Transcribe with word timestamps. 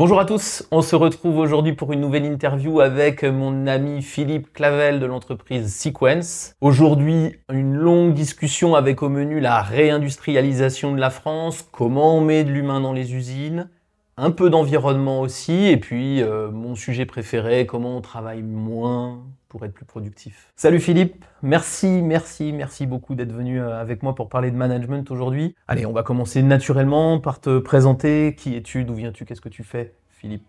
Bonjour 0.00 0.18
à 0.18 0.24
tous, 0.24 0.66
on 0.70 0.80
se 0.80 0.96
retrouve 0.96 1.36
aujourd'hui 1.36 1.74
pour 1.74 1.92
une 1.92 2.00
nouvelle 2.00 2.24
interview 2.24 2.80
avec 2.80 3.22
mon 3.22 3.66
ami 3.66 4.00
Philippe 4.00 4.50
Clavel 4.54 4.98
de 4.98 5.04
l'entreprise 5.04 5.76
Sequence. 5.76 6.54
Aujourd'hui, 6.62 7.36
une 7.52 7.74
longue 7.74 8.14
discussion 8.14 8.74
avec 8.74 9.02
au 9.02 9.10
menu 9.10 9.40
la 9.40 9.60
réindustrialisation 9.60 10.92
de 10.94 11.00
la 11.00 11.10
France, 11.10 11.68
comment 11.70 12.16
on 12.16 12.22
met 12.22 12.44
de 12.44 12.50
l'humain 12.50 12.80
dans 12.80 12.94
les 12.94 13.14
usines, 13.14 13.68
un 14.16 14.30
peu 14.30 14.48
d'environnement 14.48 15.20
aussi, 15.20 15.66
et 15.66 15.76
puis 15.76 16.22
euh, 16.22 16.50
mon 16.50 16.76
sujet 16.76 17.04
préféré, 17.04 17.66
comment 17.66 17.98
on 17.98 18.00
travaille 18.00 18.42
moins 18.42 19.22
pour 19.50 19.64
être 19.64 19.74
plus 19.74 19.84
productif. 19.84 20.52
Salut 20.54 20.78
Philippe, 20.78 21.24
merci, 21.42 21.88
merci, 22.02 22.52
merci 22.52 22.86
beaucoup 22.86 23.16
d'être 23.16 23.32
venu 23.32 23.60
euh, 23.60 23.78
avec 23.78 24.02
moi 24.04 24.14
pour 24.14 24.28
parler 24.28 24.52
de 24.52 24.56
management 24.56 25.10
aujourd'hui. 25.10 25.56
Allez, 25.66 25.84
on 25.84 25.92
va 25.92 26.04
commencer 26.04 26.42
naturellement 26.42 27.18
par 27.18 27.40
te 27.40 27.58
présenter. 27.58 28.36
Qui 28.36 28.56
es-tu 28.56 28.84
D'où 28.84 28.94
viens-tu 28.94 29.24
Qu'est-ce 29.24 29.40
que 29.40 29.48
tu 29.48 29.64
fais, 29.64 29.92
Philippe? 30.08 30.46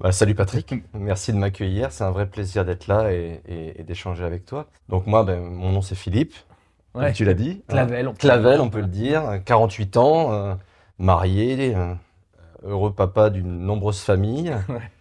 Bah, 0.00 0.10
salut 0.10 0.34
Patrick, 0.34 0.74
merci 0.94 1.32
de 1.32 1.38
m'accueillir. 1.38 1.92
C'est 1.92 2.02
un 2.02 2.10
vrai 2.10 2.26
plaisir 2.26 2.64
d'être 2.64 2.88
là 2.88 3.12
et, 3.12 3.84
d'échanger 3.86 4.24
avec 4.24 4.44
toi. 4.44 4.66
Donc 4.88 5.06
moi, 5.06 5.22
ben, 5.22 5.40
mon 5.40 5.70
nom 5.70 5.80
c'est 5.80 5.94
Philippe, 5.94 6.34
comme 6.92 7.12
tu 7.12 7.24
l'as 7.24 7.34
dit. 7.34 7.62
Clavel. 7.68 8.08
On 8.08 8.14
Clavel, 8.14 8.60
on 8.60 8.68
peut 8.68 8.80
le 8.80 8.88
dire. 8.88 9.40
48 9.44 9.96
ans, 9.96 10.32
euh, 10.32 10.54
marié, 10.98 11.72
heureux 12.64 12.92
papa 12.92 13.30
d'une 13.30 13.60
nombreuse 13.60 14.00
famille. 14.00 14.52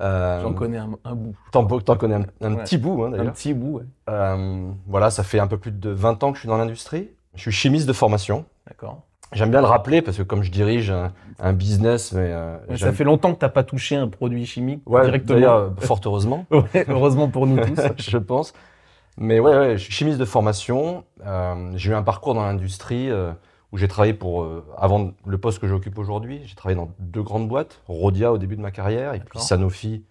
Euh, 0.00 0.42
J'en 0.42 0.52
connais 0.52 0.78
un, 0.78 1.14
bout. 1.14 1.34
T'en, 1.52 1.64
connais 1.96 2.14
un, 2.40 2.54
petit 2.56 2.78
bout, 2.78 3.04
hein, 3.04 3.10
d'ailleurs. 3.10 3.28
Un 3.28 3.30
petit 3.30 3.54
bout, 3.54 3.78
ouais. 3.78 3.84
Euh, 4.10 4.70
voilà, 4.86 5.10
ça 5.10 5.22
fait 5.22 5.38
un 5.38 5.46
peu 5.46 5.58
plus 5.58 5.72
de 5.72 5.90
20 5.90 6.24
ans 6.24 6.30
que 6.30 6.36
je 6.36 6.40
suis 6.40 6.48
dans 6.48 6.56
l'industrie. 6.56 7.10
Je 7.34 7.42
suis 7.42 7.52
chimiste 7.52 7.86
de 7.86 7.92
formation. 7.92 8.44
D'accord. 8.66 9.02
J'aime 9.32 9.50
bien 9.50 9.60
le 9.60 9.66
rappeler 9.66 10.00
parce 10.00 10.16
que 10.16 10.22
comme 10.22 10.44
je 10.44 10.50
dirige 10.50 10.92
un, 11.40 11.52
business, 11.52 12.12
mais 12.12 12.32
euh, 12.32 12.56
ça 12.76 12.92
fait 12.92 13.02
longtemps 13.02 13.34
que 13.34 13.38
tu 13.40 13.44
n'as 13.44 13.50
pas 13.50 13.64
touché 13.64 13.96
un 13.96 14.06
produit 14.06 14.46
chimique 14.46 14.82
ouais, 14.86 15.04
directement. 15.04 15.70
Fort 15.80 16.00
heureusement. 16.04 16.46
heureusement 16.88 17.28
pour 17.28 17.46
nous 17.48 17.58
tous, 17.64 17.80
je 17.98 18.18
pense. 18.18 18.52
Mais 19.16 19.40
ouais, 19.40 19.56
ouais, 19.56 19.76
je 19.76 19.82
suis 19.82 19.92
chimiste 19.92 20.18
de 20.18 20.24
formation. 20.24 21.04
j'ai 21.74 21.90
eu 21.90 21.94
un 21.94 22.02
parcours 22.02 22.34
dans 22.34 22.44
l'industrie 22.44 23.10
où 23.74 23.76
j'ai 23.76 23.88
travaillé 23.88 24.14
pour, 24.14 24.44
euh, 24.44 24.64
avant 24.78 25.10
le 25.26 25.36
poste 25.36 25.58
que 25.58 25.66
j'occupe 25.66 25.98
aujourd'hui, 25.98 26.42
j'ai 26.44 26.54
travaillé 26.54 26.76
dans 26.76 26.90
deux 27.00 27.24
grandes 27.24 27.48
boîtes, 27.48 27.82
Rodia 27.88 28.32
au 28.32 28.38
début 28.38 28.54
de 28.54 28.60
ma 28.60 28.70
carrière 28.70 29.14
et 29.14 29.18
puis 29.18 29.40
Sanofi 29.40 30.04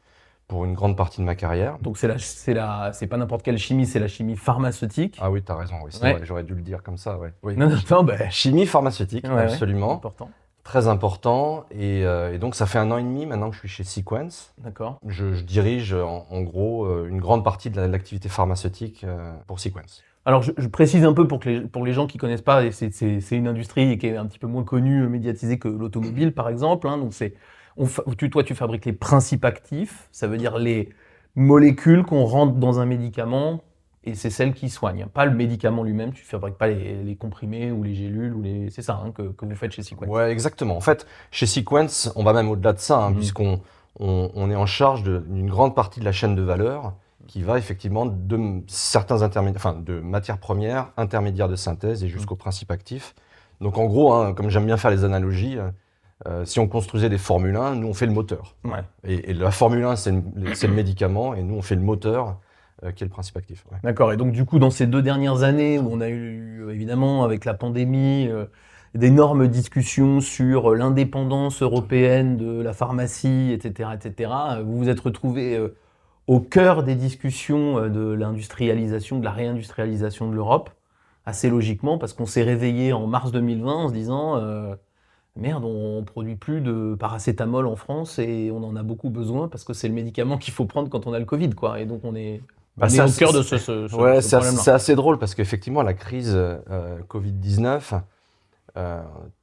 pour 0.49 0.65
une 0.65 0.73
grande 0.73 0.97
partie 0.97 1.21
de 1.21 1.25
ma 1.25 1.35
carrière. 1.35 1.77
Donc 1.79 1.97
c'est 1.97 2.09
la, 2.09 2.19
c'est 2.19 2.53
la, 2.53 2.91
c'est 2.91 3.07
pas 3.07 3.15
n'importe 3.15 3.41
quelle 3.41 3.57
chimie, 3.57 3.85
c'est 3.85 4.01
la 4.01 4.09
chimie 4.09 4.35
pharmaceutique. 4.35 5.17
Ah 5.21 5.31
oui, 5.31 5.41
tu 5.41 5.49
as 5.49 5.55
raison, 5.55 5.75
oui, 5.81 5.91
j'aurais 6.23 6.43
dû 6.43 6.55
le 6.55 6.61
dire 6.61 6.83
comme 6.83 6.97
ça, 6.97 7.17
ouais. 7.17 7.33
Oui. 7.41 7.55
Non, 7.55 7.69
non, 7.89 8.03
bah... 8.03 8.29
Chimie 8.29 8.65
pharmaceutique, 8.65 9.23
absolument. 9.23 9.93
Important. 9.93 10.29
Très 10.65 10.89
important. 10.89 11.65
Euh, 11.73 12.33
et, 12.33 12.39
donc 12.39 12.55
ça 12.55 12.65
fait 12.65 12.79
un 12.79 12.91
an 12.91 12.97
et 12.97 13.03
demi 13.03 13.25
maintenant 13.25 13.49
que 13.49 13.55
je 13.55 13.59
suis 13.59 13.69
chez 13.69 13.85
Sequence. 13.85 14.53
D'accord. 14.57 14.99
Je, 15.07 15.41
dirige 15.41 15.93
en, 15.93 16.41
gros 16.41 16.83
euh, 16.83 17.07
une 17.07 17.21
grande 17.21 17.45
partie 17.45 17.69
de 17.69 17.79
l'activité 17.79 18.27
pharmaceutique 18.27 19.05
pour 19.47 19.61
Sequence. 19.61 20.03
Alors, 20.25 20.41
je, 20.41 20.67
précise 20.67 21.03
un 21.03 21.11
peu 21.13 21.27
pour, 21.27 21.39
que 21.39 21.49
les, 21.49 21.61
pour 21.61 21.85
les 21.85 21.91
gens 21.91 22.07
qui 22.07 22.17
connaissent 22.17 22.41
pas, 22.41 22.71
c'est 22.71 23.31
une 23.31 23.47
industrie 23.47 23.97
qui 23.97 24.07
est 24.07 24.15
un 24.15 24.25
petit 24.25 24.39
peu 24.39 24.47
moins 24.47 24.63
connue, 24.63 25.07
médiatisée 25.07 25.59
que 25.59 25.67
l'automobile, 25.67 26.33
par 26.33 26.47
exemple. 26.47 26.87
Hein, 26.87 26.97
donc, 26.97 27.13
c'est, 27.13 27.33
tu, 28.17 28.29
toi, 28.29 28.43
tu 28.43 28.55
fabriques 28.55 28.85
les 28.85 28.93
principes 28.93 29.43
actifs, 29.43 30.07
ça 30.11 30.27
veut 30.27 30.37
dire 30.37 30.57
les 30.57 30.89
molécules 31.35 32.03
qu'on 32.03 32.23
rentre 32.23 32.53
dans 32.53 32.79
un 32.79 32.85
médicament, 32.85 33.63
et 34.05 34.15
c'est 34.15 34.29
celles 34.29 34.53
qui 34.53 34.69
soignent. 34.69 35.07
Pas 35.07 35.25
le 35.25 35.31
médicament 35.31 35.83
lui-même, 35.83 36.13
tu 36.13 36.23
fabriques 36.23 36.57
pas 36.57 36.67
les, 36.67 37.15
comprimés 37.17 37.71
ou 37.71 37.83
les 37.83 37.95
gélules, 37.95 38.33
ou 38.33 38.41
les... 38.41 38.69
c'est 38.69 38.81
ça 38.81 39.01
hein, 39.03 39.11
que, 39.11 39.23
que, 39.23 39.45
vous 39.45 39.55
faites 39.55 39.71
chez 39.71 39.83
Sequence. 39.83 40.07
Ouais, 40.07 40.31
exactement. 40.31 40.77
En 40.77 40.81
fait, 40.81 41.05
chez 41.31 41.45
Sequence, 41.45 42.13
on 42.15 42.23
va 42.23 42.31
même 42.31 42.49
au-delà 42.49 42.71
de 42.71 42.79
ça, 42.79 42.97
hein, 42.97 43.09
mmh. 43.11 43.15
puisqu'on 43.15 43.61
on, 43.99 44.31
on, 44.35 44.49
est 44.49 44.55
en 44.55 44.65
charge 44.65 45.03
d'une 45.03 45.49
grande 45.49 45.75
partie 45.75 45.99
de 45.99 46.05
la 46.05 46.11
chaîne 46.11 46.35
de 46.35 46.41
valeur 46.41 46.93
qui 47.27 47.41
va 47.41 47.57
effectivement 47.57 48.05
de 48.05 48.61
certains 48.67 49.21
intermédiaires, 49.21 49.61
enfin 49.65 49.79
de 49.79 49.99
matières 49.99 50.39
premières, 50.39 50.91
intermédiaires 50.97 51.49
de 51.49 51.55
synthèse 51.55 52.03
et 52.03 52.09
jusqu'au 52.09 52.35
principe 52.35 52.71
actif. 52.71 53.15
Donc 53.61 53.77
en 53.77 53.85
gros, 53.85 54.13
hein, 54.13 54.33
comme 54.33 54.49
j'aime 54.49 54.65
bien 54.65 54.77
faire 54.77 54.91
les 54.91 55.03
analogies, 55.03 55.57
euh, 56.27 56.45
si 56.45 56.59
on 56.59 56.67
construisait 56.67 57.09
des 57.09 57.17
Formule 57.17 57.55
1, 57.55 57.75
nous 57.75 57.87
on 57.87 57.93
fait 57.93 58.05
le 58.05 58.13
moteur. 58.13 58.55
Et, 59.03 59.33
la 59.33 59.51
Formule 59.51 59.83
1, 59.83 59.95
c'est 59.95 60.11
le, 60.11 60.73
médicament, 60.73 61.33
et 61.33 61.43
nous 61.43 61.55
on 61.55 61.61
fait 61.61 61.75
le 61.75 61.81
moteur, 61.81 62.39
euh, 62.83 62.91
qui 62.91 63.03
est 63.03 63.07
le 63.07 63.11
principe 63.11 63.37
actif. 63.37 63.65
D'accord. 63.83 64.13
Et 64.13 64.17
donc 64.17 64.31
du 64.31 64.45
coup, 64.45 64.59
dans 64.59 64.69
ces 64.69 64.87
deux 64.87 65.01
dernières 65.01 65.43
années 65.43 65.79
où 65.79 65.89
on 65.91 66.01
a 66.01 66.09
eu 66.09 66.69
évidemment 66.69 67.23
avec 67.23 67.45
la 67.45 67.53
pandémie 67.53 68.27
euh, 68.29 68.45
d'énormes 68.95 69.47
discussions 69.47 70.21
sur 70.21 70.75
l'indépendance 70.75 71.61
européenne 71.61 72.37
de 72.37 72.61
la 72.61 72.73
pharmacie, 72.73 73.51
etc., 73.51 73.89
etc., 73.93 74.31
vous 74.63 74.77
vous 74.77 74.89
êtes 74.89 74.99
retrouvé 74.99 75.59
au 76.27 76.39
cœur 76.39 76.83
des 76.83 76.95
discussions 76.95 77.77
euh, 77.77 77.89
de 77.89 78.13
l'industrialisation, 78.13 79.19
de 79.19 79.23
la 79.23 79.31
réindustrialisation 79.31 80.29
de 80.29 80.35
l'Europe, 80.35 80.69
assez 81.25 81.49
logiquement, 81.49 81.97
parce 81.97 82.13
qu'on 82.13 82.25
s'est 82.25 82.43
réveillé 82.43 82.93
en 82.93 83.07
mars 83.07 83.31
2020 83.31 83.71
en 83.71 83.87
se 83.87 83.93
disant 83.93 84.37
euh, 84.37 84.75
merde, 85.35 85.63
on, 85.63 85.99
ne 85.99 86.05
produit 86.05 86.35
plus 86.35 86.61
de 86.61 86.95
paracétamol 86.99 87.65
en 87.65 87.75
France 87.75 88.19
et 88.19 88.51
on 88.51 88.63
en 88.63 88.75
a 88.75 88.83
beaucoup 88.83 89.09
besoin 89.09 89.47
parce 89.47 89.63
que 89.63 89.73
c'est 89.73 89.87
le 89.87 89.93
médicament 89.93 90.37
qu'il 90.37 90.53
faut 90.53 90.65
prendre 90.65 90.89
quand 90.89 91.07
on 91.07 91.13
a 91.13 91.19
le 91.19 91.25
Covid, 91.25 91.51
quoi. 91.51 91.79
Et 91.79 91.85
donc 91.85 92.01
on 92.03 92.15
est, 92.15 92.41
bah, 92.77 92.87
au 92.87 93.11
cœur 93.11 93.33
de 93.33 93.41
ce, 93.41 93.57
ce, 93.57 93.95
ouais, 93.95 94.21
C'est 94.21 94.71
assez 94.71 94.95
drôle 94.95 95.17
parce 95.17 95.33
qu'effectivement 95.33 95.81
la 95.81 95.93
crise 95.93 96.33
euh, 96.35 96.97
Covid 97.07 97.31
19, 97.31 97.93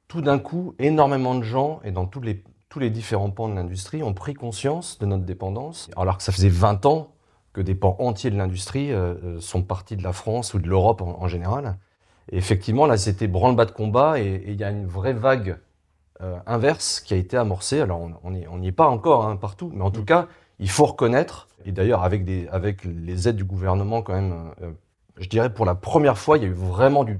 tout 0.07 0.21
d'un 0.21 0.39
coup, 0.39 0.75
énormément 0.77 1.35
de 1.35 1.43
gens 1.43 1.79
et 1.83 1.91
dans 1.91 2.05
tous 2.05 2.21
les 2.21 2.43
tous 2.71 2.79
les 2.79 2.89
différents 2.89 3.29
pans 3.29 3.49
de 3.49 3.53
l'industrie 3.53 4.01
ont 4.01 4.13
pris 4.13 4.33
conscience 4.33 4.97
de 4.97 5.05
notre 5.05 5.25
dépendance, 5.25 5.91
alors 5.97 6.15
que 6.15 6.23
ça 6.23 6.31
faisait 6.31 6.47
20 6.47 6.85
ans 6.85 7.09
que 7.51 7.59
des 7.59 7.75
pans 7.75 7.97
entiers 7.99 8.31
de 8.31 8.37
l'industrie 8.37 8.93
euh, 8.93 9.13
euh, 9.25 9.39
sont 9.41 9.61
partis 9.61 9.97
de 9.97 10.03
la 10.03 10.13
France 10.13 10.53
ou 10.53 10.59
de 10.59 10.69
l'Europe 10.69 11.01
en, 11.01 11.27
général. 11.27 11.77
Et 12.31 12.37
effectivement, 12.37 12.85
là, 12.85 12.95
c'était 12.95 13.27
branle-bas 13.27 13.65
de 13.65 13.71
combat 13.71 14.21
et 14.21 14.41
il 14.47 14.55
y 14.55 14.63
a 14.63 14.71
une 14.71 14.87
vraie 14.87 15.11
vague 15.11 15.57
euh, 16.21 16.37
inverse 16.47 17.01
qui 17.01 17.13
a 17.13 17.17
été 17.17 17.35
amorcée. 17.35 17.81
Alors, 17.81 18.09
on 18.23 18.31
n'y 18.31 18.47
on 18.47 18.63
est 18.63 18.71
pas 18.71 18.87
encore 18.87 19.27
hein, 19.27 19.35
partout, 19.35 19.69
mais 19.75 19.83
en 19.83 19.91
tout 19.91 20.03
mm. 20.03 20.05
cas, 20.05 20.27
il 20.59 20.69
faut 20.69 20.85
reconnaître, 20.85 21.49
et 21.65 21.73
d'ailleurs, 21.73 22.05
avec, 22.05 22.25
avec 22.53 22.85
les 22.85 23.27
aides 23.27 23.35
du 23.35 23.43
gouvernement, 23.43 24.01
quand 24.01 24.13
même, 24.13 24.53
je 25.17 25.27
dirais 25.27 25.53
pour 25.53 25.65
la 25.65 25.75
première 25.75 26.17
fois, 26.17 26.37
il 26.37 26.43
y 26.43 26.45
a 26.45 26.49
eu 26.49 26.53
vraiment 26.53 27.03
du, 27.03 27.19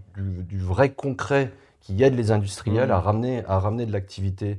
vrai 0.54 0.92
concret 0.92 1.52
qui 1.82 2.02
aide 2.02 2.16
les 2.16 2.32
industriels 2.32 2.88
mm. 2.88 2.92
à, 2.92 3.00
ramener, 3.02 3.46
à 3.48 3.60
ramener 3.60 3.86
de 3.86 3.92
l'activité 3.92 4.58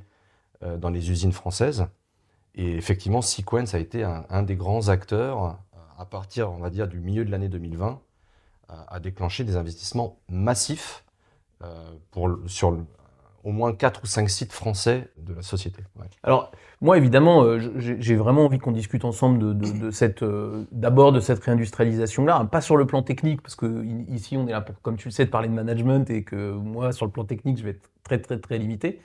dans 0.79 0.91
les 0.91 1.11
usines 1.11 1.33
françaises. 1.33 1.87
Et 2.55 2.77
effectivement, 2.77 3.23
Sequence 3.23 3.75
a 3.75 3.79
été 3.79 4.05
un, 4.05 4.43
des 4.43 4.57
grands 4.57 4.89
acteurs, 4.89 5.45
euh, 5.45 5.79
à 5.99 6.05
partir, 6.05 6.53
on 6.53 6.59
va 6.59 6.71
dire, 6.71 6.89
du 6.89 7.01
milieu 7.01 7.25
de 7.25 7.31
l'année 7.31 7.49
2020, 7.49 8.01
à 8.69 9.01
déclencher 9.01 9.45
des 9.45 9.57
investissements 9.57 10.19
massifs 10.31 11.05
euh, 11.63 11.91
pour, 12.11 12.31
sur 12.47 12.79
au 13.45 13.53
moins 13.53 13.75
4 13.75 14.03
ou 14.03 14.07
5 14.07 14.31
sites 14.31 14.53
français 14.53 15.11
de 15.19 15.35
la 15.35 15.43
société. 15.43 15.83
Alors, 16.23 16.53
moi, 16.81 16.97
évidemment, 16.97 17.59
j'ai 17.77 18.17
vraiment 18.17 18.47
envie 18.47 18.59
qu'on 18.59 18.73
discute 18.73 19.05
ensemble 19.05 19.59
de, 19.59 20.67
d'abord 20.73 21.13
de 21.13 21.21
cette 21.21 21.43
réindustrialisation-là, 21.45 22.37
hein, 22.37 22.47
pas 22.47 22.61
sur 22.61 22.77
le 22.77 22.87
plan 22.87 23.03
technique, 23.03 23.43
parce 23.43 23.57
que 23.57 23.85
ici, 24.11 24.37
on 24.37 24.47
est 24.47 24.53
là 24.53 24.63
pour, 24.63 24.81
comme 24.81 24.97
tu 24.97 25.09
le 25.09 25.13
sais, 25.13 25.27
de 25.27 25.31
parler 25.31 25.49
de 25.49 25.55
management 25.55 26.09
et 26.09 26.23
que 26.23 26.53
moi, 26.53 26.93
sur 26.93 27.05
le 27.05 27.13
plan 27.13 27.25
technique, 27.25 27.59
je 27.59 27.65
vais 27.65 27.71
être 27.71 27.91
très, 28.05 28.21
très, 28.21 28.39
très 28.39 28.59
limité. 28.59 29.01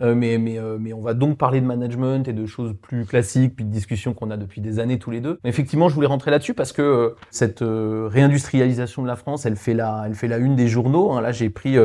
Euh, 0.00 0.14
euh, 0.14 0.78
mais, 0.78 0.92
on 0.92 1.00
va 1.00 1.14
donc 1.14 1.38
parler 1.38 1.60
de 1.60 1.66
management 1.66 2.26
et 2.28 2.32
de 2.32 2.46
choses 2.46 2.74
plus 2.80 3.04
classiques, 3.04 3.56
puis 3.56 3.64
de 3.64 3.70
discussions 3.70 4.14
qu'on 4.14 4.30
a 4.30 4.36
depuis 4.36 4.60
des 4.60 4.78
années 4.78 4.98
tous 4.98 5.10
les 5.10 5.20
deux. 5.20 5.38
Effectivement, 5.44 5.88
je 5.88 5.94
voulais 5.94 6.06
rentrer 6.06 6.30
là-dessus 6.30 6.54
parce 6.54 6.72
que 6.72 6.82
euh, 6.82 7.10
cette 7.30 7.60
réindustrialisation 7.62 9.02
de 9.02 9.06
la 9.06 9.16
France, 9.16 9.46
elle 9.46 9.56
fait 9.56 9.74
la, 9.74 10.08
une 10.38 10.56
des 10.56 10.68
journaux. 10.68 11.12
Hein. 11.12 11.20
Là, 11.20 11.32
j'ai 11.32 11.50
pris, 11.50 11.76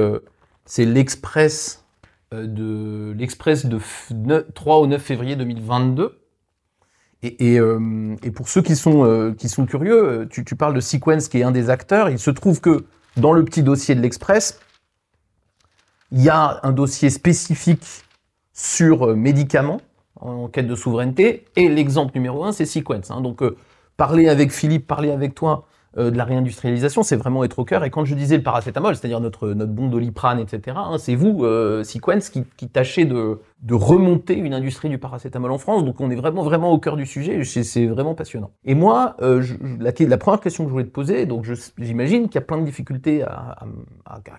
c'est 0.66 0.86
l'Express 0.86 1.86
de 2.32 3.14
l'Express 3.18 3.66
de 3.66 4.48
3 4.54 4.78
au 4.78 4.88
9 4.88 5.02
février 5.02 5.36
2022. 5.36 6.20
Et, 7.24 7.60
pour 8.36 8.50
ceux 8.50 8.62
qui 8.62 8.76
sont, 8.76 9.36
curieux, 9.68 10.28
tu 10.30 10.56
parles 10.56 10.74
de 10.74 10.80
Sequence 10.80 11.28
qui 11.28 11.40
est 11.40 11.44
un 11.44 11.52
des 11.52 11.70
acteurs. 11.70 12.10
Il 12.10 12.20
se 12.20 12.32
trouve 12.32 12.62
que 12.62 12.86
dans 13.18 13.34
le 13.34 13.44
petit 13.44 13.64
dossier 13.64 13.96
de 13.96 14.02
l'Express, 14.02 14.60
il 16.12 16.22
y 16.22 16.30
a 16.30 16.60
un 16.64 16.72
dossier 16.72 17.10
spécifique 17.10 18.05
sur 18.56 19.10
euh, 19.10 19.16
médicaments 19.16 19.82
en 20.20 20.48
quête 20.48 20.68
de 20.68 20.76
souveraineté. 20.76 21.46
Et 21.56 21.70
l'exemple 21.70 22.14
numéro 22.16 22.44
un, 22.46 22.54
c'est 22.54 22.66
Sequence. 22.66 23.12
Hein. 23.12 23.22
Donc, 23.22 23.44
euh, 23.44 23.58
parler 23.98 24.30
avec 24.30 24.52
Philippe, 24.52 24.88
parler 24.88 25.12
avec 25.12 25.36
toi 25.36 25.66
euh, 25.98 26.10
de 26.10 26.18
la 26.18 26.24
réindustrialisation, 26.24 27.04
c'est 27.04 27.18
vraiment 27.18 27.44
être 27.44 27.60
au 27.60 27.66
cœur. 27.66 27.84
Et 27.84 27.90
quand 27.90 28.06
je 28.06 28.16
disais 28.16 28.38
le 28.38 28.44
paracétamol, 28.44 28.96
c'est-à-dire 28.96 29.20
notre, 29.20 29.50
notre 29.50 29.74
bon 29.74 29.90
doliprane, 29.90 30.40
etc., 30.40 30.78
hein, 30.78 30.98
c'est 30.98 31.16
vous, 31.16 31.44
Sequence, 31.84 32.30
qui, 32.30 32.46
qui 32.56 32.70
tâchez 32.70 33.04
de, 33.04 33.42
de, 33.62 33.74
remonter 33.74 34.38
une 34.38 34.54
industrie 34.54 34.88
du 34.88 35.00
paracétamol 35.00 35.52
en 35.52 35.58
France. 35.58 35.84
Donc, 35.84 36.00
on 36.00 36.10
est 36.10 36.16
vraiment, 36.16 36.44
vraiment 36.44 36.72
au 36.72 36.80
cœur 36.80 36.96
du 36.96 37.06
sujet. 37.06 37.44
C'est 37.44 37.88
vraiment 37.88 38.16
passionnant. 38.16 38.52
Et 38.64 38.74
moi, 38.74 39.18
la, 39.20 40.18
première 40.18 40.40
question 40.40 40.64
que 40.64 40.70
je 40.70 40.72
voulais 40.72 40.86
te 40.86 40.92
poser, 40.92 41.26
donc 41.26 41.46
j'imagine 41.78 42.30
qu'il 42.30 42.36
y 42.36 42.44
a 42.44 42.48
plein 42.48 42.58
de 42.58 42.66
difficultés 42.66 43.22
à, 43.24 43.58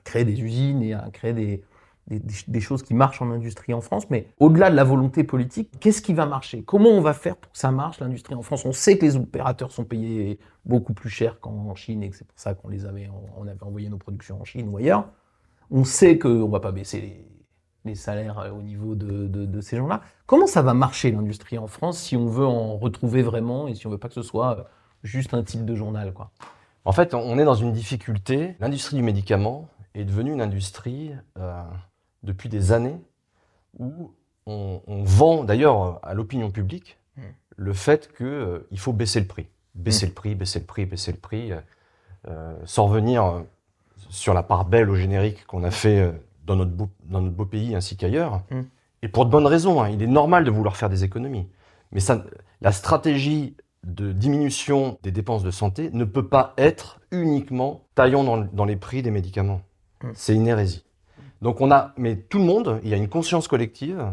créer 0.05 0.25
des 0.25 0.41
usines 0.41 0.83
et 0.83 0.95
à 0.95 1.11
créer 1.13 1.35
des 1.35 1.63
des, 2.09 2.61
choses 2.61 2.83
qui 2.83 2.95
marchent 2.95 3.21
en 3.21 3.31
industrie 3.31 3.75
en 3.75 3.81
France, 3.81 4.09
mais 4.11 4.29
au-delà 4.39 4.71
de 4.71 4.77
la 4.77 4.85
volonté 4.85 5.25
politique, 5.25 5.71
qu'est-ce 5.81 6.01
qui 6.01 6.15
va 6.15 6.27
marcher? 6.27 6.63
Comment 6.63 6.91
on 6.91 7.01
va 7.01 7.13
faire 7.13 7.37
pour 7.37 7.51
que 7.51 7.59
ça 7.59 7.71
marche, 7.71 8.01
l'industrie 8.01 8.35
en 8.35 8.43
France? 8.43 8.65
On 8.65 8.73
sait 8.73 8.97
que 8.97 9.05
les 9.05 9.17
opérateurs 9.17 9.73
sont 9.73 9.85
payés 9.85 10.39
beaucoup 10.65 10.95
plus 10.95 11.11
cher 11.11 11.41
qu'en 11.41 11.75
Chine 11.75 12.03
et 12.03 12.11
que 12.11 12.17
c'est 12.17 12.27
pour 12.27 12.39
ça 12.39 12.55
qu'on 12.55 12.69
les 12.69 12.87
avait, 12.87 13.11
on 13.37 13.47
avait 13.47 13.63
envoyé 13.63 13.89
nos 13.89 13.99
productions 13.99 14.41
en 14.41 14.45
Chine 14.45 14.69
ou 14.69 14.77
ailleurs. 14.77 15.09
On 15.71 15.85
sait 15.85 16.19
qu'on 16.19 16.29
ne 16.29 16.51
va 16.51 16.61
pas 16.61 16.73
baisser 16.73 17.01
les, 17.85 17.95
salaires 17.95 18.39
euh, 18.41 18.51
au 18.51 18.63
niveau 18.63 18.97
de, 18.97 19.61
ces 19.61 19.77
gens-là. 19.77 20.01
Comment 20.27 20.49
ça 20.49 20.61
va 20.61 20.75
marcher 20.75 21.13
l'industrie 21.13 21.57
en 21.57 21.69
France 21.69 21.99
si 21.99 22.17
on 22.17 22.27
veut 22.27 22.47
en 22.47 22.77
retrouver 22.77 23.23
vraiment 23.23 23.69
et 23.69 23.75
si 23.75 23.87
on 23.87 23.91
veut 23.91 23.99
pas 23.99 24.09
que 24.09 24.15
ce 24.15 24.23
soit 24.23 24.59
euh, 24.59 24.63
juste 25.05 25.35
un 25.35 25.45
titre 25.45 25.65
de 25.65 25.75
journal 25.75 26.13
quoi? 26.13 26.31
En 26.85 26.93
fait, 26.93 27.15
on 27.15 27.37
est 27.39 27.45
dans 27.45 27.55
une 27.55 27.73
difficulté. 27.73 28.57
L'industrie 28.61 28.97
du 28.97 29.03
médicament 29.03 29.69
est 29.95 30.05
devenue 30.05 30.33
une 30.33 30.41
industrie 30.41 31.13
euh, 31.39 31.63
depuis 32.27 32.49
des 32.51 32.73
années 32.73 33.01
où 33.79 34.13
on, 34.47 34.81
vend 35.05 35.45
d'ailleurs 35.45 35.99
à 36.05 36.15
l'opinion 36.15 36.51
publique 36.51 36.99
hmm. 37.17 37.23
le 37.57 37.73
fait 37.73 38.13
qu'il 38.17 38.27
euh, 38.27 38.69
faut 38.77 38.93
baisser 38.93 39.21
le 39.21 39.27
prix. 39.27 39.47
Baisser 39.75 40.07
hmm. 40.07 40.11
le 40.11 40.15
prix, 40.15 40.35
baisser 40.35 40.59
le 40.61 40.65
prix, 40.67 40.87
baisser 40.87 41.13
le 41.13 41.19
prix, 41.19 41.53
euh, 41.53 41.61
euh, 42.29 42.55
sans 42.65 42.87
revenir 42.87 43.45
sur 44.09 44.35
la 44.35 44.43
part 44.43 44.65
belle 44.65 44.91
au 44.91 44.95
générique 44.95 45.47
qu'on 45.47 45.65
a 45.65 45.71
fait 45.71 46.13
dans 46.45 46.57
notre, 46.57 46.71
beau, 46.71 46.89
dans 47.05 47.21
notre 47.21 47.35
beau 47.35 47.47
pays 47.47 47.75
ainsi 47.75 47.97
qu'ailleurs. 47.97 48.43
Hmm. 48.51 48.63
Et 49.03 49.09
pour 49.09 49.25
de 49.25 49.31
bonnes 49.31 49.47
raisons, 49.47 49.83
hein. 49.83 49.89
il 49.89 50.03
est 50.03 50.09
normal 50.09 50.45
de 50.45 50.51
vouloir 50.51 50.77
faire 50.77 50.91
des 50.91 51.05
économies. 51.05 51.49
Mais 51.93 52.01
ça, 52.01 52.25
la 52.61 52.73
stratégie 52.73 53.57
de 53.85 54.13
diminution 54.13 54.99
des 55.03 55.13
dépenses 55.13 55.45
de 55.45 55.51
santé 55.51 55.91
ne 55.93 56.05
peut 56.05 56.27
pas 56.27 56.55
être 56.57 57.01
uniquement 57.13 57.85
taillant 57.95 58.25
dans, 58.25 58.39
dans 58.39 58.65
les 58.65 58.77
prix 58.77 59.03
des 59.03 59.13
médicaments. 59.13 59.61
C'est 60.15 60.35
une 60.35 60.47
hérésie. 60.47 60.86
Donc 61.47 61.61
on 61.61 61.71
a, 61.71 61.93
mais 61.97 62.17
tout 62.17 62.39
le 62.39 62.45
monde, 62.45 62.81
il 62.83 62.89
y 62.89 62.93
a 62.93 62.97
une 62.97 63.09
conscience 63.09 63.47
collective 63.47 64.05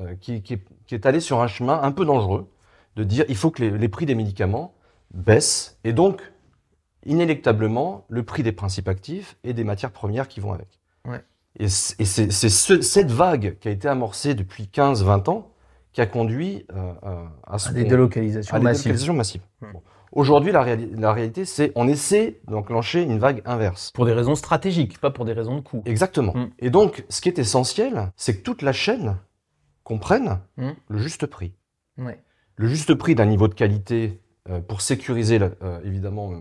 euh, 0.00 0.16
qui, 0.20 0.42
est, 0.90 1.06
allée 1.06 1.20
sur 1.20 1.40
un 1.40 1.46
chemin 1.46 1.80
un 1.80 1.92
peu 1.92 2.04
dangereux 2.04 2.50
de 2.96 3.04
dire 3.04 3.24
il 3.28 3.36
faut 3.36 3.52
que 3.52 3.62
les, 3.62 3.88
prix 3.88 4.04
des 4.04 4.16
médicaments 4.16 4.74
baissent 5.14 5.78
et 5.84 5.92
donc 5.92 6.20
inéluctablement 7.06 8.04
le 8.08 8.24
prix 8.24 8.42
des 8.42 8.50
principes 8.50 8.88
actifs 8.88 9.36
et 9.44 9.52
des 9.52 9.62
matières 9.62 9.92
premières 9.92 10.26
qui 10.26 10.40
vont 10.40 10.52
avec. 10.52 10.80
Et 11.56 11.68
c'est 11.68 12.04
cette 12.04 13.12
vague 13.12 13.58
qui 13.60 13.68
a 13.68 13.70
été 13.70 13.86
amorcée 13.86 14.34
depuis 14.34 14.64
15-20 14.64 15.30
ans 15.30 15.52
qui 15.92 16.00
a 16.00 16.06
conduit 16.06 16.66
euh, 16.72 16.94
euh, 17.04 17.24
à, 17.46 17.58
ce 17.60 17.70
des 17.70 17.84
délocalisations 17.84 18.58
massives. 19.14 19.42
Aujourd'hui, 20.12 20.52
la, 20.52 20.62
réalité, 21.12 21.46
c'est 21.46 21.72
on 21.74 21.88
essaie 21.88 22.40
d'enclencher 22.46 23.02
une 23.02 23.18
vague 23.18 23.40
inverse. 23.46 23.90
Pour 23.92 24.04
des 24.04 24.12
raisons 24.12 24.34
stratégiques, 24.34 24.98
pas 24.98 25.10
pour 25.10 25.24
des 25.24 25.32
raisons 25.32 25.56
de 25.56 25.60
coût. 25.60 25.82
Exactement. 25.86 26.34
Mm. 26.34 26.50
Et 26.58 26.70
donc, 26.70 27.04
ce 27.08 27.22
qui 27.22 27.30
est 27.30 27.38
essentiel, 27.38 28.12
c'est 28.16 28.36
que 28.36 28.42
toute 28.42 28.60
la 28.60 28.72
chaîne 28.72 29.16
comprenne 29.84 30.40
mm. 30.58 30.70
le 30.88 30.98
juste 30.98 31.26
prix. 31.26 31.54
Le 32.56 32.68
juste 32.68 32.94
prix 32.94 33.14
d'un 33.14 33.24
niveau 33.24 33.48
de 33.48 33.54
qualité 33.54 34.20
euh, 34.50 34.60
pour 34.60 34.82
sécuriser, 34.82 35.40
euh, 35.40 35.80
évidemment, 35.84 36.32
euh, 36.32 36.36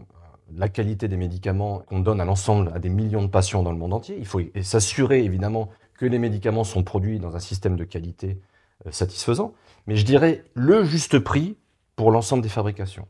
la 0.53 0.67
qualité 0.67 1.07
des 1.07 1.17
médicaments 1.17 1.79
qu'on 1.79 1.99
donne 1.99 2.19
à 2.19 2.25
l'ensemble, 2.25 2.71
à 2.75 2.79
des 2.79 2.89
millions 2.89 3.21
de 3.21 3.27
patients 3.27 3.63
dans 3.63 3.71
le 3.71 3.77
monde 3.77 3.93
entier. 3.93 4.17
Il 4.19 4.25
faut 4.25 4.41
s'assurer, 4.61 5.23
évidemment, 5.23 5.69
que 5.97 6.05
les 6.05 6.19
médicaments 6.19 6.65
sont 6.65 6.83
produits 6.83 7.19
dans 7.19 7.37
un 7.37 7.39
système 7.39 7.77
de 7.77 7.85
qualité 7.85 8.41
satisfaisant. 8.89 9.53
Mais 9.87 9.95
je 9.95 10.03
dirais 10.03 10.43
le 10.55 10.83
juste 10.83 11.19
prix 11.19 11.57
pour 11.95 12.11
l'ensemble 12.11 12.41
des 12.43 12.49
fabrications. 12.49 13.07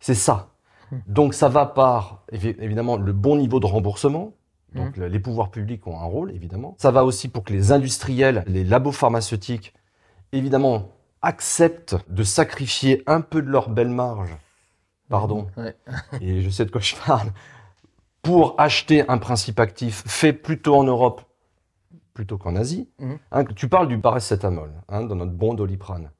C'est 0.00 0.14
ça. 0.14 0.50
Hmm. 0.90 0.98
Donc 1.06 1.34
ça 1.34 1.48
va 1.48 1.66
par 1.66 2.24
évidemment 2.32 2.96
le 2.96 3.12
bon 3.12 3.36
niveau 3.36 3.60
de 3.60 3.66
remboursement. 3.66 4.34
Donc 4.74 4.96
hmm. 4.96 5.04
les 5.04 5.18
pouvoirs 5.18 5.50
publics 5.50 5.86
ont 5.86 5.98
un 6.00 6.04
rôle 6.04 6.32
évidemment. 6.32 6.74
Ça 6.78 6.90
va 6.90 7.04
aussi 7.04 7.28
pour 7.28 7.44
que 7.44 7.52
les 7.52 7.72
industriels, 7.72 8.44
les 8.46 8.64
labos 8.64 8.92
pharmaceutiques, 8.92 9.74
évidemment, 10.32 10.88
acceptent 11.22 11.96
de 12.08 12.22
sacrifier 12.22 13.02
un 13.06 13.20
peu 13.20 13.42
de 13.42 13.48
leur 13.48 13.68
belle 13.68 13.90
marge. 13.90 14.36
Pardon. 15.08 15.48
Et 16.20 16.40
je 16.40 16.50
sais 16.50 16.64
de 16.64 16.70
quoi 16.70 16.80
je 16.80 16.94
parle. 17.06 17.32
Pour 18.22 18.54
acheter 18.58 19.08
un 19.08 19.18
principe 19.18 19.60
actif 19.60 20.02
fait 20.06 20.32
plutôt 20.32 20.76
en 20.76 20.84
Europe 20.84 21.22
plutôt 22.14 22.38
qu'en 22.38 22.54
Asie. 22.56 22.88
Hmm. 22.98 23.14
Hein, 23.32 23.44
tu 23.44 23.68
parles 23.68 23.88
du 23.88 23.98
paracétamol 23.98 24.70
hein, 24.88 25.04
dans 25.04 25.14
notre 25.14 25.32
bon 25.32 25.54
doliprane. 25.54 26.10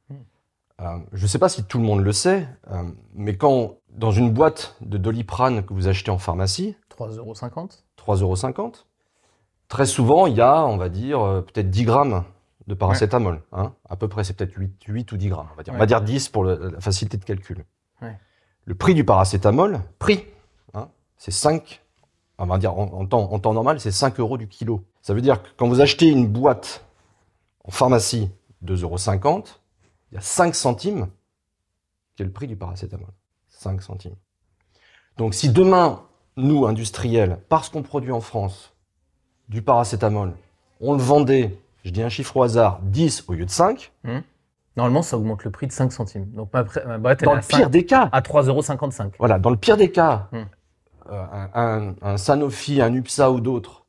Euh, 0.81 0.99
je 1.13 1.23
ne 1.23 1.27
sais 1.27 1.39
pas 1.39 1.49
si 1.49 1.65
tout 1.65 1.79
le 1.79 1.85
monde 1.85 2.03
le 2.03 2.13
sait, 2.13 2.49
euh, 2.71 2.83
mais 3.15 3.37
quand 3.37 3.77
dans 3.91 4.13
une 4.13 4.31
boîte 4.31 4.77
de 4.81 4.97
doliprane 4.97 5.65
que 5.65 5.75
vous 5.75 5.89
achetez 5.89 6.11
en 6.11 6.19
pharmacie, 6.19 6.77
3,50 6.97 7.19
euros. 7.19 7.35
3,50 7.35 8.59
euros. 8.59 8.73
Très 9.69 9.87
souvent, 9.87 10.27
il 10.27 10.37
y 10.37 10.41
a, 10.41 10.65
on 10.65 10.77
va 10.77 10.89
dire, 10.89 11.21
euh, 11.21 11.43
peut-être 11.43 11.71
10 11.71 11.85
grammes 11.85 12.25
de 12.67 12.75
paracétamol. 12.75 13.43
Hein. 13.53 13.75
À 13.89 13.97
peu 13.97 14.09
près, 14.09 14.25
c'est 14.25 14.33
peut-être 14.35 14.55
8, 14.57 15.13
ou 15.13 15.17
10 15.17 15.29
grammes. 15.29 15.49
On 15.53 15.57
va 15.57 15.63
dire, 15.63 15.75
on 15.75 15.79
va 15.79 15.87
dire 15.87 16.01
10 16.01 16.29
pour 16.29 16.45
la 16.45 16.81
facilité 16.81 17.17
de 17.17 17.25
calcul. 17.25 17.65
Le 18.67 18.75
prix 18.75 18.95
du 18.95 19.05
paracétamol, 19.05 19.81
prix, 19.99 20.25
hein, 20.75 20.89
c'est 21.17 21.31
5, 21.31 21.83
on 22.39 22.47
va 22.47 22.59
dire 22.59 22.79
en, 22.79 23.05
temps, 23.07 23.33
en 23.33 23.39
temps 23.39 23.53
normal, 23.53 23.81
c'est 23.81 23.91
5 23.91 24.21
euros 24.21 24.37
du 24.37 24.47
kilo. 24.47 24.85
Ça 25.03 25.13
veut 25.13 25.23
dire 25.23 25.43
que 25.43 25.49
quand 25.57 25.67
vous 25.67 25.81
achetez 25.81 26.07
une 26.07 26.29
boîte 26.29 26.85
en 27.65 27.71
pharmacie, 27.71 28.31
2,50 28.65 28.83
euros, 28.83 29.45
il 30.11 30.17
y 30.17 30.19
a 30.19 30.21
5 30.21 30.55
centimes 30.55 31.09
qui 32.17 32.23
est 32.23 32.27
le 32.27 32.33
prix 32.33 32.47
du 32.47 32.57
paracétamol. 32.57 33.11
5 33.49 33.83
centimes. 33.83 34.17
Donc 35.17 35.35
si 35.35 35.51
demain, 35.51 36.03
nous, 36.37 36.67
industriels, 36.67 37.39
parce 37.49 37.69
qu'on 37.69 37.83
produit 37.83 38.13
en 38.13 38.21
France 38.21 38.75
du 39.49 39.63
paracétamol, 39.63 40.33
on 40.81 40.95
le 40.95 41.03
vendait, 41.03 41.59
je 41.85 41.91
dis 41.91 42.03
un 42.03 42.09
chiffre 42.09 42.37
au 42.37 42.43
hasard, 42.43 42.81
10 42.83 43.25
au 43.29 43.35
lieu 43.35 43.45
de 43.45 43.51
5, 43.51 43.93
mmh. 44.05 44.19
Normalement, 44.77 45.03
ça 45.03 45.19
augmente 45.19 45.45
le 45.45 45.51
prix 45.51 45.67
de 45.67 45.73
5 45.73 45.93
centimes. 45.93 46.27
Donc 46.31 46.53
ma, 46.53 46.63
dans 47.17 47.35
le 47.35 47.41
pire 47.41 47.71
des 47.71 47.85
cas, 47.85 48.09
à 48.13 48.21
3,55 48.21 49.13
Voilà, 49.19 49.39
dans 49.39 49.51
le 49.51 49.57
pire 49.57 49.77
des 49.77 49.91
cas, 49.91 50.29
mmh. 50.33 50.39
euh, 51.11 51.47
un, 51.55 51.95
un, 52.01 52.17
Sanofi, 52.17 52.81
un 52.81 52.95
UPSA 52.95 53.31
ou 53.31 53.41
d'autres 53.41 53.80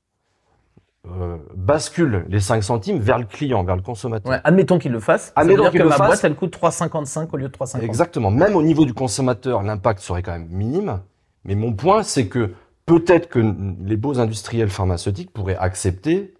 euh, 1.09 1.37
bascule 1.55 2.25
les 2.29 2.39
5 2.39 2.63
centimes 2.63 2.99
vers 2.99 3.17
le 3.17 3.25
client, 3.25 3.63
vers 3.63 3.75
le 3.75 3.81
consommateur. 3.81 4.39
admettons 4.43 4.77
qu'il 4.77 4.91
le 4.91 4.99
fasse. 4.99 5.33
Admettons 5.35 5.71
qu'il 5.71 5.81
le 5.81 5.89
ma 5.89 5.97
boîte, 5.97 6.23
elle 6.23 6.35
coûte 6.35 6.55
3,55 6.55 7.27
au 7.31 7.37
lieu 7.37 7.49
de 7.49 7.53
3,50. 7.53 7.81
Exactement. 7.81 8.29
Même 8.29 8.55
au 8.55 8.61
niveau 8.61 8.85
du 8.85 8.93
consommateur, 8.93 9.63
l'impact 9.63 9.99
serait 9.99 10.21
quand 10.21 10.33
même 10.33 10.47
minime. 10.49 11.01
Mais 11.43 11.55
mon 11.55 11.73
point, 11.73 12.03
c'est 12.03 12.27
que 12.27 12.53
peut-être 12.85 13.29
que 13.29 13.39
les 13.83 13.97
beaux 13.97 14.19
industriels 14.19 14.69
pharmaceutiques 14.69 15.33
pourraient 15.33 15.57
accepter, 15.57 16.35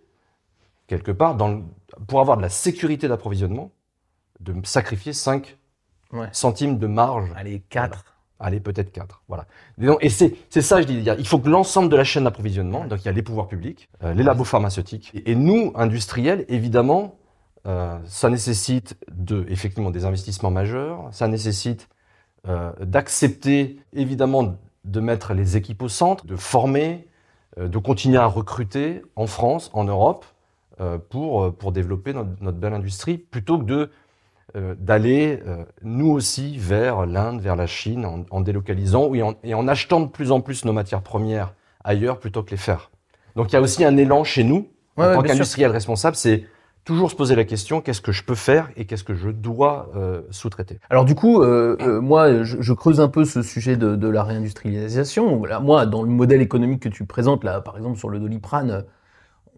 quelque 0.86 1.12
part, 1.12 1.36
dans 1.36 1.64
pour 2.08 2.20
avoir 2.20 2.38
de 2.38 2.44
la 2.44 2.50
sécurité 2.50 3.08
d'approvisionnement, 3.08 3.72
de 4.42 4.54
sacrifier 4.64 5.14
5 5.14 5.58
centimes 6.32 6.78
de 6.78 6.88
marge. 6.88 7.32
Allez, 7.36 7.64
4. 7.70 8.11
Allez, 8.42 8.60
peut-être 8.60 8.92
quatre. 8.92 9.22
Voilà. 9.28 9.46
Et 10.02 10.10
c'est 10.10 10.62
ça, 10.62 10.82
je 10.82 10.88
dis. 10.88 11.04
Il 11.20 11.28
faut 11.28 11.38
que 11.38 11.48
l'ensemble 11.48 11.90
de 11.90 11.96
la 11.96 12.04
chaîne 12.04 12.24
d'approvisionnement, 12.24 12.86
donc 12.86 13.02
il 13.02 13.06
y 13.06 13.10
a 13.10 13.12
les 13.12 13.22
pouvoirs 13.22 13.48
publics, 13.48 13.90
euh, 14.04 14.14
les 14.14 14.24
labos 14.24 14.44
pharmaceutiques, 14.44 15.12
et, 15.14 15.36
nous, 15.36 15.72
industriels, 15.76 16.46
évidemment, 16.50 17.16
euh, 17.68 18.00
ça 18.06 18.30
nécessite 18.30 18.98
de, 19.12 19.46
effectivement 19.50 19.92
des 19.92 20.06
investissements 20.06 20.50
majeurs, 20.50 21.08
ça 21.12 21.28
nécessite 21.28 21.88
euh, 22.48 22.72
d'accepter, 22.82 23.80
évidemment, 23.94 24.58
de 24.86 25.00
mettre 25.00 25.36
les 25.36 25.56
équipes 25.56 25.84
au 25.84 25.90
centre, 25.90 26.26
de 26.26 26.36
former, 26.36 27.08
de 27.58 27.78
continuer 27.78 28.18
à 28.18 28.26
recruter 28.26 29.04
en 29.16 29.28
France, 29.28 29.70
en 29.74 29.84
Europe, 29.84 30.26
pour, 31.10 31.54
pour 31.54 31.72
développer 31.72 32.12
notre, 32.14 32.58
belle 32.58 32.74
industrie, 32.74 33.20
plutôt 33.20 33.60
que 33.60 33.66
de 33.66 33.92
d'aller 34.56 35.40
euh, 35.48 35.64
nous 35.82 36.10
aussi 36.10 36.58
vers 36.58 37.06
l'Inde, 37.06 37.42
vers 37.42 37.56
la 37.56 37.68
Chine, 37.68 38.26
en, 38.30 38.42
délocalisant 38.42 39.12
et 39.14 39.54
en, 39.54 39.68
achetant 39.68 40.02
de 40.02 40.08
plus 40.08 40.32
en 40.32 40.42
plus 40.42 40.66
nos 40.66 40.74
matières 40.74 41.02
premières 41.02 41.54
ailleurs 41.84 42.20
plutôt 42.20 42.44
que 42.44 42.52
les 42.52 42.58
faire. 42.58 42.92
Donc 43.36 43.52
il 43.52 43.54
y 43.54 43.58
a 43.58 43.62
aussi 43.62 43.84
un 43.84 43.98
élan 43.98 44.24
chez 44.24 44.44
nous, 44.44 44.68
en 44.98 45.14
tant 45.14 45.22
qu'industriel 45.22 45.72
responsable, 45.72 46.16
c'est 46.16 46.46
toujours 46.84 47.12
se 47.12 47.16
poser 47.16 47.36
la 47.36 47.44
question 47.44 47.80
qu'est-ce 47.80 48.02
que 48.02 48.12
je 48.12 48.24
peux 48.24 48.36
faire 48.36 48.70
et 48.76 48.86
qu'est-ce 48.86 49.04
que 49.04 49.14
je 49.14 49.30
dois 49.30 49.92
euh, 49.96 50.22
sous-traiter. 50.32 50.80
Alors 50.90 51.06
du 51.06 51.16
coup, 51.16 51.44
moi, 52.02 52.44
je, 52.44 52.74
creuse 52.74 53.00
un 53.00 53.08
peu 53.08 53.26
ce 53.26 53.42
sujet 53.42 53.78
de, 53.78 53.96
de 53.96 54.08
la 54.08 54.24
réindustrialisation. 54.24 55.44
moi, 55.62 55.86
dans 55.86 56.04
le 56.04 56.10
modèle 56.10 56.42
économique 56.42 56.82
que 56.82 56.90
tu 56.90 57.06
présentes 57.06 57.44
là, 57.44 57.62
par 57.62 57.78
exemple 57.78 57.98
sur 57.98 58.10
le 58.10 58.20
Doliprane 58.20 58.84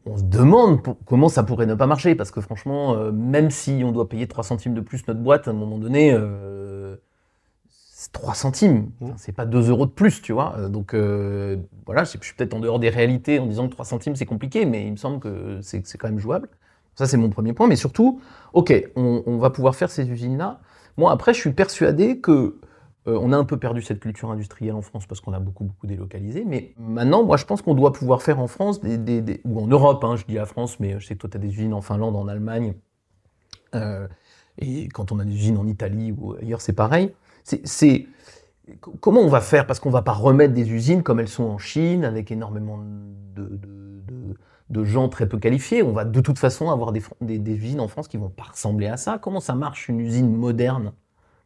on 0.06 0.18
se 0.18 0.24
demande 0.24 0.82
comment 1.06 1.30
ça 1.30 1.44
pourrait 1.44 1.66
ne 1.66 1.76
pas 1.76 1.88
marcher, 1.88 2.16
parce 2.16 2.32
que 2.32 2.42
franchement, 2.42 2.96
euh, 2.96 3.12
même 3.12 3.50
si 3.50 3.84
on 3.86 3.92
doit 3.92 4.10
payer 4.10 4.28
3 4.28 4.44
centimes 4.44 4.74
de 4.74 4.82
plus 4.82 5.08
notre 5.08 5.22
boîte, 5.22 5.48
à 5.48 5.52
un 5.52 5.54
moment 5.54 5.78
donné, 5.78 6.12
euh, 6.14 6.96
c'est 7.70 8.12
3 8.12 8.34
centimes, 8.34 8.90
mmh. 9.00 9.10
c'est 9.18 9.32
pas 9.32 9.46
2 9.46 9.70
euros 9.70 9.86
de 9.86 9.92
plus, 9.92 10.22
tu 10.22 10.34
vois. 10.34 10.56
Euh, 10.58 10.70
donc 10.70 10.94
voilà, 11.86 12.04
je 12.04 12.18
suis 12.22 12.36
peut-être 12.36 12.54
en 12.54 12.60
dehors 12.60 12.80
des 12.80 12.90
réalités 12.90 13.40
en 13.40 13.46
disant 13.46 13.68
que 13.68 13.74
3 13.74 13.86
centimes 13.86 14.16
c'est 14.16 14.26
compliqué, 14.26 14.66
mais 14.66 14.86
il 14.86 14.92
me 14.92 14.98
semble 14.98 15.20
que 15.20 15.60
c'est 15.62 15.98
quand 15.98 16.10
même 16.10 16.20
jouable. 16.20 16.50
Ça, 16.96 17.08
c'est 17.08 17.18
mon 17.18 17.30
premier 17.30 17.54
point. 17.54 17.68
Mais 17.68 17.76
surtout, 17.76 18.22
ok, 18.54 18.72
on, 18.96 19.38
va 19.38 19.50
pouvoir 19.50 19.76
faire 19.76 19.90
ces 19.90 20.10
usines-là. 20.10 20.60
Moi, 20.98 21.12
après, 21.12 21.34
je 21.34 21.40
suis 21.40 21.52
persuadé 21.52 22.20
que 22.20 22.60
Euh, 23.08 23.20
on 23.22 23.34
a 23.34 23.38
un 23.38 23.44
peu 23.44 23.58
perdu 23.58 23.82
cette 23.82 24.00
culture 24.00 24.32
industrielle 24.32 24.76
en 24.76 24.82
France 24.82 25.06
parce 25.06 25.20
qu'on 25.20 25.34
a 25.34 25.40
beaucoup, 25.40 25.66
beaucoup 25.66 25.88
délocalisé. 25.88 26.46
Mais 26.46 26.74
maintenant, 26.78 27.24
moi, 27.24 27.38
je 27.38 27.46
pense 27.46 27.62
qu'on 27.62 27.74
doit 27.74 27.92
pouvoir 27.92 28.22
faire 28.22 28.40
en 28.40 28.48
France, 28.48 28.80
des, 28.82 29.42
ou 29.44 29.60
en 29.60 29.68
Europe, 29.68 30.04
hein, 30.04 30.16
je 30.16 30.26
dis 30.26 30.36
la 30.36 30.46
France, 30.46 30.80
mais 30.80 31.00
je 31.00 31.06
sais 31.06 31.16
que 31.16 31.20
toi, 31.20 31.30
tu 31.30 31.38
as 31.38 31.40
des 31.40 31.50
usines 31.50 31.74
en 31.74 31.82
Finlande, 31.82 32.16
en 32.16 32.28
Allemagne. 32.28 32.76
Euh, 33.76 34.08
et 34.58 34.88
quand 34.90 35.12
on 35.12 35.20
a 35.20 35.26
des 35.26 35.34
usines 35.34 35.58
en 35.58 35.68
Italie 35.68 36.14
ou 36.18 36.36
ailleurs, 36.36 36.62
c'est 36.62 36.74
pareil. 36.74 37.14
C'est 37.44 38.08
comment 39.02 39.20
on 39.20 39.28
va 39.28 39.42
faire? 39.42 39.68
Parce 39.68 39.80
qu'on 39.80 39.90
va 39.90 40.02
pas 40.02 40.14
remettre 40.14 40.54
des 40.54 40.72
usines 40.72 41.04
comme 41.04 41.20
elles 41.20 41.28
sont 41.28 41.44
en 41.44 41.58
Chine, 41.58 42.06
avec 42.06 42.32
énormément 42.32 42.80
de, 43.36 44.84
gens 44.84 45.10
très 45.10 45.28
peu 45.28 45.38
qualifiés. 45.40 45.84
On 45.84 45.92
va 45.92 46.06
de 46.06 46.22
toute 46.22 46.40
façon 46.40 46.70
avoir 46.70 46.92
des, 46.94 47.02
des, 47.22 47.56
usines 47.56 47.80
en 47.80 47.88
France 47.88 48.08
qui 48.08 48.18
vont 48.18 48.30
pas 48.30 48.44
ressembler 48.44 48.88
à 48.88 48.98
ça. 48.98 49.18
Comment 49.18 49.40
ça 49.40 49.56
marche 49.56 49.90
une 49.90 50.00
usine 50.00 50.34
moderne? 50.34 50.94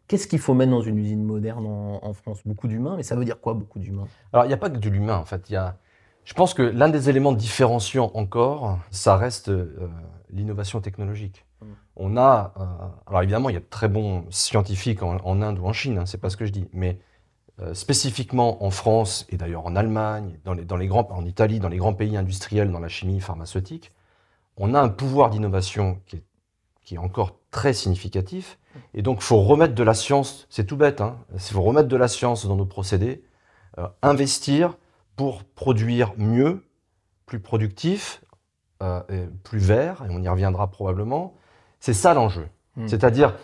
Qu'est-ce 0.08 0.28
qu'il 0.28 0.40
faut 0.40 0.54
mettre 0.54 0.72
dans 0.72 0.82
une 0.82 0.98
usine 0.98 1.24
moderne 1.24 1.66
en, 1.66 2.14
France? 2.14 2.42
Beaucoup 2.46 2.68
d'humains, 2.68 2.96
mais 2.96 3.04
ça 3.04 3.16
veut 3.16 3.26
dire 3.26 3.42
quoi 3.42 3.54
beaucoup 3.54 3.80
d'humains? 3.80 4.08
Alors 4.32 4.46
il 4.46 4.48
n'y 4.48 4.54
a 4.54 4.58
pas 4.58 4.70
que 4.70 4.78
de 4.78 4.90
l'humain 4.90 5.18
en 5.18 5.26
fait. 5.26 5.50
Il 5.50 5.54
y 5.54 5.58
a... 5.58 5.78
Je 6.24 6.34
pense 6.34 6.54
que 6.54 6.62
l'un 6.62 6.90
des 6.90 7.10
éléments 7.10 7.34
différenciants 7.34 8.12
encore, 8.14 8.80
ça 8.92 9.16
reste 9.18 9.50
euh, 9.50 9.90
l'innovation 10.30 10.82
technologique. 10.82 11.46
Mm. 11.62 11.66
On 11.98 12.18
a, 12.18 12.54
euh, 12.58 12.64
alors 13.06 13.22
évidemment, 13.22 13.50
il 13.50 13.54
y 13.54 13.58
a 13.58 13.62
de 13.62 13.66
très 13.70 13.88
bons 13.90 14.26
scientifiques 14.30 15.04
en, 15.04 15.42
Inde 15.42 15.60
ou 15.60 15.66
en 15.66 15.74
Chine, 15.74 15.98
hein, 15.98 16.06
c'est 16.06 16.20
pas 16.20 16.30
ce 16.30 16.38
que 16.38 16.46
je 16.46 16.52
dis, 16.52 16.68
mais 16.74 17.00
euh, 17.62 17.74
spécifiquement 17.74 18.64
en 18.64 18.70
France 18.70 19.26
et 19.30 19.38
d'ailleurs 19.38 19.66
en 19.66 19.76
Allemagne, 19.76 20.40
dans 20.46 20.54
les, 20.54 20.64
dans 20.64 20.78
les 20.78 20.88
grands, 20.88 21.08
en 21.12 21.26
Italie, 21.26 21.60
dans 21.60 21.70
les 21.70 21.78
grands 21.78 21.94
pays 21.94 22.16
industriels, 22.16 22.72
dans 22.72 22.80
la 22.80 22.90
chimie 22.90 23.20
pharmaceutique, 23.20 23.92
on 24.58 24.74
a 24.74 24.82
un 24.82 24.90
pouvoir 24.90 25.30
d'innovation 25.30 26.00
qui 26.06 26.18
est, 26.18 26.24
qui 26.88 26.96
est 26.96 27.00
encore 27.00 27.36
très 27.52 27.74
significatif. 27.74 28.60
Et 28.94 29.02
donc, 29.02 29.18
il 29.20 29.24
faut 29.24 29.42
remettre 29.42 29.76
de 29.76 29.84
la 29.84 29.94
science, 29.94 30.48
c'est 30.50 30.64
tout 30.64 30.78
bête, 30.78 31.02
hein, 31.02 31.18
il 31.34 31.40
faut 31.42 31.62
remettre 31.62 31.90
de 31.90 31.98
la 31.98 32.08
science 32.08 32.46
dans 32.46 32.56
nos 32.56 32.66
procédés, 32.66 33.26
euh, 33.78 33.88
investir 34.02 34.78
pour 35.18 35.44
produire 35.44 36.14
mieux, 36.18 36.64
plus 37.26 37.42
productif, 37.42 38.24
euh, 38.82 39.02
plus 39.44 39.60
vert, 39.60 40.06
et 40.06 40.14
on 40.14 40.22
y 40.22 40.30
reviendra 40.30 40.72
probablement. 40.72 41.36
C'est 41.82 41.94
ça 41.94 42.14
l'enjeu. 42.14 42.48
Hmm. 42.78 42.88
C'est-à-dire 42.88 43.36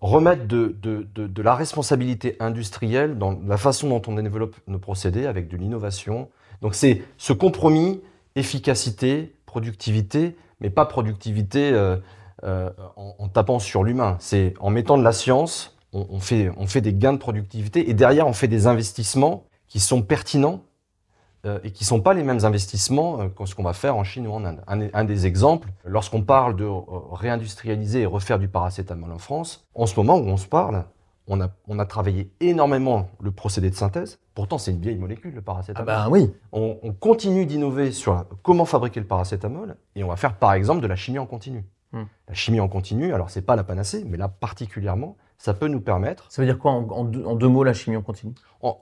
remettre 0.00 0.48
de, 0.48 0.74
de, 0.82 1.42
la 1.42 1.54
responsabilité 1.54 2.34
industrielle 2.40 3.16
dans 3.16 3.38
la 3.46 3.58
façon 3.58 3.90
dont 3.90 4.02
on 4.08 4.20
développe 4.20 4.56
nos 4.66 4.80
procédés 4.80 5.26
avec 5.26 5.46
de 5.46 5.56
l'innovation. 5.56 6.30
Donc 6.62 6.74
c'est 6.74 7.02
ce 7.16 7.32
compromis 7.32 8.00
efficacité, 8.34 9.36
productivité, 9.46 10.36
mais 10.60 10.70
pas 10.70 10.84
productivité 10.84 11.70
euh, 11.72 11.96
euh, 12.44 12.70
en, 12.96 13.28
tapant 13.28 13.58
sur 13.58 13.84
l'humain. 13.84 14.16
C'est 14.20 14.54
en 14.60 14.70
mettant 14.70 14.96
de 14.96 15.02
la 15.02 15.12
science, 15.12 15.76
on, 15.92 16.20
fait, 16.20 16.50
on 16.56 16.66
fait 16.66 16.80
des 16.80 16.94
gains 16.94 17.12
de 17.12 17.18
productivité 17.18 17.90
et 17.90 17.94
derrière 17.94 18.26
on 18.26 18.32
fait 18.32 18.48
des 18.48 18.66
investissements 18.66 19.44
qui 19.66 19.80
sont 19.80 20.02
pertinents 20.02 20.62
euh, 21.46 21.58
et 21.64 21.70
qui 21.70 21.84
ne 21.84 21.88
sont 21.88 22.00
pas 22.00 22.14
les 22.14 22.22
mêmes 22.22 22.44
investissements 22.44 23.20
euh, 23.20 23.28
que 23.28 23.46
ce 23.46 23.54
qu'on 23.54 23.62
va 23.62 23.72
faire 23.72 23.96
en 23.96 24.04
Chine 24.04 24.26
ou 24.26 24.32
en 24.32 24.44
Inde. 24.44 24.62
Un, 24.66 25.04
des 25.04 25.26
exemples, 25.26 25.68
lorsqu'on 25.84 26.22
parle 26.22 26.56
de 26.56 26.68
réindustrialiser 27.12 28.02
et 28.02 28.06
refaire 28.06 28.38
du 28.38 28.48
paracétamol 28.48 29.12
en 29.12 29.18
France, 29.18 29.66
en 29.74 29.86
ce 29.86 29.96
moment 29.96 30.16
où 30.16 30.28
on 30.28 30.36
se 30.36 30.46
parle, 30.46 30.84
on 31.28 31.40
a, 31.40 31.50
on 31.66 31.78
a 31.78 31.86
travaillé 31.86 32.30
énormément 32.40 33.08
le 33.20 33.30
procédé 33.30 33.70
de 33.70 33.74
synthèse. 33.74 34.18
Pourtant, 34.34 34.58
c'est 34.58 34.70
une 34.70 34.80
vieille 34.80 34.96
molécule, 34.96 35.34
le 35.34 35.42
paracétamol. 35.42 35.92
Ah 35.92 36.04
ben 36.04 36.10
oui. 36.10 36.32
On, 36.52 36.92
continue 36.92 37.46
d'innover 37.46 37.92
sur 37.92 38.24
comment 38.42 38.64
fabriquer 38.64 39.00
le 39.00 39.06
paracétamol 39.06 39.76
et 39.94 40.04
on 40.04 40.08
va 40.08 40.16
faire 40.16 40.34
par 40.36 40.52
exemple 40.52 40.80
de 40.80 40.86
la 40.86 40.96
chimie 40.96 41.18
en 41.18 41.26
continu. 41.26 41.64
Hmm. 41.92 42.04
La 42.28 42.34
chimie 42.34 42.60
en 42.60 42.68
continu, 42.68 43.14
alors 43.14 43.30
c'est 43.30 43.42
pas 43.42 43.56
la 43.56 43.64
panacée, 43.64 44.04
mais 44.06 44.16
là 44.16 44.28
particulièrement, 44.28 45.16
ça 45.38 45.54
peut 45.54 45.68
nous 45.68 45.80
permettre. 45.80 46.26
Ça 46.28 46.42
veut 46.42 46.46
dire 46.46 46.58
quoi 46.58 46.72
en, 46.72 47.04
deux, 47.04 47.48
mots 47.48 47.64
la 47.64 47.72
chimie 47.72 47.96
en 47.96 48.02
continu? 48.02 48.34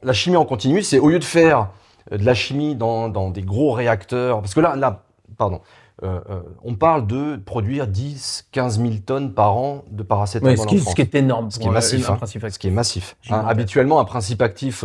La 0.03 0.13
chimie 0.13 0.37
en 0.37 0.45
continu, 0.45 0.83
c'est 0.83 0.99
au 0.99 1.09
lieu 1.09 1.19
de 1.19 1.25
faire 1.25 1.71
de 2.11 2.25
la 2.25 2.35
chimie 2.35 2.75
dans, 2.75 3.09
dans, 3.09 3.31
des 3.31 3.43
gros 3.43 3.73
réacteurs. 3.73 4.41
Parce 4.41 4.55
que 4.55 4.61
là, 4.61 4.75
là 4.75 5.05
pardon, 5.37 5.61
euh, 6.03 6.21
euh, 6.29 6.43
on 6.63 6.75
parle 6.75 7.07
de 7.07 7.37
produire 7.37 7.87
10, 7.87 8.49
15 8.53 8.81
000 8.81 8.95
tonnes 9.05 9.33
par 9.33 9.57
an 9.57 9.85
de 9.91 10.03
paracétamol 10.03 10.59
ce 10.59 10.67
qui, 10.67 10.75
en 10.75 10.79
France. 10.79 10.91
Ce 10.91 10.95
qui 10.95 11.01
est 11.03 11.15
énorme. 11.15 11.51
Ce 11.51 11.59
qui 11.59 11.67
est 11.67 11.71
massif. 11.71 12.11
Hein, 12.11 12.19
ce 12.27 12.59
qui 12.59 12.69
est 12.69 12.71
massif. 12.71 13.17
Hein, 13.31 13.45
habituellement, 13.47 13.99
un 13.99 14.05
principe 14.05 14.43
actif, 14.43 14.85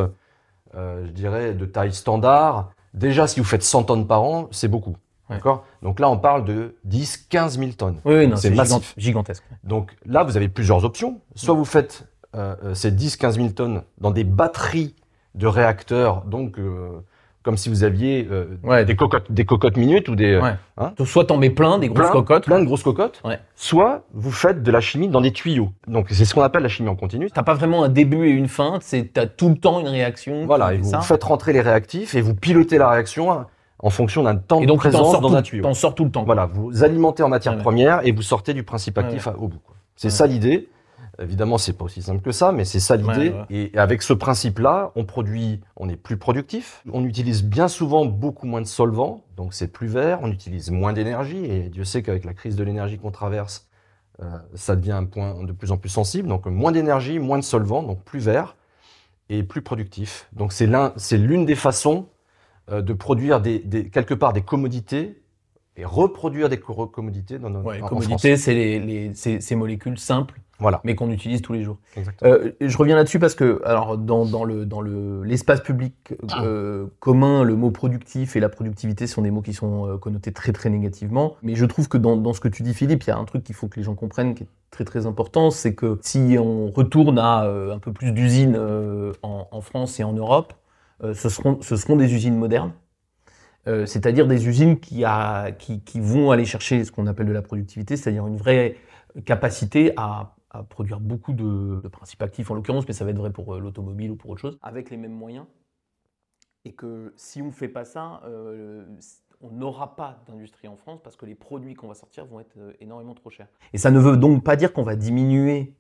euh, 0.76 1.06
je 1.06 1.12
dirais, 1.12 1.54
de 1.54 1.66
taille 1.66 1.94
standard, 1.94 2.72
déjà, 2.94 3.28
si 3.28 3.42
vous 3.42 3.46
faites 3.46 3.64
100 3.64 3.84
tonnes 3.84 4.08
par 4.08 4.24
an, 4.24 4.48
c'est 4.52 4.70
beaucoup. 4.70 4.96
D'accord? 5.32 5.66
Donc 5.82 6.00
là, 6.00 6.10
on 6.10 6.18
parle 6.18 6.46
de 6.46 6.76
10, 6.86 7.28
15 7.30 7.58
000 7.58 7.72
tonnes. 7.72 7.98
Oui, 8.06 8.32
c'est 8.36 8.52
massif. 8.52 8.94
gigantesque. 8.98 9.44
Donc 9.64 9.96
là, 10.06 10.24
vous 10.24 10.38
avez 10.38 10.50
plusieurs 10.50 10.86
options. 10.86 11.22
Soit 11.36 11.56
vous 11.56 11.66
faites 11.66 12.08
ces 12.74 12.92
10, 12.92 13.18
15 13.18 13.36
000 13.36 13.50
tonnes 13.50 13.84
dans 13.98 14.12
des 14.12 14.24
batteries 14.24 14.96
de 15.36 15.48
réacteurs, 15.48 16.24
donc 16.26 16.58
comme 17.44 17.58
si 17.58 17.70
vous 17.70 17.84
aviez 17.84 18.28
euh, 18.32 18.84
des 18.84 18.96
cocottes, 18.96 19.32
des 19.32 19.46
cocottes 19.46 19.78
minutes 19.78 20.10
ou 20.10 20.16
des. 20.16 20.38
Ouais. 20.38 20.54
Hein? 20.78 20.94
Soit 21.06 21.26
t'en 21.26 21.38
mets 21.38 21.50
plein, 21.50 21.80
des 21.80 21.90
grosses 21.90 22.12
cocottes. 22.12 22.46
Plein 22.46 22.60
de 22.60 22.66
grosses 22.66 22.84
cocottes. 22.84 23.22
Soit 23.56 24.04
vous 24.14 24.32
faites 24.32 24.62
de 24.62 24.72
la 24.72 24.82
chimie 24.82 25.08
dans 25.08 25.22
des 25.22 25.32
tuyaux. 25.32 25.72
Donc 25.88 26.08
c'est 26.12 26.26
ce 26.26 26.34
qu'on 26.34 26.42
appelle 26.42 26.64
la 26.64 26.70
chimie 26.70 26.90
en 26.90 26.96
continu. 26.96 27.30
T'as 27.32 27.44
pas 27.44 27.54
vraiment 27.54 27.84
un 27.84 27.90
début 27.90 28.28
et 28.28 28.32
une 28.32 28.48
fin. 28.48 28.80
C'est 28.82 29.14
t'as 29.14 29.26
tout 29.26 29.50
le 29.50 29.56
temps 29.56 29.80
une 29.80 29.88
réaction. 29.88 30.46
Voilà. 30.46 30.74
Et 30.74 30.78
vous, 30.78 31.02
faites 31.02 31.24
rentrer 31.24 31.54
les 31.54 31.62
réactifs 31.62 32.16
et 32.16 32.22
vous 32.22 32.36
pilotez 32.36 32.78
la 32.78 32.90
réaction 32.90 33.46
en 33.82 33.90
fonction 33.90 34.24
d'un 34.24 34.36
temps 34.36 34.62
de 34.62 34.74
présence 34.74 35.20
dans 35.20 35.36
un 35.36 35.42
tuyau. 35.42 35.64
T'en 35.64 35.74
sors 35.74 35.96
tout 35.96 36.06
le 36.06 36.12
temps. 36.12 36.24
Voilà. 36.24 36.46
Vous 36.46 36.84
alimentez 36.84 37.24
en 37.24 37.30
matière 37.30 37.58
première 37.58 38.06
et 38.06 38.12
vous 38.12 38.22
sortez 38.22 38.54
du 38.54 38.64
principe 38.64 38.98
actif 38.98 39.28
au 39.38 39.48
bout. 39.48 39.62
C'est 39.96 40.10
ça 40.10 40.28
l'idée. 40.28 40.70
Évidemment, 41.20 41.58
c'est 41.58 41.74
pas 41.74 41.86
aussi 41.86 42.02
simple 42.02 42.22
que 42.22 42.32
ça, 42.32 42.52
mais 42.52 42.66
c'est 42.66 42.80
ça 42.80 42.96
l'idée. 42.96 43.34
Et 43.50 43.72
avec 43.78 44.02
ce 44.02 44.14
principe-là, 44.14 44.92
on 44.96 45.06
produit, 45.06 45.62
on 45.76 45.90
est 45.90 45.96
plus 45.96 46.18
productif. 46.18 46.84
On 46.92 47.06
utilise 47.06 47.44
bien 47.44 47.68
souvent 47.68 48.06
beaucoup 48.06 48.48
moins 48.48 48.62
de 48.62 48.66
solvants, 48.66 49.24
donc 49.36 49.54
c'est 49.54 49.68
plus 49.68 49.88
vert. 49.88 50.20
On 50.24 50.32
utilise 50.32 50.72
moins 50.72 50.94
d'énergie, 50.94 51.44
et 51.46 51.70
Dieu 51.70 51.84
sait 51.84 52.02
qu'avec 52.02 52.24
la 52.24 52.34
crise 52.34 52.56
de 52.56 52.64
l'énergie 52.64 52.98
qu'on 52.98 53.12
traverse, 53.12 53.68
euh, 54.22 54.26
ça 54.56 54.76
devient 54.76 54.94
un 54.94 55.06
point 55.06 55.44
de 55.44 55.52
plus 55.52 55.72
en 55.72 55.78
plus 55.78 55.90
sensible. 55.90 56.28
Donc 56.28 56.46
moins 56.46 56.72
d'énergie, 56.72 57.20
moins 57.20 57.38
de 57.38 57.44
solvants, 57.44 57.84
donc 57.84 58.04
plus 58.04 58.20
vert 58.20 58.56
et 59.30 59.44
plus 59.44 59.62
productif. 59.62 60.28
Donc 60.34 60.54
c'est 60.54 60.68
l'un, 60.68 60.94
c'est 60.96 61.18
l'une 61.18 61.46
des 61.46 61.56
façons 61.56 62.08
de 62.72 62.94
produire 62.94 63.42
des, 63.42 63.90
quelque 63.92 64.14
part 64.14 64.34
des 64.34 64.42
commodités 64.42 65.22
et 65.78 65.86
reproduire 65.86 66.50
des 66.50 66.60
commodités 66.60 67.40
dans 67.40 67.50
nos 67.50 67.62
ouais, 67.62 67.80
commodités, 67.80 68.38
c'est 68.38 68.54
les, 68.54 69.14
ces 69.14 69.56
molécules 69.56 69.98
simples 69.98 70.40
voilà. 70.62 70.80
mais 70.84 70.96
qu'on 70.96 71.10
utilise 71.10 71.42
tous 71.42 71.54
les 71.54 71.64
jours. 71.64 71.78
Euh, 72.24 72.52
je 72.62 72.78
reviens 72.78 72.96
là-dessus 72.96 73.20
parce 73.20 73.36
que, 73.36 73.62
alors, 73.66 73.98
dans, 73.98 74.26
dans 74.26 74.44
le 74.44 74.66
dans 74.66 74.80
le 74.80 75.24
l'espace 75.24 75.62
public 75.62 76.14
euh, 76.40 76.86
commun, 77.00 77.44
le 77.44 77.56
mot 77.56 77.72
productif 77.72 78.36
et 78.36 78.40
la 78.40 78.50
productivité 78.50 79.08
sont 79.08 79.24
des 79.24 79.32
mots 79.32 79.42
qui 79.42 79.54
sont 79.54 79.88
euh, 79.88 79.98
connotés 79.98 80.32
très 80.32 80.54
très 80.54 80.70
négativement. 80.70 81.36
Mais 81.42 81.56
je 81.56 81.66
trouve 81.66 81.90
que 81.90 81.98
dans, 81.98 82.16
dans 82.16 82.34
ce 82.34 82.40
que 82.40 82.48
tu 82.48 82.64
dis, 82.64 82.74
Philippe, 82.74 83.04
il 83.04 83.08
y 83.08 83.12
a 83.12 83.18
un 83.18 83.26
truc 83.26 83.44
qu'il 83.44 83.56
faut 83.56 83.68
que 83.68 83.78
les 83.78 83.84
gens 83.84 83.96
comprennent 83.96 84.36
qui 84.36 84.44
est 84.44 84.50
très 84.70 84.86
très 84.86 85.06
important, 85.06 85.52
c'est 85.52 85.74
que 85.74 86.00
si 86.02 86.38
on 86.40 86.70
retourne 86.70 87.18
à 87.20 87.44
un 87.44 87.80
peu 87.80 87.92
plus 87.92 88.12
d'usines 88.14 88.58
en, 89.22 89.48
en, 89.52 89.62
France 89.62 90.00
et 90.00 90.04
en 90.04 90.14
Europe, 90.14 90.54
ce 91.02 91.30
seront 91.30 91.62
ce 91.62 91.76
seront 91.76 91.96
des 91.96 92.14
usines 92.14 92.38
modernes. 92.38 92.74
c'est-à-dire 93.66 94.28
des 94.28 94.48
usines 94.48 94.80
qui, 94.80 95.04
a, 95.06 95.52
qui, 95.52 95.82
qui 95.82 96.00
vont 96.00 96.32
aller 96.32 96.46
chercher 96.46 96.84
ce 96.84 96.92
qu'on 96.92 97.08
appelle 97.08 97.28
de 97.28 97.32
la 97.32 97.42
productivité, 97.42 97.98
c'est-à-dire 97.98 98.28
une 98.28 98.38
vraie 98.38 98.76
capacité 99.26 99.94
à 99.98 100.36
à 100.52 100.64
produire 100.64 101.00
beaucoup 101.00 101.34
de, 101.34 101.82
principes 101.88 102.22
actifs 102.22 102.52
en 102.52 102.56
l'occurrence, 102.56 102.88
mais 102.88 102.94
ça 102.94 103.06
va 103.06 103.12
être 103.12 103.18
vrai 103.18 103.32
pour 103.32 103.56
euh, 103.56 103.60
l'automobile 103.60 104.12
ou 104.12 104.16
pour 104.16 104.32
autre 104.32 104.42
chose, 104.42 104.60
avec 104.62 104.90
les 104.90 104.98
mêmes 104.98 105.14
moyens. 105.14 105.46
Et 106.66 106.74
que 106.74 107.14
si 107.16 107.42
on 107.42 107.48
ne 107.48 107.52
fait 107.52 107.70
pas 107.70 107.86
ça, 107.86 108.22
euh, 108.26 108.86
on 109.40 109.50
n'aura 109.50 109.96
pas 109.96 110.22
d'industrie 110.28 110.68
en 110.68 110.76
France 110.76 111.00
parce 111.04 111.16
que 111.16 111.26
les 111.26 111.36
produits 111.36 111.74
qu'on 111.74 111.88
va 111.88 111.96
sortir 111.96 112.26
vont 112.26 112.40
être 112.40 112.58
euh, 112.58 112.74
énormément 112.82 113.16
trop 113.16 113.30
chers. 113.30 113.48
Et 113.74 113.78
ça 113.78 113.92
ne 113.92 114.00
veut 114.00 114.18
donc 114.18 114.44
pas 114.44 114.56
dire 114.56 114.74
qu'on 114.74 114.84
va 114.84 114.96
diminuer 114.96 115.74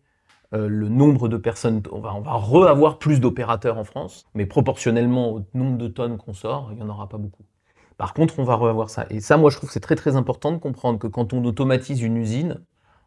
le 0.53 0.89
nombre 0.89 1.29
de 1.29 1.37
personnes, 1.37 1.81
on 1.91 1.99
va, 1.99 2.13
on 2.13 2.21
va 2.21 2.33
re-avoir 2.33 2.97
plus 2.97 3.19
d'opérateurs 3.19 3.77
en 3.77 3.83
France, 3.83 4.25
mais 4.33 4.45
proportionnellement 4.45 5.31
au 5.31 5.45
nombre 5.53 5.77
de 5.77 5.87
tonnes 5.87 6.17
qu'on 6.17 6.33
sort, 6.33 6.69
il 6.71 6.75
n'y 6.77 6.83
en 6.83 6.89
aura 6.89 7.07
pas 7.07 7.17
beaucoup. 7.17 7.43
Par 7.97 8.13
contre, 8.13 8.39
on 8.39 8.43
va 8.43 8.55
re-avoir 8.55 8.89
ça. 8.89 9.05
Et 9.11 9.19
ça, 9.19 9.37
moi, 9.37 9.49
je 9.49 9.57
trouve 9.57 9.69
que 9.69 9.73
c'est 9.73 9.79
très 9.79 9.95
très 9.95 10.15
important 10.15 10.51
de 10.51 10.57
comprendre 10.57 10.99
que 10.99 11.07
quand 11.07 11.33
on 11.33 11.45
automatise 11.45 12.01
une 12.01 12.17
usine, 12.17 12.59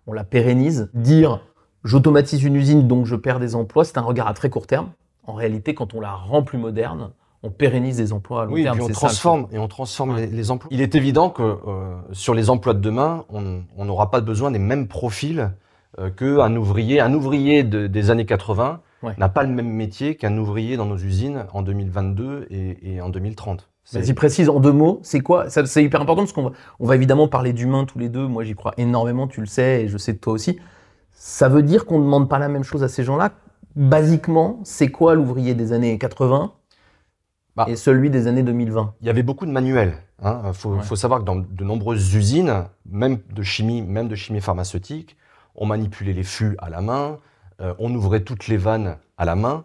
on 0.06 0.12
la 0.12 0.24
pérennise. 0.24 0.90
Dire 0.94 1.40
j'automatise 1.84 2.42
une 2.42 2.56
usine 2.56 2.88
donc 2.88 3.04
je 3.04 3.16
perds 3.16 3.40
des 3.40 3.54
emplois, 3.54 3.84
c'est 3.84 3.98
un 3.98 4.02
regard 4.02 4.26
à 4.26 4.34
très 4.34 4.50
court 4.50 4.66
terme. 4.66 4.92
En 5.26 5.34
réalité, 5.34 5.74
quand 5.74 5.94
on 5.94 6.00
la 6.00 6.12
rend 6.12 6.42
plus 6.42 6.58
moderne, 6.58 7.10
on 7.42 7.50
pérennise 7.50 7.96
des 7.96 8.12
emplois 8.12 8.42
à 8.42 8.44
long 8.46 8.52
oui, 8.52 8.62
terme. 8.62 8.78
Oui, 8.78 8.86
on 8.88 8.92
transforme 8.92 9.48
et 9.52 9.58
on 9.58 9.68
transforme 9.68 10.16
les, 10.16 10.50
emplois. 10.50 10.68
Il 10.70 10.80
est 10.80 10.94
évident 10.94 11.28
que 11.28 11.42
euh, 11.42 11.96
sur 12.12 12.34
les 12.34 12.48
emplois 12.48 12.72
de 12.72 12.80
demain, 12.80 13.24
on 13.28 13.84
n'aura 13.84 14.10
pas 14.10 14.20
besoin 14.20 14.50
des 14.50 14.58
mêmes 14.58 14.88
profils 14.88 15.50
euh, 15.98 16.10
qu'un 16.10 16.54
ouvrier. 16.56 17.00
Un 17.00 17.14
ouvrier 17.14 17.62
des 17.64 18.10
années 18.10 18.26
80 18.26 18.80
n'a 19.18 19.28
pas 19.28 19.42
le 19.42 19.50
même 19.50 19.68
métier 19.68 20.16
qu'un 20.16 20.36
ouvrier 20.38 20.76
dans 20.76 20.86
nos 20.86 20.96
usines 20.96 21.44
en 21.52 21.62
2022 21.62 22.46
et, 22.50 23.00
en 23.00 23.10
2030. 23.10 23.68
Vas-y, 23.92 24.14
précise 24.14 24.48
en 24.48 24.60
deux 24.60 24.72
mots, 24.72 25.00
c'est 25.02 25.20
quoi? 25.20 25.50
C'est 25.50 25.84
hyper 25.84 26.00
important 26.00 26.22
parce 26.22 26.32
qu'on 26.32 26.44
va, 26.44 26.50
on 26.80 26.86
va 26.86 26.94
évidemment 26.94 27.28
parler 27.28 27.52
d'humain 27.52 27.84
tous 27.84 27.98
les 27.98 28.08
deux. 28.08 28.26
Moi, 28.26 28.42
j'y 28.44 28.54
crois 28.54 28.72
énormément, 28.78 29.28
tu 29.28 29.40
le 29.40 29.46
sais, 29.46 29.82
et 29.82 29.88
je 29.88 29.98
sais 29.98 30.14
de 30.14 30.18
toi 30.18 30.32
aussi. 30.32 30.58
Ça 31.12 31.50
veut 31.50 31.62
dire 31.62 31.84
qu'on 31.84 31.98
ne 31.98 32.04
demande 32.04 32.30
pas 32.30 32.38
la 32.38 32.48
même 32.48 32.64
chose 32.64 32.82
à 32.82 32.88
ces 32.88 33.04
gens-là? 33.04 33.32
Basiquement, 33.76 34.60
c'est 34.64 34.88
quoi 34.88 35.14
l'ouvrier 35.14 35.54
des 35.54 35.72
années 35.74 35.98
80 35.98 36.52
Bah. 37.56 37.66
et 37.68 37.76
celui 37.76 38.08
des 38.08 38.26
années 38.26 38.42
2020 38.42 38.94
Il 39.02 39.06
y 39.06 39.10
avait 39.10 39.22
beaucoup 39.22 39.44
de 39.44 39.50
manuels. 39.50 39.94
Il 40.22 40.28
hein. 40.28 40.52
faut, 40.54 40.76
Ouais. 40.76 40.82
faut 40.82 40.96
savoir 40.96 41.20
que 41.20 41.24
dans 41.26 41.36
de 41.36 41.64
nombreuses 41.64 42.14
usines, 42.14 42.64
même 42.88 43.18
de 43.34 43.42
chimie, 43.42 43.82
même 43.82 44.08
de 44.08 44.14
chimie 44.14 44.40
pharmaceutique, 44.40 45.16
on 45.54 45.66
manipulait 45.66 46.12
les 46.12 46.22
fûts 46.24 46.56
à 46.58 46.68
la 46.70 46.80
main, 46.80 47.18
euh, 47.60 47.74
on 47.78 47.94
ouvrait 47.94 48.20
toutes 48.20 48.48
les 48.48 48.56
vannes 48.56 48.96
à 49.16 49.24
la 49.24 49.36
main. 49.36 49.64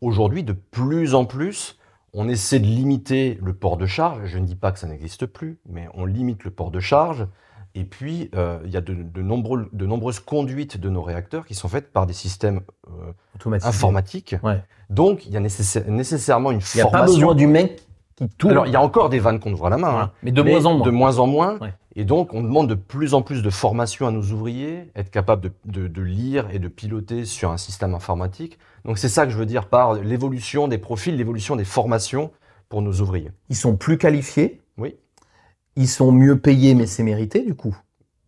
Aujourd'hui, 0.00 0.42
de 0.44 0.52
plus 0.52 1.14
en 1.14 1.24
plus, 1.24 1.78
on 2.14 2.28
essaie 2.28 2.58
de 2.60 2.66
limiter 2.66 3.38
le 3.42 3.52
port 3.52 3.76
de 3.76 3.86
charge. 3.86 4.20
Je 4.26 4.38
ne 4.38 4.44
dis 4.46 4.54
pas 4.56 4.72
que 4.72 4.78
ça 4.78 4.86
n'existe 4.86 5.26
plus, 5.26 5.58
mais 5.68 5.88
on 5.94 6.04
limite 6.04 6.44
le 6.44 6.50
port 6.50 6.70
de 6.70 6.80
charge. 6.80 7.26
Et 7.74 7.84
puis, 7.84 8.30
euh, 8.34 8.58
il 8.64 8.70
y 8.70 8.76
a 8.76 8.80
de, 8.80 8.94
de 8.94 9.22
nombreux- 9.22 9.68
de 9.72 9.86
nombreuses 9.86 10.20
conduites 10.20 10.78
de 10.78 10.88
nos 10.88 11.02
réacteurs 11.02 11.44
qui 11.46 11.54
sont 11.54 11.68
faites 11.68 11.92
par 11.92 12.06
des 12.06 12.14
systèmes 12.14 12.60
euh, 12.88 13.12
informatiques. 13.68 14.36
Ouais. 14.42 14.62
Donc, 14.90 15.26
il 15.26 15.32
y 15.32 15.36
a 15.36 15.40
nécessaire- 15.40 15.86
nécessairement 15.88 16.50
une 16.50 16.60
Il 16.60 16.76
n'y 16.76 16.80
a 16.80 16.84
pas 16.86 16.90
formation. 16.98 17.14
besoin 17.18 17.34
du 17.34 17.46
mec 17.46 17.82
qui 18.16 18.28
tourne. 18.30 18.52
Alors, 18.52 18.66
il 18.66 18.72
y 18.72 18.76
a 18.76 18.80
encore 18.82 19.10
des 19.10 19.18
vannes 19.20 19.38
qu'on 19.38 19.52
ouvre 19.52 19.66
à 19.66 19.70
la 19.70 19.76
main. 19.76 20.00
Hein. 20.00 20.12
Mais 20.22 20.32
de 20.32 20.42
Mais 20.42 20.52
moins 20.52 20.64
en 20.66 20.74
moins. 20.78 20.86
De 20.86 20.90
moins 20.90 21.18
en 21.18 21.26
moins. 21.26 21.58
Ouais. 21.58 21.72
Et 22.00 22.04
donc, 22.04 22.32
on 22.32 22.42
demande 22.42 22.68
de 22.68 22.76
plus 22.76 23.12
en 23.12 23.22
plus 23.22 23.42
de 23.42 23.50
formation 23.50 24.06
à 24.06 24.12
nos 24.12 24.22
ouvriers, 24.22 24.88
être 24.94 25.10
capable 25.10 25.42
de, 25.42 25.50
de- 25.64 25.88
de 25.88 26.00
lire 26.02 26.46
et 26.52 26.60
de 26.60 26.68
piloter 26.68 27.24
sur 27.24 27.50
un 27.50 27.56
système 27.56 27.92
informatique. 27.92 28.56
Donc, 28.84 28.98
c'est 28.98 29.08
ça 29.08 29.26
que 29.26 29.32
je 29.32 29.36
veux 29.36 29.46
dire 29.46 29.68
par 29.68 29.94
l'évolution 29.94 30.68
des 30.68 30.78
profils, 30.78 31.16
l'évolution 31.16 31.56
des 31.56 31.64
formations 31.64 32.30
pour 32.68 32.82
nos 32.82 33.00
ouvriers. 33.00 33.32
Ils 33.48 33.56
sont 33.56 33.76
plus 33.76 33.98
qualifiés. 33.98 34.60
Oui. 34.76 34.94
Ils 35.74 35.88
sont 35.88 36.12
mieux 36.12 36.38
payés, 36.38 36.76
mais 36.76 36.86
c'est 36.86 37.02
mérité 37.02 37.40
du 37.40 37.56
coup. 37.56 37.76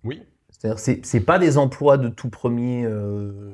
Oui. 0.03 0.21
C'est-à-dire, 0.49 0.81
c'est, 0.81 1.07
c'est 1.07 1.21
pas 1.21 1.39
des 1.39 1.57
emplois 1.57 1.97
de 1.97 2.09
tout 2.09 2.29
premier, 2.29 2.85
euh, 2.85 3.53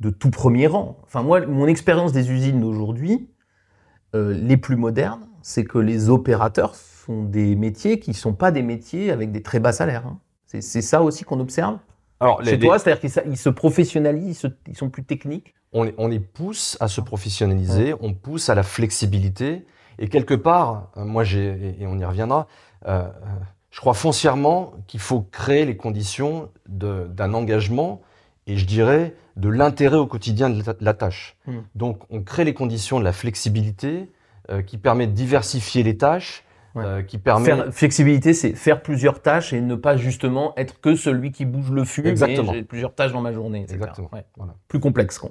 de 0.00 0.10
tout 0.10 0.30
premier 0.30 0.66
rang. 0.66 0.98
Enfin, 1.04 1.22
moi, 1.22 1.46
mon 1.46 1.66
expérience 1.66 2.12
des 2.12 2.30
usines 2.30 2.60
d'aujourd'hui, 2.60 3.30
euh, 4.14 4.34
les 4.34 4.58
plus 4.58 4.76
modernes, 4.76 5.26
c'est 5.40 5.64
que 5.64 5.78
les 5.78 6.10
opérateurs 6.10 6.74
font 7.06 7.22
des 7.24 7.54
métiers 7.56 7.98
qui 8.00 8.14
sont 8.14 8.32
pas 8.34 8.50
des 8.50 8.62
métiers 8.62 9.10
avec 9.10 9.30
des 9.32 9.42
très 9.42 9.60
bas 9.60 9.72
salaires. 9.72 10.06
hein. 10.06 10.18
C'est, 10.46 10.60
c'est 10.60 10.82
ça 10.82 11.02
aussi 11.02 11.24
qu'on 11.24 11.40
observe 11.40 11.78
Alors, 12.20 12.42
chez 12.44 12.52
les- 12.56 12.66
toi, 12.66 12.78
c'est-à-dire 12.78 13.00
qu'ils 13.00 13.30
ils 13.32 13.36
se 13.36 13.48
professionnalisent, 13.48 14.28
ils, 14.28 14.34
se- 14.34 14.46
ils 14.68 14.76
sont 14.76 14.90
plus 14.90 15.04
techniques. 15.04 15.54
on, 15.72 15.84
les, 15.84 15.94
on 15.98 16.08
les 16.08 16.20
pousse 16.20 16.76
à 16.80 16.88
se 16.88 17.00
professionnaliser, 17.00 17.94
on 18.00 18.12
pousse 18.14 18.48
à 18.48 18.54
la 18.54 18.62
flexibilité. 18.62 19.64
Et 19.98 20.08
quelque 20.08 20.34
part, 20.34 20.90
euh, 20.96 21.04
moi, 21.04 21.24
j'ai, 21.24 21.76
et- 21.80 21.86
on 21.86 21.98
y 21.98 22.04
reviendra, 22.04 22.46
euh, 22.86 23.02
euh, 23.02 23.08
je 23.70 23.80
crois 23.80 23.94
foncièrement 23.94 24.72
qu'il 24.86 25.00
faut 25.00 25.20
créer 25.22 25.64
les 25.64 25.76
conditions 25.76 26.48
de- 26.68 27.06
d'un 27.08 27.34
engagement 27.34 28.00
et 28.46 28.56
je 28.56 28.66
dirais 28.66 29.14
de 29.36 29.48
l'intérêt 29.48 29.96
au 29.98 30.06
quotidien 30.06 30.48
de 30.50 30.62
la, 30.64 30.72
de 30.72 30.84
la 30.84 30.94
tâche. 30.94 31.36
Mm. 31.46 31.52
Donc, 31.74 31.98
on 32.10 32.22
crée 32.22 32.44
les 32.44 32.54
conditions 32.54 32.98
de 32.98 33.04
la 33.04 33.12
flexibilité 33.12 34.10
euh, 34.50 34.62
qui 34.62 34.78
permet 34.78 35.06
de 35.08 35.12
diversifier 35.12 35.82
les 35.82 35.96
tâches, 35.98 36.44
Ouais. 36.76 36.84
euh, 36.84 37.02
qui 37.02 37.18
permet. 37.18 37.46
Faire, 37.46 37.72
flexibilité, 37.72 38.32
c'est 38.34 38.52
faire 38.54 38.82
plusieurs 38.82 39.20
tâches 39.22 39.52
et 39.52 39.60
ne 39.60 39.74
pas 39.74 39.96
justement 39.96 40.52
être 40.56 40.80
que 40.80 40.94
celui 40.94 41.32
qui 41.32 41.44
bouge 41.44 41.72
le 41.72 41.84
fût. 41.84 42.06
Exactement. 42.06 42.52
J'ai 42.52 42.62
plusieurs 42.62 42.94
tâches 42.94 43.12
dans 43.12 43.22
ma 43.22 43.32
journée. 43.32 43.62
etc. 43.62 43.74
Exactement. 43.76 44.10
Ouais. 44.12 44.24
Voilà. 44.36 44.54
Plus 44.68 44.78
complexe. 44.78 45.18
quoi. 45.18 45.30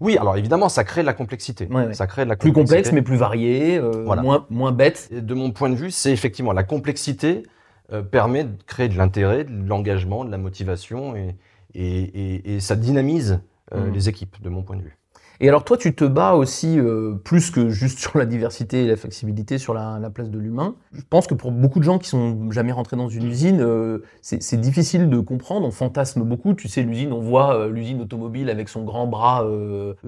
Oui, 0.00 0.18
alors 0.18 0.36
évidemment, 0.36 0.68
ça 0.68 0.82
crée 0.82 1.02
de 1.02 1.06
la 1.06 1.12
complexité. 1.14 1.68
Ouais, 1.70 1.86
ouais. 1.86 1.94
Ça 1.94 2.06
crée 2.08 2.24
de 2.24 2.28
la 2.30 2.36
Plus 2.36 2.52
complexe, 2.52 2.90
mais 2.92 3.02
plus 3.02 3.16
varié, 3.16 3.78
euh, 3.78 4.02
Voilà. 4.04 4.22
moins, 4.22 4.46
moins 4.50 4.72
bête. 4.72 5.08
Et 5.12 5.20
de 5.20 5.34
mon 5.34 5.52
point 5.52 5.70
de 5.70 5.76
vue, 5.76 5.92
c'est 5.92 6.10
effectivement 6.12 6.52
la 6.52 6.64
complexité 6.64 7.44
euh, 7.92 8.02
permet 8.02 8.42
de 8.44 8.62
créer 8.66 8.88
de 8.88 8.96
l'intérêt, 8.98 9.44
de 9.44 9.68
l'engagement, 9.68 10.24
de 10.24 10.30
la 10.30 10.38
motivation 10.38 11.14
et, 11.14 11.36
et, 11.74 12.54
et- 12.56 12.60
ça 12.60 12.74
dynamise 12.74 13.40
euh, 13.74 13.86
Mhm. 13.86 13.92
les 13.94 14.08
équipes, 14.08 14.42
de 14.42 14.48
mon 14.48 14.62
point 14.62 14.76
de 14.76 14.82
vue. 14.82 14.96
Et 15.44 15.48
alors 15.48 15.64
toi, 15.64 15.76
tu 15.76 15.92
te 15.92 16.04
bats 16.04 16.34
aussi 16.34 16.78
euh, 16.78 17.14
plus 17.24 17.50
que 17.50 17.68
juste 17.68 17.98
sur 17.98 18.16
la 18.16 18.26
diversité 18.26 18.84
et 18.84 18.86
la 18.86 18.96
flexibilité, 18.96 19.58
sur 19.58 19.74
la, 19.74 19.98
la 19.98 20.08
place 20.08 20.30
de 20.30 20.38
l'humain. 20.38 20.76
Je 20.92 21.02
pense 21.10 21.26
que 21.26 21.34
pour 21.34 21.50
beaucoup 21.50 21.80
de 21.80 21.84
gens 21.84 21.98
qui 21.98 22.08
sont 22.08 22.52
jamais 22.52 22.70
rentrés 22.70 22.96
dans 22.96 23.08
une 23.08 23.26
usine, 23.26 23.60
euh, 23.60 24.04
c'est 24.20 24.60
difficile 24.60 25.10
de 25.10 25.18
comprendre. 25.18 25.66
On 25.66 25.72
fantasme 25.72 26.22
beaucoup. 26.22 26.54
Tu 26.54 26.68
sais, 26.68 26.82
l'usine, 26.82 27.12
on 27.12 27.18
voit 27.18 27.56
euh, 27.56 27.70
l'usine 27.70 28.00
automobile 28.00 28.50
avec 28.50 28.68
son 28.68 28.84
grand 28.84 29.08
bras 29.08 29.44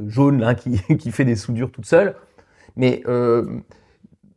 jaune 0.06 0.54
qui, 0.54 0.80
qui 0.98 1.10
fait 1.10 1.24
des 1.24 1.34
soudures 1.34 1.72
toute 1.72 1.86
seule. 1.86 2.14
Mais 2.76 3.02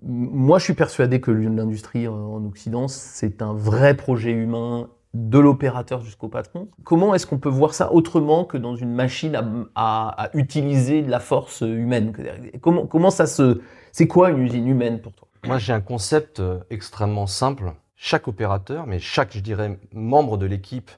moi, 0.01 0.57
je 0.57 0.63
suis 0.63 0.73
persuadé 0.73 1.21
que 1.21 1.29
l'industrie 1.29 2.07
en 2.07 2.43
Occident, 2.45 2.87
c'est 2.87 3.43
un 3.43 3.53
vrai 3.53 3.95
projet 3.95 4.31
humain 4.31 4.89
de 5.13 5.39
l'opérateur 5.39 6.01
jusqu'au 6.01 6.27
patron. 6.27 6.67
Comment 6.83 7.15
est-ce 7.15 7.25
qu'on 7.25 7.39
peut 7.39 7.49
voir 7.49 7.73
ça 7.73 7.91
autrement 7.93 8.45
que 8.45 8.57
dans 8.57 8.75
une 8.75 8.93
machine 8.93 9.35
à, 9.35 9.43
à- 9.75 10.23
à 10.25 10.29
utiliser 10.37 11.01
de 11.01 11.09
la 11.09 11.19
force 11.19 11.61
humaine? 11.61 12.13
Comment, 12.61 12.85
comment 12.85 13.09
ça 13.09 13.25
se... 13.25 13.61
C'est 13.91 14.07
quoi 14.07 14.29
une 14.29 14.39
usine 14.39 14.67
humaine 14.67 15.01
pour 15.01 15.13
toi? 15.13 15.27
Moi, 15.45 15.57
j'ai 15.59 15.73
un 15.73 15.81
concept 15.81 16.39
euh, 16.39 16.59
extrêmement 16.69 17.25
simple. 17.27 17.73
Chaque 17.95 18.27
opérateur, 18.27 18.85
mais 18.85 18.99
chaque, 18.99 19.33
je 19.33 19.39
dirais, 19.39 19.79
membre 19.93 20.37
de 20.37 20.45
l'équipe, 20.45 20.91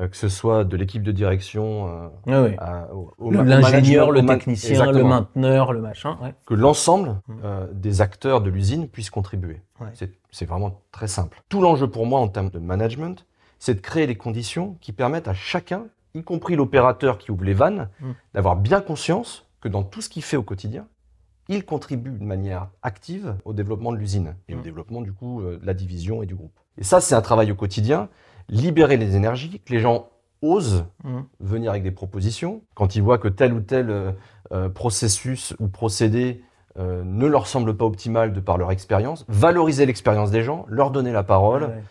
euh, 0.00 0.08
que 0.08 0.16
ce 0.16 0.28
soit 0.30 0.64
de 0.64 0.76
l'équipe 0.76 1.02
de 1.02 1.12
direction, 1.12 2.10
euh, 2.26 2.54
à- 2.58 2.94
au, 2.94 3.10
au 3.18 3.30
ma- 3.30 3.40
au 3.40 3.44
L'ingénieur, 3.44 4.10
le 4.12 4.24
technicien, 4.24 4.90
le 4.92 5.02
mainteneur, 5.04 5.72
le 5.74 5.80
machin. 5.80 6.16
ouais. 6.22 6.34
que 6.46 6.54
l'ensemble 6.54 7.16
Mm. 7.26 7.34
euh, 7.44 7.66
des 7.72 8.00
acteurs 8.00 8.40
de 8.40 8.48
l'usine 8.50 8.88
puissent 8.88 9.10
contribuer. 9.10 9.60
Ouais. 9.80 9.88
C'est 10.30 10.46
vraiment 10.46 10.80
très 10.92 11.08
simple. 11.08 11.42
Tout 11.48 11.60
l'enjeu 11.60 11.88
pour 11.90 12.06
moi 12.06 12.20
en 12.20 12.28
termes 12.28 12.50
de 12.50 12.58
management, 12.58 13.26
c'est 13.58 13.74
de 13.74 13.80
créer 13.80 14.06
les 14.06 14.16
conditions 14.16 14.76
qui 14.80 14.92
permettent 14.92 15.28
à 15.28 15.34
chacun, 15.34 15.84
y 16.14 16.22
compris 16.22 16.56
l'opérateur 16.56 17.18
qui 17.18 17.30
ouvre 17.30 17.44
les 17.44 17.54
vannes, 17.54 17.88
Mm. 18.00 18.10
d'avoir 18.34 18.56
bien 18.56 18.80
conscience 18.80 19.46
que 19.60 19.68
dans 19.68 19.82
tout 19.82 20.00
ce 20.00 20.08
qu'il 20.08 20.22
fait 20.22 20.36
au 20.36 20.42
quotidien, 20.42 20.86
il 21.48 21.64
contribue 21.64 22.10
de 22.10 22.24
manière 22.24 22.68
active 22.82 23.34
au 23.44 23.52
développement 23.52 23.92
de 23.92 23.96
l'usine 23.96 24.34
et 24.48 24.54
au 24.54 24.58
Mm. 24.58 24.62
développement 24.62 25.00
du 25.00 25.12
coup 25.12 25.40
euh, 25.42 25.58
de 25.58 25.66
la 25.66 25.74
division 25.74 26.22
et 26.22 26.26
du 26.26 26.34
groupe. 26.34 26.52
Et 26.76 26.84
ça, 26.84 27.00
c'est 27.00 27.14
un 27.14 27.22
travail 27.22 27.50
au 27.50 27.54
quotidien. 27.54 28.08
Libérer 28.48 28.96
les 28.96 29.16
énergies, 29.16 29.60
que 29.64 29.72
les 29.72 29.80
gens 29.80 30.08
osent 30.40 30.84
Mm. 31.04 31.20
venir 31.40 31.70
avec 31.70 31.82
des 31.82 31.90
propositions. 31.90 32.62
Quand 32.74 32.94
ils 32.96 33.02
voient 33.02 33.18
que 33.18 33.28
tel 33.28 33.52
ou 33.52 33.60
tel 33.60 33.90
euh, 33.90 34.12
euh, 34.52 34.68
processus 34.68 35.54
ou 35.58 35.68
procédé 35.68 36.42
euh, 36.78 37.02
ne 37.04 37.26
leur 37.26 37.48
semble 37.48 37.76
pas 37.76 37.84
optimal 37.84 38.32
de 38.32 38.38
par 38.40 38.56
leur 38.56 38.70
expérience, 38.70 39.24
valoriser 39.28 39.84
l'expérience 39.84 40.30
des 40.30 40.42
gens, 40.42 40.64
leur 40.68 40.90
donner 40.92 41.10
la 41.12 41.24
parole, 41.24 41.64
Ouais. 41.64 41.82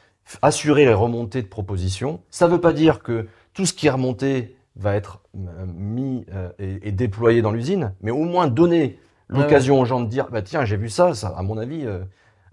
Assurer 0.42 0.86
les 0.86 0.94
remontées 0.94 1.42
de 1.42 1.48
propositions. 1.48 2.22
Ça 2.30 2.48
ne 2.48 2.54
veut 2.54 2.62
pas 2.62 2.74
dire 2.74 3.02
que 3.02 3.28
tout 3.54 3.66
ce 3.66 3.74
qui 3.74 3.88
est 3.88 3.92
remonté 3.92 4.56
va 4.76 4.96
être 4.96 5.22
euh, 5.36 5.66
mis 5.66 6.26
euh, 6.34 6.50
et, 6.60 6.90
et 6.90 6.92
déployé 6.92 7.42
dans 7.42 7.52
l'usine, 7.52 7.94
mais 8.02 8.12
au 8.12 8.24
moins 8.24 8.48
donner 8.48 9.00
l'occasion 9.30 9.80
aux 9.80 9.86
gens 9.86 10.00
de 10.00 10.08
dire 10.08 10.28
bah 10.32 10.42
tiens 10.42 10.64
j'ai 10.64 10.78
vu 10.78 10.90
ça, 10.90 11.14
ça 11.14 11.34
à 11.36 11.44
mon 11.44 11.58
avis 11.58 11.86
euh, 11.86 12.00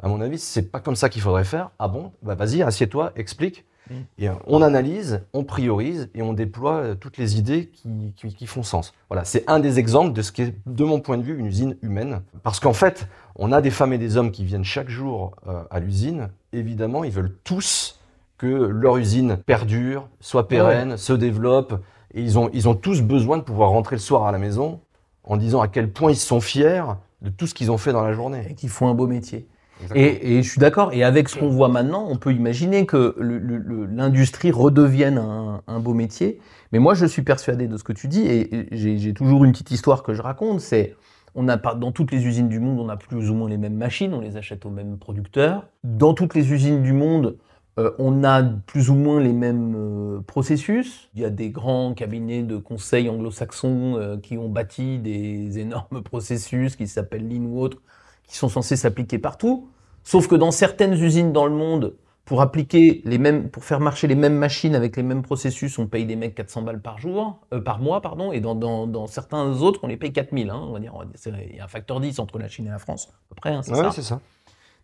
à 0.01 0.09
mon 0.09 0.21
avis 0.21 0.39
c'est 0.39 0.73
pas 0.73 0.81
comme 0.81 0.97
ça 0.97 1.09
qu'il 1.09 1.23
faudrait 1.23 1.45
faire. 1.45 1.71
Ah 1.79 1.89
bon? 1.89 2.13
Bah 2.23 2.35
vas-y 2.35 2.63
assieds-toi 2.63 3.13
explique. 3.17 3.65
Mm. 3.91 3.95
Et 4.19 4.29
euh, 4.29 4.33
on 4.47 4.63
analyse, 4.63 5.23
on 5.33 5.45
priorise 5.45 6.09
et 6.15 6.23
on 6.23 6.33
déploie 6.33 6.77
euh, 6.77 6.95
toutes 6.95 7.19
les 7.19 7.39
idées 7.39 7.69
qui, 7.69 8.15
qui- 8.17 8.35
qui 8.35 8.47
font 8.47 8.63
sens. 8.63 8.95
Voilà, 9.11 9.25
c'est 9.25 9.45
un 9.49 9.61
des 9.61 9.79
exemples 9.79 10.13
de 10.13 10.23
ce 10.23 10.33
qui 10.33 10.43
est, 10.43 10.55
de 10.67 10.85
mon 10.85 11.01
point 11.01 11.19
de 11.19 11.23
vue, 11.23 11.39
une 11.39 11.47
usine 11.47 11.77
humaine. 11.83 12.23
Parce 12.43 12.61
qu'en 12.61 12.73
fait, 12.73 13.09
on 13.37 13.53
a 13.53 13.61
des 13.61 13.71
femmes 13.71 13.93
et 13.93 13.99
des 13.99 14.17
hommes 14.17 14.31
qui 14.31 14.45
viennent 14.45 14.65
chaque 14.65 14.89
jour 14.89 15.37
euh, 15.49 15.63
à 15.71 15.81
l'usine. 15.81 16.31
Évidemment, 16.53 17.05
ils 17.05 17.13
veulent 17.13 17.37
tous 17.45 18.01
que 18.39 18.47
leur 18.47 18.97
usine 18.97 19.37
perdure, 19.37 20.09
soit 20.21 20.49
pérenne, 20.49 20.97
se 20.97 21.13
développe. 21.13 21.75
Et 22.15 22.23
ils 22.23 22.39
ont, 22.39 22.49
ils 22.53 22.69
ont 22.69 22.75
tous 22.75 23.03
besoin 23.03 23.37
de 23.39 23.43
pouvoir 23.43 23.71
rentrer 23.71 23.97
le 23.97 24.01
soir 24.01 24.27
à 24.27 24.33
la 24.33 24.39
maison 24.39 24.81
en 25.25 25.37
disant 25.37 25.61
à 25.61 25.69
quel 25.69 25.91
point 25.93 26.11
ils 26.11 26.17
sont 26.17 26.41
fiers 26.41 26.83
de 27.23 27.31
tout 27.31 27.47
ce 27.47 27.55
qu'ils 27.55 27.71
ont 27.71 27.79
fait 27.79 27.93
dans 27.93 28.03
la 28.03 28.13
journée. 28.13 28.47
Et 28.51 28.55
qui 28.55 28.69
font 28.69 28.89
un 28.89 28.95
beau 28.95 29.07
métier. 29.07 29.47
Et, 29.95 30.43
je 30.43 30.49
suis 30.49 30.59
d'accord. 30.59 30.93
Et 30.93 31.05
avec 31.05 31.29
ce 31.29 31.39
qu'on 31.39 31.49
voit 31.49 31.69
maintenant, 31.69 32.07
on 32.09 32.17
peut 32.17 32.33
imaginer 32.33 32.87
que 32.87 33.17
l'industrie 33.19 34.51
redevienne 34.51 35.19
un, 35.67 35.81
beau 35.81 35.95
métier. 35.95 36.41
Mais 36.73 36.79
moi, 36.79 36.95
je 36.95 37.07
suis 37.07 37.23
persuadé 37.23 37.67
de 37.67 37.77
ce 37.77 37.85
que 37.85 37.93
tu 37.93 38.09
dis. 38.09 38.27
Et, 38.27 38.69
j'ai 38.73 39.15
toujours 39.15 39.45
une 39.45 39.53
petite 39.53 39.71
histoire 39.71 40.03
que 40.03 40.15
je 40.15 40.23
raconte. 40.23 40.61
C'est 40.61 40.97
on 41.37 41.49
a 41.49 41.57
dans 41.57 41.91
toutes 41.91 42.13
les 42.13 42.27
usines 42.27 42.49
du 42.49 42.61
monde, 42.61 42.79
on 42.79 42.89
a 42.89 42.97
plus 42.97 43.29
ou 43.29 43.35
moins 43.35 43.49
les 43.49 43.57
mêmes 43.57 43.77
machines. 43.77 44.15
On 44.15 44.21
les 44.21 44.37
achète 44.37 44.65
aux 44.67 44.71
mêmes 44.71 44.99
producteurs. 44.99 45.67
Dans 45.83 46.15
toutes 46.15 46.35
les 46.35 46.53
usines 46.53 46.83
du 46.83 46.93
monde, 46.93 47.37
euh, 47.79 47.91
on 47.99 48.23
a 48.23 48.43
plus 48.43 48.89
ou 48.89 48.95
moins 48.95 49.21
les 49.21 49.33
mêmes 49.33 49.75
euh, 49.77 50.21
processus. 50.21 51.09
Il 51.15 51.23
y 51.23 51.25
a 51.25 51.31
des 51.31 51.51
grands 51.51 51.93
cabinets 51.95 52.45
de 52.45 52.57
conseil 52.57 53.09
anglo-saxons 53.09 53.97
euh, 53.97 54.17
qui 54.17 54.39
ont 54.39 54.49
bâti 54.49 54.99
des 54.99 55.59
énormes 55.59 56.03
processus 56.05 56.77
qui 56.77 56.87
s'appellent 56.87 57.29
Lean 57.29 57.45
ou 57.47 57.61
autres, 57.61 57.83
qui 58.29 58.37
sont 58.37 58.49
censés 58.49 58.77
s'appliquer 58.77 59.19
partout. 59.19 59.69
Sauf 60.05 60.29
que 60.29 60.35
dans 60.35 60.51
certaines 60.51 60.93
usines 60.95 61.33
dans 61.33 61.47
le 61.47 61.55
monde, 61.55 61.97
pour 62.25 62.41
appliquer 62.41 63.03
les 63.05 63.19
mêmes, 63.19 63.51
pour 63.51 63.65
faire 63.65 63.81
marcher 63.81 64.07
les 64.07 64.15
mêmes 64.15 64.37
machines 64.37 64.75
avec 64.75 64.97
les 64.97 65.03
mêmes 65.03 65.23
processus, 65.23 65.79
on 65.79 65.87
paye 65.87 66.07
des 66.07 66.17
mecs 66.17 66.35
400 66.35 66.63
balles 66.63 66.81
par 66.81 66.99
jour, 66.99 67.41
euh, 67.53 67.61
par 67.61 67.81
mois, 67.81 68.01
pardon, 68.01 68.33
et 68.33 68.41
dans, 68.41 68.55
dans, 68.55 68.87
dans 68.87 69.07
certains 69.07 69.45
autres, 69.61 69.81
on 69.83 69.89
les 69.89 69.97
paye 69.99 70.13
4000. 70.13 70.49
Hein, 70.51 70.61
on 70.69 70.73
va 70.73 70.81
dire, 70.81 70.93
il 71.27 71.57
y 71.57 71.61
a 71.61 71.65
un 71.65 71.69
facteur 71.69 72.01
10 72.01 72.19
entre 72.19 72.39
la 72.39 72.49
Chine 72.49 72.67
et 72.67 72.71
la 72.71 72.79
France, 72.79 73.09
à 73.09 73.13
peu 73.29 73.35
près, 73.35 73.51
hein, 73.51 73.63
c'est 73.63 73.73
Ouais, 73.73 73.83
ça. 73.83 73.91
c'est 73.91 74.03
ça. 74.03 74.21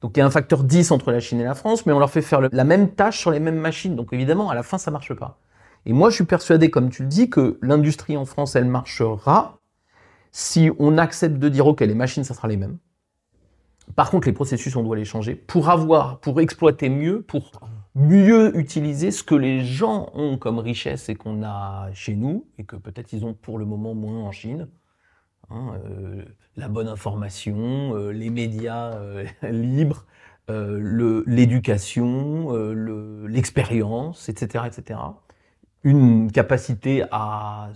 Donc 0.03 0.17
il 0.17 0.21
y 0.21 0.23
a 0.23 0.27
un 0.27 0.31
facteur 0.31 0.65
10 0.65 0.91
entre 0.93 1.13
la 1.13 1.21
Chine 1.21 1.41
et 1.41 1.45
la 1.45 1.55
France, 1.55 1.87
mais 1.87 1.93
on 1.93 1.99
leur 1.99 2.11
fait 2.11 2.23
faire 2.23 2.41
le- 2.41 2.49
la 2.53 2.65
même 2.65 2.91
tâche 2.95 3.19
sur 3.19 3.31
les 3.31 3.41
mêmes 3.41 3.59
machines. 3.59 3.97
Donc 3.97 4.13
évidemment, 4.13 4.51
à 4.51 4.55
la 4.55 4.63
fin, 4.63 4.79
ça 4.79 4.91
marche 4.91 5.13
pas. 5.15 5.39
Et 5.87 5.93
moi, 5.93 6.11
je 6.11 6.17
suis 6.17 6.25
persuadé, 6.25 6.71
comme 6.71 6.91
tu 6.91 7.03
le 7.03 7.09
dis, 7.09 7.31
que 7.31 7.59
l'industrie 7.63 8.17
en 8.17 8.25
France, 8.27 8.57
elle 8.57 8.65
marchera 8.67 9.59
si 10.33 10.71
on 10.79 10.99
accepte 10.99 11.39
de 11.39 11.49
dire, 11.49 11.67
OK, 11.67 11.81
les 11.81 11.95
machines, 11.95 12.25
ça 12.25 12.35
sera 12.35 12.49
les 12.49 12.57
mêmes. 12.57 12.79
Par 13.97 14.11
contre, 14.11 14.29
les 14.29 14.33
processus, 14.33 14.77
on 14.77 14.83
doit 14.83 14.97
les 14.97 15.05
changer 15.05 15.35
pour 15.35 15.71
avoir, 15.71 16.21
pour 16.21 16.41
exploiter 16.41 16.89
mieux, 16.89 17.23
pour 17.23 17.61
mieux 17.95 18.57
utiliser 18.57 19.11
ce 19.11 19.23
que 19.23 19.35
les 19.35 19.65
gens 19.65 20.11
ont 20.15 20.39
comme 20.39 20.59
richesse 20.59 21.09
et 21.09 21.15
qu'on 21.15 21.43
a 21.43 21.91
chez 21.93 22.15
nous, 22.15 22.47
et 22.59 22.65
que 22.65 22.77
peut-être 22.77 23.13
ils 23.13 23.25
ont 23.25 23.35
pour 23.35 23.59
le 23.59 23.65
moment 23.65 23.95
moins 23.95 24.21
en 24.21 24.33
Chine. 24.33 24.69
Hein, 25.51 25.81
euh, 25.85 26.25
la 26.57 26.69
bonne 26.69 26.89
information, 26.89 27.97
euh, 27.97 28.13
les 28.13 28.31
médias 28.31 28.95
euh, 28.95 29.27
libres, 29.51 30.07
l'éducation, 30.49 32.51
l'expérience, 33.29 34.29
etc., 34.29 34.65
etc. 34.67 34.99
Une 35.85 36.33
capacité 36.33 37.05
à 37.13 37.71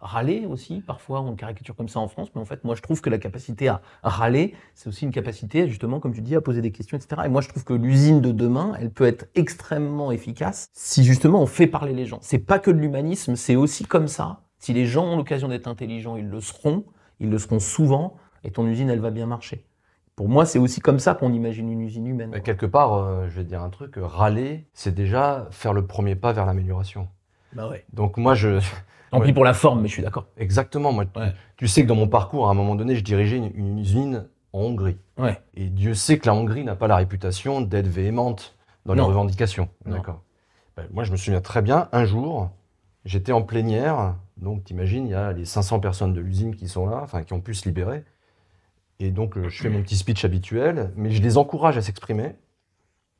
râler 0.00 0.46
aussi, 0.46 0.80
parfois 0.80 1.20
on 1.20 1.34
caricature 1.34 1.74
comme 1.74 1.88
ça 1.88 2.00
en 2.00 2.08
France, 2.08 2.28
mais 2.34 2.40
en 2.40 2.44
fait 2.44 2.64
moi 2.64 2.74
je 2.74 2.82
trouve 2.82 3.00
que 3.00 3.10
la 3.10 3.18
capacité 3.18 3.68
à 3.68 3.80
râler, 4.02 4.54
c'est 4.74 4.88
aussi 4.88 5.04
une 5.04 5.10
capacité 5.10 5.68
justement, 5.68 6.00
comme 6.00 6.14
tu 6.14 6.20
dis, 6.20 6.36
à 6.36 6.40
poser 6.40 6.60
des 6.60 6.72
questions, 6.72 6.96
etc. 6.96 7.22
Et 7.24 7.28
moi 7.28 7.40
je 7.40 7.48
trouve 7.48 7.64
que 7.64 7.72
l'usine 7.72 8.20
de 8.20 8.32
demain, 8.32 8.74
elle 8.78 8.90
peut 8.90 9.06
être 9.06 9.26
extrêmement 9.34 10.12
efficace 10.12 10.68
si 10.72 11.04
justement 11.04 11.42
on 11.42 11.46
fait 11.46 11.66
parler 11.66 11.92
les 11.92 12.06
gens. 12.06 12.18
C'est 12.20 12.38
pas 12.38 12.58
que 12.58 12.70
de 12.70 12.78
l'humanisme, 12.78 13.36
c'est 13.36 13.56
aussi 13.56 13.84
comme 13.84 14.08
ça. 14.08 14.42
Si 14.58 14.72
les 14.72 14.86
gens 14.86 15.04
ont 15.04 15.16
l'occasion 15.16 15.48
d'être 15.48 15.68
intelligents, 15.68 16.16
ils 16.16 16.28
le 16.28 16.40
seront, 16.40 16.84
ils 17.20 17.30
le 17.30 17.38
seront 17.38 17.60
souvent, 17.60 18.16
et 18.44 18.50
ton 18.50 18.66
usine 18.66 18.90
elle 18.90 19.00
va 19.00 19.10
bien 19.10 19.26
marcher. 19.26 19.64
Pour 20.16 20.30
moi, 20.30 20.46
c'est 20.46 20.58
aussi 20.58 20.80
comme 20.80 20.98
ça 20.98 21.14
qu'on 21.14 21.34
imagine 21.34 21.70
une 21.70 21.82
usine 21.82 22.06
humaine. 22.06 22.30
Mais 22.32 22.40
quelque 22.40 22.64
part, 22.64 22.94
euh, 22.94 23.28
je 23.28 23.36
vais 23.36 23.44
te 23.44 23.48
dire 23.48 23.62
un 23.62 23.68
truc, 23.68 23.96
râler, 23.98 24.66
c'est 24.72 24.94
déjà 24.94 25.46
faire 25.50 25.74
le 25.74 25.86
premier 25.86 26.14
pas 26.14 26.32
vers 26.32 26.46
l'amélioration. 26.46 27.08
Bah 27.52 27.68
ouais. 27.68 27.84
Donc 27.92 28.16
moi, 28.16 28.34
je... 28.34 28.58
Tant 29.18 29.24
pis 29.24 29.32
pour 29.32 29.44
la 29.44 29.54
forme, 29.54 29.80
mais 29.82 29.88
je 29.88 29.94
suis 29.94 30.02
d'accord. 30.02 30.26
Exactement. 30.36 30.92
Moi, 30.92 31.04
Ouais. 31.16 31.32
tu 31.56 31.68
sais 31.68 31.82
que 31.82 31.88
dans 31.88 31.94
mon 31.94 32.08
parcours, 32.08 32.48
à 32.48 32.50
un 32.50 32.54
moment 32.54 32.74
donné, 32.74 32.96
je 32.96 33.02
dirigeais 33.04 33.36
une, 33.36 33.50
une 33.54 33.78
usine 33.78 34.26
en 34.52 34.60
Hongrie. 34.60 34.98
Ouais. 35.18 35.40
Et 35.54 35.68
Dieu 35.68 35.94
sait 35.94 36.18
que 36.18 36.26
la 36.26 36.34
Hongrie 36.34 36.64
n'a 36.64 36.76
pas 36.76 36.86
la 36.88 36.96
réputation 36.96 37.60
d'être 37.60 37.86
véhémente 37.88 38.56
dans 38.84 38.94
les 38.94 39.00
revendications. 39.00 39.68
D'accord. 39.84 40.22
Ben, 40.76 40.86
moi, 40.92 41.04
je 41.04 41.12
me 41.12 41.16
souviens 41.16 41.40
très 41.40 41.62
bien, 41.62 41.88
un 41.92 42.04
jour, 42.04 42.50
j'étais 43.04 43.32
en 43.32 43.42
plénière. 43.42 44.14
Donc, 44.36 44.64
t'imagines, 44.64 45.06
il 45.06 45.10
y 45.10 45.14
a 45.14 45.32
les 45.32 45.44
500 45.46 45.80
personnes 45.80 46.12
de 46.12 46.20
l'usine 46.20 46.54
qui 46.54 46.68
sont 46.68 46.86
là, 46.86 47.00
enfin, 47.02 47.22
qui 47.22 47.32
ont 47.32 47.40
pu 47.40 47.54
se 47.54 47.64
libérer. 47.66 48.04
Et 49.00 49.10
donc, 49.10 49.36
euh, 49.36 49.48
je 49.48 49.62
fais 49.62 49.68
mon 49.70 49.82
petit 49.82 49.96
speech 49.96 50.24
habituel, 50.24 50.92
mais 50.96 51.10
je 51.10 51.22
les 51.22 51.36
encourage 51.38 51.76
à 51.78 51.82
s'exprimer. 51.82 52.34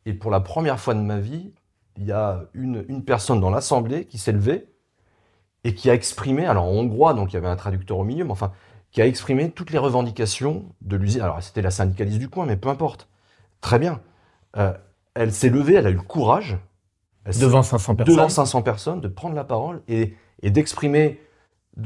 Et 0.04 0.12
pour 0.12 0.30
la 0.30 0.40
première 0.40 0.78
fois 0.78 0.94
de 0.94 1.00
ma 1.00 1.18
vie, 1.18 1.52
il 1.96 2.04
y 2.04 2.12
a 2.12 2.44
une, 2.54 2.84
une 2.88 3.02
personne 3.04 3.40
dans 3.40 3.50
l'assemblée 3.50 4.04
qui 4.04 4.18
s'est 4.18 4.32
levée 4.32 4.66
et 5.66 5.74
qui 5.74 5.90
a 5.90 5.94
exprimé, 5.94 6.46
alors 6.46 6.64
en 6.64 6.70
hongrois, 6.70 7.12
donc 7.14 7.32
il 7.32 7.34
y 7.34 7.36
avait 7.38 7.48
un 7.48 7.56
traducteur 7.56 7.98
au 7.98 8.04
milieu, 8.04 8.24
mais 8.24 8.30
enfin, 8.30 8.52
qui 8.92 9.02
a 9.02 9.06
exprimé 9.06 9.50
toutes 9.50 9.70
les 9.72 9.78
revendications 9.78 10.64
de 10.80 10.96
l'usine. 10.96 11.22
Alors, 11.22 11.42
c'était 11.42 11.62
la 11.62 11.70
syndicaliste 11.70 12.18
du 12.18 12.28
coin, 12.28 12.46
mais 12.46 12.56
peu 12.56 12.68
importe. 12.68 13.08
Très 13.60 13.78
bien. 13.78 14.00
Euh, 14.56 14.72
elle 15.14 15.32
s'est 15.32 15.48
levée, 15.50 15.74
elle 15.74 15.86
a 15.86 15.90
eu 15.90 15.94
le 15.94 16.02
courage, 16.02 16.56
Devant 17.40 17.62
500 17.64 17.96
personnes. 17.96 18.14
devant 18.16 18.28
500 18.28 18.62
personnes, 18.62 19.00
de 19.00 19.08
prendre 19.08 19.34
la 19.34 19.42
parole 19.44 19.82
et, 19.88 20.14
et 20.42 20.50
d'exprimer, 20.50 21.20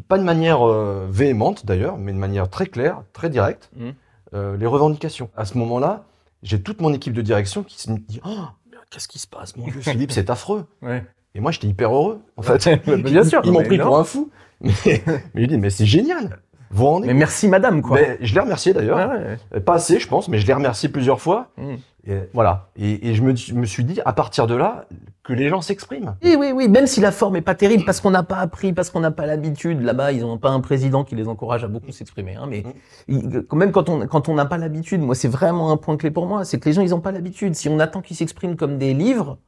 pas 0.09 0.19
de 0.19 0.23
manière 0.25 0.61
euh, 0.69 1.07
véhémente 1.11 1.65
d'ailleurs, 1.65 1.97
mais 1.97 2.13
de 2.13 2.19
manière 2.19 2.51
très 2.51 2.67
claire, 2.67 3.03
très 3.15 3.31
directe, 3.31 3.71
Mhm. 3.75 3.95
euh, 4.35 4.57
les 4.59 4.67
revendications. 4.67 5.31
À 5.37 5.47
ce 5.47 5.57
moment-là, 5.57 6.05
j'ai 6.43 6.61
toute 6.63 6.83
mon 6.83 6.93
équipe 6.93 7.15
de 7.15 7.23
direction 7.23 7.63
qui 7.63 7.81
se 7.81 7.91
dit 7.91 8.21
Oh, 8.27 8.45
qu'est-ce 8.91 9.09
qui 9.09 9.19
se 9.19 9.27
passe, 9.27 9.57
mon 9.57 9.65
Dieu, 9.67 9.81
Philippe, 9.81 10.13
c'est 10.13 10.29
affreux. 10.29 10.67
Ouais. 10.83 11.05
Et 11.35 11.41
moi, 11.41 11.53
j'étais 11.53 11.69
hyper 11.69 11.95
heureux, 11.95 12.21
en 12.37 12.43
fait. 12.43 12.69
Bien 13.03 13.25
sûr. 13.25 13.41
Ils 13.45 13.53
m'ont 13.53 13.63
pris 13.63 13.79
pour 13.79 13.99
un 13.99 14.05
fou. 14.05 14.31
Mais, 14.63 15.03
mais 15.33 15.43
je 15.43 15.47
dis, 15.47 15.57
mais 15.57 15.71
c'est 15.71 15.87
génial. 15.87 16.39
Vous 16.71 16.85
rendez 16.85 17.07
Mais 17.07 17.15
merci 17.15 17.49
madame, 17.49 17.81
quoi. 17.81 17.99
Mais 17.99 18.19
je 18.21 18.35
l'ai 18.35 18.41
remercié 18.41 18.75
d'ailleurs. 18.75 18.99
Ouais, 18.99 19.07
ouais. 19.07 19.39
Euh, 19.55 19.61
Pas 19.61 19.77
assez, 19.77 19.99
je 19.99 20.07
pense, 20.07 20.29
mais 20.29 20.39
je 20.39 20.47
l'ai 20.47 20.53
remercié 20.53 20.91
plusieurs 20.91 21.19
fois. 21.19 21.49
Mm. 21.57 21.75
Et 22.07 22.19
voilà. 22.35 22.69
Et, 22.77 23.09
et 23.09 23.15
je 23.15 23.23
me, 23.23 23.65
suis 23.67 23.85
dit, 23.85 24.01
à 24.05 24.13
partir 24.13 24.47
de 24.47 24.55
là, 24.55 24.87
que 25.23 25.33
les 25.33 25.49
gens 25.49 25.61
s'expriment. 25.61 26.17
Oui, 26.23 26.37
oui, 26.39 26.53
oui, 26.55 26.69
même 26.69 26.87
si 26.87 27.01
la 27.01 27.11
forme 27.11 27.37
est 27.37 27.43
pas 27.43 27.55
terrible, 27.55 27.85
parce 27.85 28.01
qu'on 28.01 28.11
n'a 28.11 28.23
pas 28.23 28.37
appris, 28.37 28.73
parce 28.73 28.91
qu'on 28.91 29.01
n'a 29.01 29.11
pas 29.11 29.27
l'habitude. 29.27 29.83
Là-bas, 29.83 30.13
ils 30.13 30.21
n'ont 30.21 30.39
pas 30.39 30.51
un 30.51 30.61
président 30.61 31.05
qui 31.05 31.15
les 31.15 31.29
encourage 31.29 31.65
à 31.65 31.69
beaucoup 31.69 31.91
s'exprimer. 31.91 32.37
Hein, 32.37 32.47
mais 32.49 32.65
quand 33.49 33.57
même, 33.57 33.73
quand 33.73 33.89
on 33.89 34.07
quand 34.07 34.29
on 34.29 34.35
n'a 34.35 34.45
pas 34.45 34.59
l'habitude, 34.59 35.01
moi, 35.01 35.15
c'est 35.15 35.29
vraiment 35.29 35.73
un 35.73 35.77
point 35.77 35.97
clé 35.97 36.11
pour 36.11 36.27
moi, 36.27 36.45
c'est 36.45 36.59
que 36.59 36.69
les 36.69 36.75
gens, 36.75 36.83
ils 36.83 36.91
n'ont 36.91 37.01
pas 37.01 37.13
l'habitude. 37.13 37.55
Si 37.55 37.69
on 37.69 37.81
attend 37.81 38.03
qu'ils 38.03 38.17
s'expriment 38.17 38.57
comme 38.57 38.79
des 38.79 38.95
livres, 38.95 39.39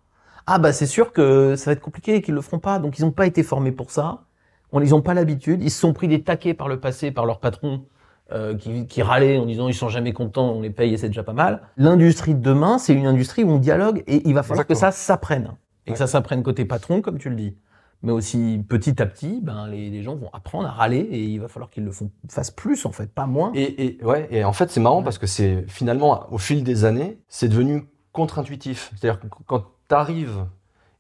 ah 0.47 0.59
bah 0.59 0.73
c'est 0.73 0.87
sûr 0.87 1.13
que 1.13 1.57
ça 1.57 1.67
va 1.71 1.73
être 1.73 1.81
compliqué 1.81 2.17
et 2.17 2.23
qu'ils 2.23 2.35
le 2.35 2.41
feront 2.43 2.59
pas. 2.59 2.79
Donc 2.79 2.99
ils 2.99 3.03
n'ont 3.03 3.13
pas 3.13 3.27
été 3.27 3.43
formés 3.43 3.73
pour 3.73 3.91
ça. 3.91 4.25
On, 4.73 4.81
ils 4.81 4.91
n'ont 4.91 5.03
pas 5.03 5.15
l'habitude. 5.15 5.63
Ils 5.63 5.71
se 5.71 5.81
sont 5.81 5.93
pris 5.93 6.09
des 6.09 6.23
taquets 6.23 6.55
par 6.55 6.69
le 6.69 6.81
passé 6.81 7.11
par 7.13 7.27
leur 7.27 7.41
patron. 7.41 7.85
euh, 8.33 8.57
qui, 8.57 8.87
qui 8.87 9.03
râlaient 9.03 9.39
en 9.39 9.47
disant 9.47 9.69
ils 9.69 9.75
sont 9.75 9.89
jamais 9.89 10.13
contents, 10.13 10.51
on 10.53 10.61
les 10.63 10.71
paye 10.71 10.95
et 10.95 10.97
c'est 10.97 11.09
déjà 11.09 11.23
pas 11.23 11.33
mal. 11.35 11.63
L'industrie 11.77 12.35
de 12.35 12.41
demain, 12.41 12.79
c'est 12.79 12.95
une 12.95 13.07
industrie 13.07 13.45
où 13.45 13.51
on 13.51 13.59
dialogue 13.59 14.03
et 14.07 14.27
il 14.27 14.35
va 14.35 14.43
falloir 14.43 14.67
que 14.67 14.75
ça 14.75 14.91
s'apprenne. 14.91 15.53
Et 15.87 15.93
que 15.93 15.99
ça 15.99 16.07
s'apprenne 16.07 16.43
côté 16.43 16.65
patron, 16.65 17.03
comme 17.03 17.19
tu 17.19 17.29
le 17.29 17.35
dis. 17.37 17.57
Mais 18.03 18.13
aussi 18.13 18.65
petit 18.69 19.01
à 19.03 19.07
petit, 19.07 19.41
ben, 19.43 19.69
les, 19.69 19.91
les 19.91 20.03
gens 20.03 20.17
vont 20.17 20.31
apprendre 20.33 20.67
à 20.67 20.73
râler 20.73 20.99
et 20.99 21.23
il 21.25 21.39
va 21.41 21.49
falloir 21.49 21.71
qu'ils 21.71 21.85
le 21.85 21.93
font, 21.93 22.11
fassent 22.29 22.51
plus 22.51 22.85
en 22.87 22.91
fait, 22.93 23.13
pas 23.13 23.27
moins. 23.27 23.53
Et, 23.55 23.85
et, 24.01 24.05
ouais, 24.05 24.29
et 24.31 24.45
en 24.45 24.53
fait, 24.53 24.71
c'est 24.71 24.81
marrant 24.81 25.03
parce 25.03 25.19
que 25.19 25.27
c'est 25.27 25.65
finalement, 25.69 26.27
au 26.33 26.39
fil 26.39 26.65
des 26.65 26.85
années, 26.85 27.19
c'est 27.29 27.49
devenu 27.49 27.85
contre-intuitif. 28.13 28.93
C'est-à-dire 28.97 29.21
que 29.21 29.27
quand 29.47 29.67
tu 29.93 29.97
arrives, 29.97 30.47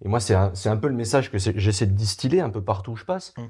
et 0.04 0.08
moi, 0.08 0.20
c'est 0.20 0.34
un, 0.34 0.52
un 0.66 0.76
peu 0.76 0.88
le 0.88 0.94
message 0.94 1.30
que 1.30 1.38
j'essaie 1.38 1.86
de 1.86 1.92
distiller 1.92 2.40
un 2.40 2.50
peu 2.50 2.60
partout 2.60 2.92
où 2.92 2.96
je 2.96 3.04
passe. 3.04 3.34
Mm. 3.36 3.42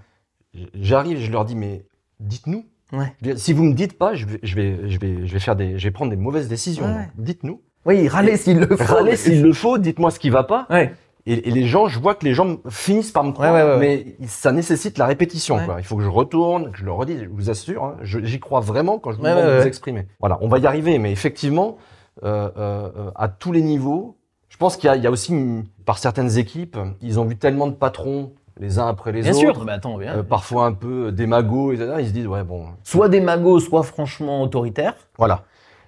J'arrive, 0.74 1.18
je 1.18 1.30
leur 1.32 1.44
dis, 1.44 1.56
mais 1.56 1.86
dites-nous. 2.20 2.66
Ouais. 2.92 3.14
Si 3.36 3.54
vous 3.54 3.64
me 3.64 3.72
dites 3.72 3.96
pas, 3.96 4.14
je 4.14 4.26
vais, 4.26 4.38
je 4.42 4.54
vais, 4.54 4.88
je 4.90 4.98
vais, 4.98 5.26
je 5.26 5.32
vais 5.32 5.38
faire 5.38 5.56
des, 5.56 5.78
je 5.78 5.84
vais 5.84 5.90
prendre 5.90 6.10
des 6.10 6.16
mauvaises 6.16 6.48
décisions. 6.48 6.84
Ouais. 6.94 7.08
Dites-nous. 7.16 7.62
Oui, 7.86 8.06
râler 8.06 8.36
s'il 8.36 8.58
le 8.60 8.76
faut. 8.76 8.94
Râlez 8.94 9.16
s'il 9.16 9.42
le 9.42 9.52
faut. 9.54 9.78
Dites-moi 9.78 10.10
ce 10.10 10.18
qui 10.18 10.28
va 10.28 10.42
pas. 10.44 10.66
Ouais. 10.68 10.94
Et, 11.24 11.48
et 11.48 11.50
les 11.52 11.66
gens, 11.66 11.86
je 11.88 11.98
vois 11.98 12.14
que 12.14 12.24
les 12.26 12.34
gens 12.34 12.44
me- 12.44 12.58
finissent 12.68 13.12
par 13.12 13.24
me 13.24 13.32
croire, 13.32 13.54
Ouais, 13.54 13.62
ouais, 13.62 13.78
ouais, 13.78 14.16
mais 14.20 14.26
ça 14.26 14.52
nécessite 14.52 14.98
la 14.98 15.06
répétition. 15.06 15.58
Quoi. 15.64 15.76
Il 15.78 15.84
faut 15.84 15.96
que 15.96 16.02
je 16.02 16.08
retourne, 16.08 16.70
que 16.72 16.78
je 16.78 16.84
le 16.84 16.92
redise. 16.92 17.22
Je 17.22 17.28
vous 17.28 17.48
assure, 17.48 17.84
hein, 17.84 17.96
j'y 18.02 18.40
crois 18.40 18.60
vraiment 18.60 18.98
quand 18.98 19.12
je 19.12 19.16
vous 19.16 19.22
demande 19.22 19.46
de 19.46 19.60
vous 19.60 19.66
exprimer. 19.66 20.06
Voilà, 20.20 20.36
on 20.42 20.48
va 20.48 20.58
y 20.58 20.66
arriver, 20.66 20.98
mais 20.98 21.12
effectivement, 21.12 21.78
euh, 22.24 22.50
euh, 22.58 22.90
euh, 22.96 23.10
à 23.14 23.28
tous 23.28 23.52
les 23.52 23.62
niveaux, 23.62 24.18
je 24.52 24.56
pense 24.58 24.76
qu'il 24.76 24.86
y, 24.86 24.90
a- 24.90 24.96
il 24.96 25.02
y 25.02 25.06
a 25.06 25.10
aussi, 25.10 25.32
une- 25.32 25.64
par 25.86 25.96
certaines 25.98 26.36
équipes, 26.36 26.76
ils 27.00 27.18
ont 27.18 27.24
vu 27.24 27.36
tellement 27.36 27.66
de 27.68 27.72
patrons 27.72 28.32
les 28.60 28.78
uns 28.78 28.86
après 28.86 29.10
les 29.10 29.22
Bien 29.22 29.30
autres, 29.32 29.38
sûr. 29.40 29.64
Mais 29.64 29.72
attends, 29.72 29.96
bien. 29.96 30.14
euh, 30.18 30.22
parfois 30.22 30.66
un 30.66 30.72
peu 30.74 31.10
démagos, 31.10 31.72
etc. 31.72 31.94
Ils 32.00 32.08
se 32.08 32.12
disent, 32.12 32.26
ouais, 32.26 32.44
bon, 32.44 32.66
Soit 32.84 33.08
des 33.08 33.20
magos, 33.22 33.60
soit 33.60 33.82
franchement 33.82 34.42
autoritaires. 34.42 34.94
voilà. 35.16 35.44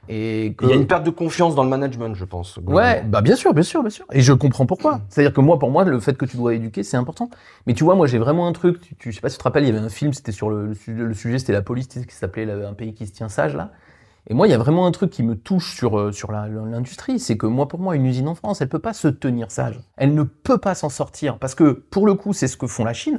Et 0.09 0.55
que... 0.59 0.65
Il 0.67 0.71
y 0.71 0.73
a 0.73 0.77
une 0.77 0.87
perte 0.87 1.05
de 1.05 1.11
confiance 1.11 1.55
dans 1.55 1.63
le 1.63 1.69
management, 1.71 2.15
je 2.15 2.25
pense. 2.25 2.59
Ouais, 2.67 3.03
bah 3.07 3.21
bien 3.23 3.37
sûr, 3.37 3.55
bien 3.55 3.63
sûr, 3.63 3.81
bien 3.83 3.89
sûr. 3.91 4.05
Et 4.13 4.21
je 4.23 4.33
comprends 4.35 4.67
pourquoi. 4.67 5.01
C'est-à-dire 5.09 5.33
que 5.33 5.41
moi, 5.41 5.59
pour 5.59 5.71
moi, 5.71 5.85
le 5.85 5.99
fait 6.01 6.15
que 6.17 6.25
tu 6.27 6.37
dois 6.37 6.55
éduquer, 6.55 6.83
c'est 6.83 6.97
important. 6.99 7.31
Mais 7.67 7.73
tu 7.75 7.85
vois, 7.85 7.95
moi, 7.95 8.07
j'ai 8.07 8.19
vraiment 8.19 8.47
un 8.47 8.53
truc. 8.53 8.81
Tu, 8.81 8.97
tu- 8.97 9.11
je 9.13 9.17
sais 9.17 9.21
pas 9.23 9.29
si 9.31 9.37
tu 9.37 9.39
te 9.39 9.45
rappelles, 9.45 9.65
il 9.65 9.69
y 9.69 9.77
avait 9.77 9.85
un 9.85 9.89
film, 9.89 10.13
c'était 10.13 10.33
sur 10.33 10.51
le, 10.51 10.67
le 10.67 10.75
sujet, 10.75 11.03
le 11.05 11.15
sujet, 11.15 11.39
c'était 11.39 11.53
la 11.55 11.63
police, 11.63 11.89
qui 11.89 12.05
s'appelait 12.15 12.51
Un 12.51 12.75
pays 12.75 12.93
qui 12.93 13.07
se 13.07 13.13
tient 13.13 13.29
sage 13.31 13.55
là. 13.57 13.71
Et 14.27 14.35
moi, 14.35 14.47
il 14.47 14.51
y 14.51 14.55
a 14.55 14.59
vraiment 14.59 14.87
un 14.87 14.91
truc 14.91 15.11
qui 15.11 15.23
me 15.23 15.37
touche 15.37 15.77
sur 15.77 15.99
euh, 15.99 16.13
sur 16.13 16.33
l'industrie, 16.33 17.19
c'est 17.19 17.37
que 17.37 17.47
moi, 17.47 17.69
pour 17.69 17.79
moi, 17.81 17.95
une 17.95 18.07
usine 18.07 18.29
en 18.29 18.35
France, 18.35 18.61
elle 18.63 18.69
peut 18.71 18.79
pas 18.79 18.95
se 18.95 19.09
tenir 19.09 19.51
sage. 19.51 19.79
Elle 19.97 20.15
ne 20.15 20.23
peut 20.23 20.59
pas 20.59 20.75
s'en 20.75 20.89
sortir 20.89 21.39
parce 21.39 21.55
que 21.55 21.73
pour 21.73 22.07
le 22.07 22.15
coup, 22.15 22.33
c'est 22.33 22.49
ce 22.49 22.57
que 22.57 22.67
font 22.67 22.85
la 22.85 22.95
Chine. 22.95 23.19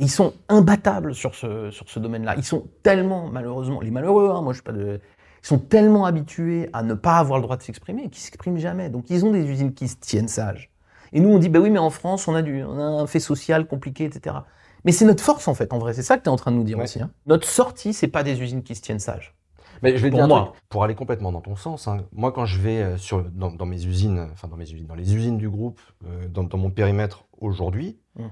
Ils 0.00 0.10
sont 0.10 0.32
imbattables 0.48 1.14
sur 1.14 1.34
ce 1.36 1.70
sur 1.70 1.88
ce 1.88 2.00
domaine-là. 2.00 2.34
Ils 2.36 2.44
sont 2.44 2.66
tellement 2.82 3.28
malheureusement 3.28 3.80
les 3.80 3.90
malheureux. 3.92 4.30
Hein, 4.30 4.42
moi, 4.42 4.52
je 4.52 4.56
suis 4.58 4.64
pas 4.64 4.72
de 4.72 5.00
ils 5.44 5.46
sont 5.46 5.58
tellement 5.58 6.06
habitués 6.06 6.68
à 6.72 6.82
ne 6.82 6.94
pas 6.94 7.18
avoir 7.18 7.38
le 7.38 7.42
droit 7.44 7.56
de 7.56 7.62
s'exprimer 7.62 8.08
qu'ils 8.10 8.22
s'expriment 8.22 8.58
jamais. 8.58 8.90
Donc 8.90 9.10
ils 9.10 9.24
ont 9.24 9.30
des 9.32 9.44
usines 9.44 9.74
qui 9.74 9.86
se 9.88 9.96
tiennent 9.96 10.28
sages. 10.28 10.70
Et 11.12 11.20
nous 11.20 11.28
on 11.28 11.38
dit 11.38 11.48
bah 11.50 11.60
oui 11.60 11.70
mais 11.70 11.78
en 11.78 11.90
France 11.90 12.26
on 12.26 12.34
a 12.34 12.42
du 12.42 12.64
on 12.64 12.78
a 12.78 12.82
un 13.02 13.06
fait 13.06 13.20
social 13.20 13.66
compliqué 13.66 14.04
etc. 14.04 14.36
Mais 14.84 14.92
c'est 14.92 15.04
notre 15.04 15.22
force 15.22 15.46
en 15.46 15.54
fait 15.54 15.72
en 15.72 15.78
vrai 15.78 15.92
c'est 15.92 16.02
ça 16.02 16.16
que 16.16 16.22
tu 16.22 16.28
es 16.28 16.32
en 16.32 16.36
train 16.36 16.50
de 16.52 16.56
nous 16.56 16.64
dire 16.64 16.78
Ouais. 16.78 16.84
aussi. 16.84 17.00
hein. 17.02 17.10
Notre 17.26 17.46
sortie 17.46 17.92
c'est 17.92 18.08
pas 18.08 18.22
des 18.22 18.40
usines 18.40 18.62
qui 18.62 18.74
se 18.74 18.80
tiennent 18.80 18.98
sages. 18.98 19.34
Mais 19.82 19.96
je 19.96 20.02
vais 20.02 20.10
Pour 20.10 20.18
dire 20.20 20.28
moi. 20.28 20.40
truc, 20.52 20.62
pour 20.68 20.84
aller 20.84 20.94
complètement 20.94 21.32
dans 21.32 21.40
ton 21.40 21.56
sens. 21.56 21.88
hein. 21.88 22.04
Moi, 22.12 22.30
quand 22.32 22.46
je 22.46 22.58
vais 22.60 22.82
euh, 22.82 22.96
sur, 22.98 23.22
dans, 23.24 23.50
dans 23.50 23.66
mes 23.66 23.84
usines, 23.84 24.28
enfin 24.32 24.46
dans 24.48 24.56
mes 24.56 24.70
usines, 24.70 24.86
dans 24.86 24.94
les 24.94 25.14
usines 25.14 25.38
du 25.38 25.48
groupe, 25.50 25.80
euh, 26.06 26.28
dans, 26.28 26.44
dans 26.44 26.58
mon 26.58 26.70
périmètre 26.70 27.24
aujourd'hui, 27.40 27.98
Mm. 28.16 28.26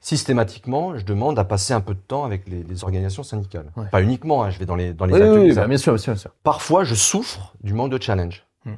systématiquement, 0.00 0.96
je 0.96 1.04
demande 1.04 1.38
à 1.38 1.44
passer 1.44 1.74
un 1.74 1.80
peu 1.80 1.92
de 1.94 2.00
temps 2.00 2.24
avec 2.24 2.48
les, 2.48 2.62
les 2.62 2.82
organisations 2.84 3.22
syndicales. 3.22 3.70
Ouais. 3.76 3.86
Pas 3.90 4.02
uniquement, 4.02 4.42
hein, 4.42 4.50
je 4.50 4.58
vais 4.58 4.64
dans 4.66 4.74
les, 4.76 4.94
dans 4.94 5.04
les 5.04 5.12
Oui, 5.12 5.20
oui, 5.20 5.26
ateliers. 5.28 5.48
oui, 5.50 5.54
bah, 5.54 5.66
bien 5.68 5.76
sûr 5.76 5.92
bien 5.92 5.98
sûr. 5.98 6.12
bien 6.14 6.18
sûr. 6.20 6.30
Parfois, 6.42 6.84
je 6.84 6.94
souffre 6.94 7.54
du 7.62 7.74
manque 7.74 7.90
de 7.92 8.00
challenge. 8.02 8.46
Mm. 8.64 8.70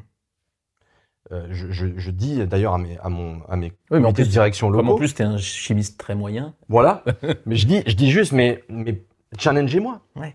Euh, 1.33 1.47
je, 1.51 1.71
je- 1.71 1.97
je 1.99 2.11
dis 2.11 2.45
d'ailleurs 2.47 2.75
à 2.75 2.79
mes, 2.79 2.99
à 2.99 3.09
mon, 3.09 3.41
à 3.49 3.57
mes 3.57 3.73
Oui 3.93 4.01
mais 4.01 4.07
en 4.07 4.13
plus 4.13 4.25
de 4.27 4.31
direction 4.31 4.69
comme 4.69 4.79
locaux, 4.79 4.95
en 4.95 4.97
plus 4.97 5.15
t'es 5.15 5.23
un 5.23 5.37
chimiste 5.39 5.99
très 5.99 6.15
moyen. 6.17 6.55
voilà. 6.69 7.05
mais 7.47 7.55
je 7.57 7.67
dis, 7.69 7.83
je 7.87 7.95
dis 7.95 8.11
juste, 8.11 8.33
mais, 8.33 8.65
mais 8.69 9.01
challengez-moi. 9.39 10.01
Ouais. 10.17 10.35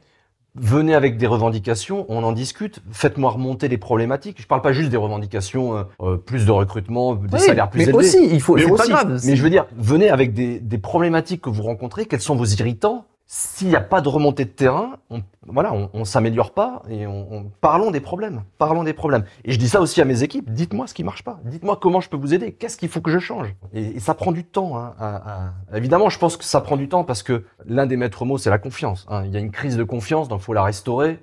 Venez 0.55 0.95
avec 0.95 1.17
des 1.17 1.27
revendications, 1.27 2.05
on 2.07 2.23
en 2.23 2.31
discute. 2.31 2.79
Faites-moi 2.91 3.31
remonter 3.31 3.67
les 3.67 3.77
problématiques. 3.77 4.41
Je 4.41 4.47
parle 4.47 4.61
pas 4.61 4.71
juste 4.71 4.89
des 4.89 4.97
revendications, 4.97 5.75
euh, 5.77 5.83
euh, 6.01 6.17
plus 6.17 6.45
de 6.45 6.51
recrutement, 6.51 7.15
des 7.15 7.27
Oui, 7.33 7.39
salaires 7.39 7.69
plus 7.69 7.79
mais 7.79 7.83
élevés. 7.85 7.97
aussi 7.97 8.29
il 8.31 8.41
faut 8.41 8.55
mais 8.55 8.61
c'est 8.61 8.67
pas 8.69 8.73
aussi, 8.83 8.89
grave. 8.91 9.21
mais 9.25 9.35
je 9.35 9.43
veux 9.43 9.49
dire, 9.49 9.65
venez 9.77 10.09
avec 10.09 10.33
des, 10.33 10.59
des 10.59 10.77
problématiques 10.77 11.41
que 11.41 11.49
vous 11.49 11.63
rencontrez. 11.63 12.05
Quels 12.05 12.21
sont 12.21 12.35
vos 12.35 12.45
irritants 12.45 13.05
s'il 13.27 13.69
n'y 13.69 13.75
a 13.75 13.81
pas 13.81 14.01
de 14.01 14.07
remontée 14.07 14.45
de 14.45 14.49
terrain, 14.51 14.97
on, 15.09 15.23
voilà, 15.47 15.73
on, 15.93 16.05
s'améliore 16.05 16.51
pas 16.53 16.83
et 16.89 17.07
on, 17.07 17.27
on- 17.33 17.51
parlons 17.59 17.89
des 17.89 17.99
problèmes, 17.99 18.43
parlons 18.59 18.83
des 18.83 18.93
problèmes. 18.93 19.25
Et 19.45 19.51
je 19.51 19.57
dis 19.57 19.67
ça 19.67 19.81
aussi 19.81 19.99
à 19.99 20.05
mes 20.05 20.21
équipes. 20.21 20.49
Dites-moi 20.51 20.85
ce 20.85 20.93
qui 20.93 21.03
marche 21.03 21.23
pas. 21.23 21.39
Dites-moi 21.43 21.77
comment 21.81 22.01
je 22.01 22.09
peux 22.09 22.17
vous 22.17 22.35
aider. 22.35 22.51
Qu'est-ce 22.53 22.77
qu'il 22.77 22.89
faut 22.89 23.01
que 23.01 23.09
je 23.09 23.17
change 23.19 23.55
et, 23.73 23.99
ça 23.99 24.13
prend 24.13 24.31
du 24.31 24.43
temps. 24.43 24.77
Hein, 24.77 25.53
Évidemment, 25.73 26.09
je 26.09 26.19
pense 26.19 26.37
que 26.37 26.43
ça 26.43 26.61
prend 26.61 26.77
du 26.77 26.87
temps 26.87 27.03
parce 27.03 27.23
que 27.23 27.45
l'un 27.65 27.87
des 27.87 27.97
maîtres 27.97 28.25
mots, 28.25 28.37
c'est 28.37 28.51
la 28.51 28.59
confiance. 28.59 29.05
hein. 29.09 29.23
Il 29.25 29.31
y 29.31 29.37
a 29.37 29.39
une 29.39 29.51
crise 29.51 29.75
de 29.77 29.83
confiance, 29.83 30.27
donc 30.27 30.41
il 30.41 30.43
faut 30.43 30.53
la 30.53 30.63
restaurer. 30.63 31.19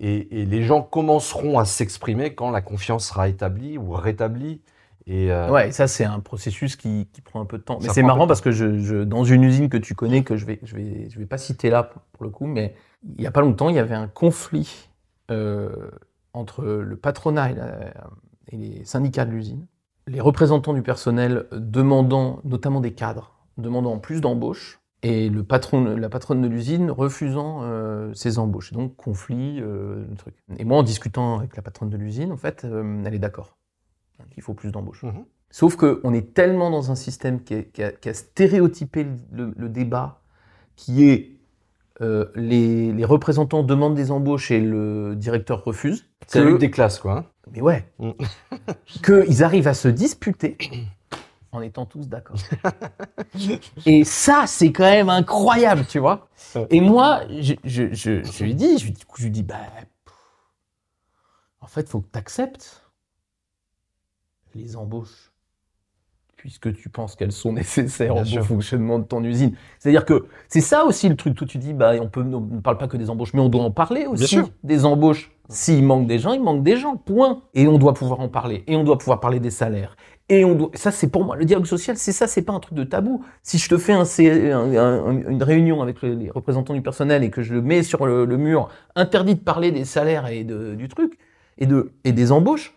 Et, 0.00 0.42
et 0.42 0.44
les 0.44 0.62
gens 0.62 0.82
commenceront 0.82 1.58
à 1.58 1.64
s'exprimer 1.64 2.34
quand 2.34 2.50
la 2.50 2.60
confiance 2.60 3.06
sera 3.06 3.28
établie 3.28 3.78
ou 3.78 3.92
rétablie. 3.92 4.60
Et 5.08 5.32
euh, 5.32 5.50
Ouais, 5.50 5.68
et 5.68 5.72
ça 5.72 5.86
c'est 5.86 6.04
un 6.04 6.20
processus 6.20 6.76
qui, 6.76 7.08
qui 7.12 7.20
prend 7.22 7.40
un 7.40 7.46
peu 7.46 7.58
de 7.58 7.62
temps. 7.62 7.78
Mais 7.82 7.88
c'est 7.88 8.02
marrant 8.02 8.26
parce 8.26 8.40
que 8.42 8.50
je, 8.50 8.78
je- 8.78 9.04
dans 9.04 9.24
une 9.24 9.42
usine 9.42 9.68
que 9.68 9.78
tu 9.78 9.94
connais, 9.94 10.22
que 10.22 10.36
je 10.36 10.44
vais, 10.44 10.60
je 10.62 10.76
vais, 10.76 11.08
je 11.10 11.18
vais 11.18 11.26
pas 11.26 11.38
citer 11.38 11.70
là 11.70 11.82
pour, 11.82 12.02
pour 12.12 12.24
le 12.24 12.30
coup, 12.30 12.46
mais 12.46 12.74
il 13.16 13.22
y 13.22 13.26
a 13.26 13.30
pas 13.30 13.40
longtemps, 13.40 13.68
il 13.70 13.76
y 13.76 13.78
avait 13.78 13.94
un 13.94 14.08
conflit 14.08 14.88
euh, 15.30 15.90
entre 16.34 16.64
le 16.64 16.96
patronat 16.96 17.50
et, 17.50 17.54
la- 17.54 17.94
et 18.50 18.56
les 18.56 18.84
syndicats 18.84 19.24
de 19.24 19.30
l'usine, 19.30 19.66
les 20.06 20.20
représentants 20.20 20.72
du 20.74 20.82
personnel 20.82 21.46
demandant, 21.52 22.40
notamment 22.44 22.80
des 22.80 22.92
cadres, 22.92 23.34
demandant 23.58 23.98
plus 23.98 24.20
d'embauches, 24.20 24.80
et 25.02 25.28
le 25.28 25.44
patron, 25.44 25.84
la 25.96 26.08
patronne 26.08 26.42
de 26.42 26.48
l'usine 26.48 26.90
refusant 26.90 27.60
euh, 27.62 28.12
ces 28.14 28.38
embauches. 28.38 28.72
Donc 28.72 28.96
conflit, 28.96 29.60
euh, 29.60 30.04
le 30.08 30.16
truc. 30.16 30.34
Et 30.56 30.64
moi, 30.64 30.78
en 30.78 30.82
discutant 30.82 31.38
avec 31.38 31.54
la 31.56 31.62
patronne 31.62 31.88
de 31.90 31.96
l'usine, 31.96 32.32
en 32.32 32.36
fait, 32.36 32.64
euh, 32.64 33.02
elle 33.06 33.14
est 33.14 33.18
d'accord 33.20 33.57
qu'il 34.32 34.42
faut 34.42 34.54
plus 34.54 34.72
d'embauches. 34.72 35.02
mhm. 35.02 35.24
Sauf 35.50 35.76
qu'on 35.76 36.12
est 36.12 36.34
tellement 36.34 36.70
dans 36.70 36.90
un 36.90 36.94
système 36.94 37.42
qui, 37.42 37.54
est- 37.54 37.72
qui 37.72 37.82
a, 37.82 37.90
qui 37.92 38.08
a 38.10 38.14
stéréotypé 38.14 39.04
le, 39.04 39.16
le- 39.32 39.54
le 39.56 39.68
débat, 39.68 40.20
qui 40.76 41.08
est 41.08 41.32
euh, 42.00 42.26
les, 42.36 42.92
les 42.92 43.04
représentants 43.04 43.62
demandent 43.64 43.94
des 43.96 44.10
embauches 44.12 44.50
et 44.52 44.60
le 44.60 45.16
directeur 45.16 45.64
refuse. 45.64 46.06
c'est 46.28 46.44
la 46.44 46.52
des 46.56 46.70
classes, 46.70 46.98
quoi. 47.00 47.18
hein. 47.18 47.24
Mais 47.50 47.60
ouais, 47.62 47.90
Mm. 47.98 48.10
qu'ils 49.04 49.42
arrivent 49.42 49.66
à 49.68 49.74
se 49.74 49.88
disputer 49.88 50.58
en 51.50 51.60
étant 51.62 51.86
tous 51.86 52.08
d'accord. 52.08 52.36
et 53.86 54.04
ça, 54.04 54.44
c'est 54.46 54.70
quand 54.70 54.84
même 54.84 55.08
incroyable, 55.08 55.86
tu 55.88 55.98
vois. 55.98 56.28
Et 56.70 56.80
moi, 56.80 57.22
je, 57.40 57.54
je, 57.64 57.92
je, 57.94 58.22
je 58.22 58.44
lui 58.44 58.54
dis, 58.54 58.78
je, 58.78 58.86
lui- 58.88 58.94
je 59.16 59.22
lui 59.24 59.30
dis, 59.30 59.42
bah, 59.42 59.56
pff, 60.04 60.14
en 61.60 61.66
fait, 61.66 61.88
faut 61.88 62.00
que 62.00 62.10
tu 62.12 62.18
acceptes 62.18 62.84
les 64.58 64.76
embauches, 64.76 65.32
puisque 66.36 66.72
tu 66.74 66.88
penses 66.88 67.16
qu'elles 67.16 67.32
sont 67.32 67.52
nécessaires 67.62 68.14
Bien 68.14 68.22
au 68.22 68.36
bon 68.40 68.42
fonctionnement 68.44 68.98
de 68.98 69.04
ton 69.04 69.24
usine. 69.24 69.54
C'est-à-dire 69.78 70.04
que 70.04 70.26
c'est 70.48 70.60
ça 70.60 70.84
aussi 70.84 71.08
le 71.08 71.16
truc. 71.16 71.34
Toi, 71.34 71.46
tu 71.46 71.58
dis, 71.58 71.72
bah, 71.72 71.92
on, 72.00 72.08
peut, 72.08 72.22
on 72.22 72.40
ne 72.40 72.60
parle 72.60 72.78
pas 72.78 72.86
que 72.88 72.96
des 72.96 73.10
embauches, 73.10 73.34
mais 73.34 73.40
on 73.40 73.48
doit 73.48 73.62
en 73.62 73.70
parler 73.72 74.06
aussi 74.06 74.26
sûr. 74.26 74.50
des 74.62 74.84
embauches. 74.84 75.32
S'il 75.50 75.82
manque 75.82 76.06
des 76.06 76.18
gens, 76.18 76.34
il 76.34 76.42
manque 76.42 76.62
des 76.62 76.76
gens, 76.76 76.96
point. 76.96 77.42
Et 77.54 77.66
on 77.66 77.78
doit 77.78 77.94
pouvoir 77.94 78.20
en 78.20 78.28
parler. 78.28 78.64
Et 78.66 78.76
on 78.76 78.84
doit 78.84 78.98
pouvoir 78.98 79.18
parler 79.18 79.40
des 79.40 79.50
salaires. 79.50 79.96
Et 80.28 80.44
on 80.44 80.54
doit... 80.54 80.70
ça, 80.74 80.90
c'est 80.90 81.08
pour 81.08 81.24
moi, 81.24 81.36
le 81.36 81.46
dialogue 81.46 81.64
social, 81.66 81.96
c'est 81.96 82.12
ça, 82.12 82.26
c'est 82.26 82.42
pas 82.42 82.52
un 82.52 82.60
truc 82.60 82.74
de 82.74 82.84
tabou. 82.84 83.24
Si 83.42 83.56
je 83.58 83.66
te 83.68 83.78
fais 83.78 83.94
un, 83.94 84.02
un- 84.02 84.76
un- 84.76 85.28
une 85.30 85.42
réunion 85.42 85.80
avec 85.82 86.02
le- 86.02 86.12
les 86.14 86.30
représentants 86.30 86.74
du 86.74 86.82
personnel 86.82 87.24
et 87.24 87.30
que 87.30 87.40
je 87.42 87.54
le 87.54 87.62
mets 87.62 87.82
sur 87.82 88.06
le, 88.06 88.26
le 88.26 88.36
mur, 88.36 88.68
interdit 88.94 89.34
de 89.36 89.40
parler 89.40 89.72
des 89.72 89.86
salaires 89.86 90.26
et 90.26 90.44
de, 90.44 90.74
du 90.74 90.88
truc, 90.88 91.18
et, 91.56 91.64
de, 91.66 91.92
et 92.04 92.12
des 92.12 92.30
embauches, 92.30 92.74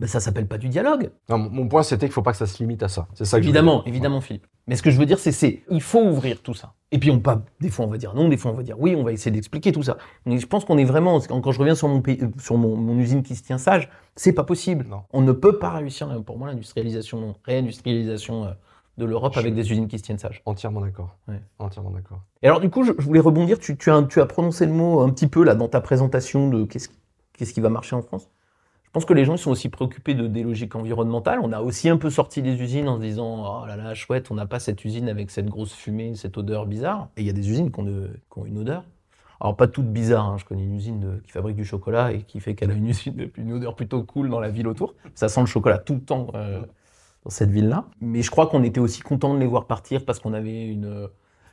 ben 0.00 0.06
ça 0.06 0.20
s'appelle 0.20 0.46
pas 0.46 0.58
du 0.58 0.68
dialogue. 0.68 1.10
Non, 1.28 1.38
mon- 1.38 1.68
point, 1.68 1.82
c'était 1.82 2.06
qu'il 2.06 2.12
faut 2.12 2.22
pas 2.22 2.32
que 2.32 2.36
ça 2.38 2.46
se 2.46 2.58
limite 2.62 2.82
à 2.82 2.88
ça. 2.88 3.08
C'est 3.14 3.24
ça 3.24 3.38
que 3.38 3.42
je 3.42 3.48
Évidemment, 3.48 3.78
dire. 3.78 3.88
évidemment, 3.88 4.20
Philippe. 4.20 4.46
Mais 4.66 4.76
ce 4.76 4.82
que 4.82 4.90
je 4.90 4.98
veux 4.98 5.06
dire, 5.06 5.18
c'est, 5.18 5.32
c'est, 5.32 5.62
il 5.70 5.80
faut 5.80 6.00
ouvrir 6.02 6.42
tout 6.42 6.54
ça. 6.54 6.74
Et 6.92 6.98
puis, 6.98 7.10
on 7.10 7.18
pas, 7.20 7.42
des 7.60 7.70
fois, 7.70 7.84
on 7.84 7.88
va 7.88 7.98
dire 7.98 8.14
non, 8.14 8.28
des 8.28 8.36
fois, 8.36 8.50
on 8.50 8.54
va 8.54 8.62
dire 8.62 8.76
oui, 8.78 8.94
on 8.96 9.04
va 9.04 9.12
essayer 9.12 9.30
d'expliquer 9.30 9.72
tout 9.72 9.82
ça. 9.82 9.96
Mais 10.26 10.38
je 10.38 10.46
pense 10.46 10.64
qu'on 10.64 10.78
est 10.78 10.84
vraiment, 10.84 11.20
quand 11.20 11.52
je 11.52 11.58
reviens 11.58 11.74
sur 11.74 11.88
mon 11.88 12.00
pays, 12.02 12.18
euh, 12.22 12.28
sur 12.38 12.56
mon, 12.56 12.76
mon 12.76 12.98
usine 12.98 13.22
qui 13.22 13.36
se 13.36 13.42
tient 13.42 13.58
sage, 13.58 13.88
c'est 14.16 14.32
pas 14.32 14.44
possible. 14.44 14.86
Non. 14.88 15.02
On 15.12 15.22
ne 15.22 15.32
peut 15.32 15.58
pas 15.58 15.70
réussir, 15.70 16.10
euh, 16.10 16.20
pour 16.20 16.38
moi, 16.38 16.48
l'industrialisation, 16.48 17.34
réindustrialisation 17.44 18.44
euh, 18.46 18.50
de 18.98 19.04
l'Europe 19.04 19.34
Je- 19.34 19.40
avec 19.40 19.54
des 19.54 19.70
usines 19.70 19.88
qui 19.88 19.98
se 19.98 20.04
tiennent 20.04 20.18
sages. 20.18 20.42
Entièrement 20.46 20.80
d'accord. 20.80 21.16
Ouais. 21.28 21.40
Entièrement 21.58 21.90
d'accord. 21.90 22.20
Et 22.42 22.48
alors, 22.48 22.60
du 22.60 22.70
coup, 22.70 22.82
je, 22.82 22.92
je 22.98 23.04
voulais 23.04 23.20
rebondir. 23.20 23.58
Tu, 23.58 23.76
tu 23.76 23.90
as, 23.90 24.02
tu 24.04 24.20
as 24.20 24.26
prononcé 24.26 24.66
le 24.66 24.72
mot 24.72 25.00
un 25.00 25.10
petit 25.10 25.26
peu 25.26 25.44
là 25.44 25.54
dans 25.54 25.68
ta 25.68 25.80
présentation 25.80 26.48
de 26.48 26.64
qu'est-ce, 26.64 26.88
qu'est-ce 27.34 27.52
qui 27.52 27.60
va 27.60 27.68
marcher 27.68 27.94
en 27.96 28.02
France? 28.02 28.28
Je 28.96 28.98
pense 29.02 29.04
que 29.04 29.12
les 29.12 29.26
gens 29.26 29.36
sont 29.36 29.50
aussi 29.50 29.68
préoccupés 29.68 30.14
de 30.14 30.26
des 30.26 30.42
logiques 30.42 30.74
environnementales. 30.74 31.38
On 31.42 31.52
a 31.52 31.60
aussi 31.60 31.90
un 31.90 31.98
peu 31.98 32.08
sorti 32.08 32.40
des 32.40 32.62
usines 32.62 32.88
en 32.88 32.96
se 32.96 33.02
disant 33.02 33.60
oh 33.62 33.66
là 33.66 33.76
là 33.76 33.92
chouette, 33.92 34.30
on 34.30 34.34
n'a 34.34 34.46
pas 34.46 34.58
cette 34.58 34.86
usine 34.86 35.10
avec 35.10 35.30
cette 35.30 35.50
grosse 35.50 35.74
fumée, 35.74 36.14
cette 36.14 36.38
odeur 36.38 36.64
bizarre. 36.64 37.10
Et 37.18 37.20
il 37.20 37.26
y 37.26 37.28
a 37.28 37.34
des 37.34 37.50
usines 37.50 37.70
qui 37.70 37.78
ont, 37.78 37.82
de- 37.82 38.08
une 38.46 38.56
odeur. 38.56 38.84
Alors 39.38 39.54
pas 39.54 39.66
toutes 39.68 39.92
bizarres. 39.92 40.24
hein. 40.24 40.36
Je 40.38 40.46
connais 40.46 40.64
une 40.64 40.74
usine 40.74 40.98
de- 40.98 41.18
qui 41.26 41.30
fabrique 41.30 41.56
du 41.56 41.64
chocolat 41.66 42.12
et 42.14 42.22
qui 42.22 42.40
fait 42.40 42.54
qu'elle 42.54 42.70
a 42.70 42.72
une 42.74 42.86
usine 42.88 43.28
une 43.36 43.52
odeur 43.52 43.76
plutôt 43.76 44.02
cool 44.02 44.30
dans 44.30 44.40
la 44.40 44.48
ville 44.48 44.66
autour. 44.66 44.94
Ça 45.14 45.28
sent 45.28 45.40
le 45.40 45.46
chocolat 45.46 45.76
tout 45.76 45.96
le 45.96 46.00
temps 46.00 46.28
euh, 46.34 46.62
dans 47.24 47.30
cette 47.30 47.50
ville-là. 47.50 47.84
Mais 48.00 48.22
je 48.22 48.30
crois 48.30 48.46
qu'on 48.46 48.62
était 48.62 48.80
aussi 48.80 49.02
content 49.02 49.34
de 49.34 49.38
les 49.38 49.46
voir 49.46 49.66
partir 49.66 50.06
parce 50.06 50.20
qu'on 50.20 50.32
avait 50.32 50.64
une 50.68 51.10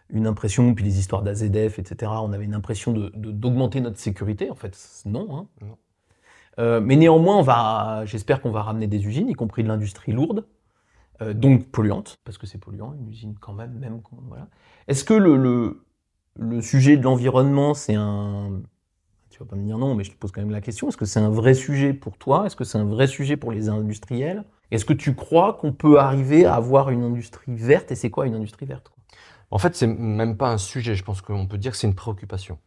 une 0.10 0.28
impression, 0.28 0.74
puis 0.76 0.86
les 0.86 0.98
histoires 0.98 1.24
d'AZF, 1.24 1.78
etc. 1.80 2.10
On 2.24 2.32
avait 2.32 2.46
une 2.46 2.54
impression 2.54 2.94
de- 2.94 3.12
de- 3.16 3.32
d'augmenter 3.32 3.82
notre 3.82 3.98
sécurité. 4.00 4.50
En 4.50 4.56
fait, 4.56 4.78
non. 5.06 5.28
hein. 5.36 5.48
Non. 5.62 5.76
Euh, 6.60 6.82
mais 6.82 6.96
néanmoins, 6.96 8.06
j'espère 8.06 8.42
qu'on 8.42 8.52
va 8.52 8.62
ramener 8.62 8.88
des 8.88 9.06
usines, 9.06 9.30
y 9.30 9.34
compris 9.34 9.64
de 9.64 9.68
l'industrie 9.68 10.12
lourde, 10.12 10.46
euh, 11.22 11.34
donc 11.34 11.68
polluante, 11.68 12.20
parce 12.24 12.38
que 12.38 12.48
c'est 12.48 12.58
polluant, 12.58 12.94
une 12.94 13.10
usine 13.10 13.36
quand 13.40 13.54
même. 13.54 13.80
Est-ce 14.88 15.04
que 15.04 15.14
le, 15.14 15.82
sujet 16.62 16.98
de 16.98 17.04
l'environnement, 17.04 17.74
c'est 17.74 17.96
un... 17.96 18.62
Tu 19.30 19.40
vas 19.40 19.46
pas 19.46 19.56
me 19.56 19.66
dire 19.66 19.80
non, 19.80 19.96
mais 19.96 20.04
je 20.04 20.12
te 20.12 20.16
pose 20.16 20.32
quand 20.32 20.42
même 20.42 20.52
la 20.52 20.62
question. 20.62 20.90
Est-ce 20.90 20.98
que 20.98 21.06
c'est 21.06 21.20
un 21.20 21.30
vrai 21.30 21.56
sujet 21.56 21.94
pour 21.94 22.18
toi? 22.18 22.46
Est-ce 22.46 22.56
que 22.56 22.64
c'est 22.64 22.78
un 22.78 22.86
vrai 22.86 23.08
sujet 23.08 23.36
pour 23.36 23.52
les 23.52 23.68
industriels? 23.68 24.44
Est-ce 24.70 24.86
que 24.86 24.94
tu 24.94 25.16
crois 25.16 25.54
qu'on 25.54 25.74
peut 25.74 26.00
arriver 26.00 26.46
à 26.46 26.54
avoir 26.54 26.92
une 26.92 27.02
industrie 27.02 27.56
verte? 27.56 27.92
Et 27.92 27.96
c'est 27.96 28.12
quoi 28.12 28.28
une 28.28 28.36
industrie 28.36 28.68
verte 28.68 28.92
En 29.50 29.58
fait, 29.58 29.76
c'est 29.76 29.88
même 29.88 30.38
pas 30.38 30.52
un 30.52 30.60
sujet. 30.60 30.94
Je 30.94 31.04
pense 31.04 31.22
qu'on 31.22 31.48
peut 31.48 31.58
dire 31.58 31.72
que 31.72 31.78
c'est 31.78 31.88
une 31.88 31.96
préoccupation. 31.96 32.60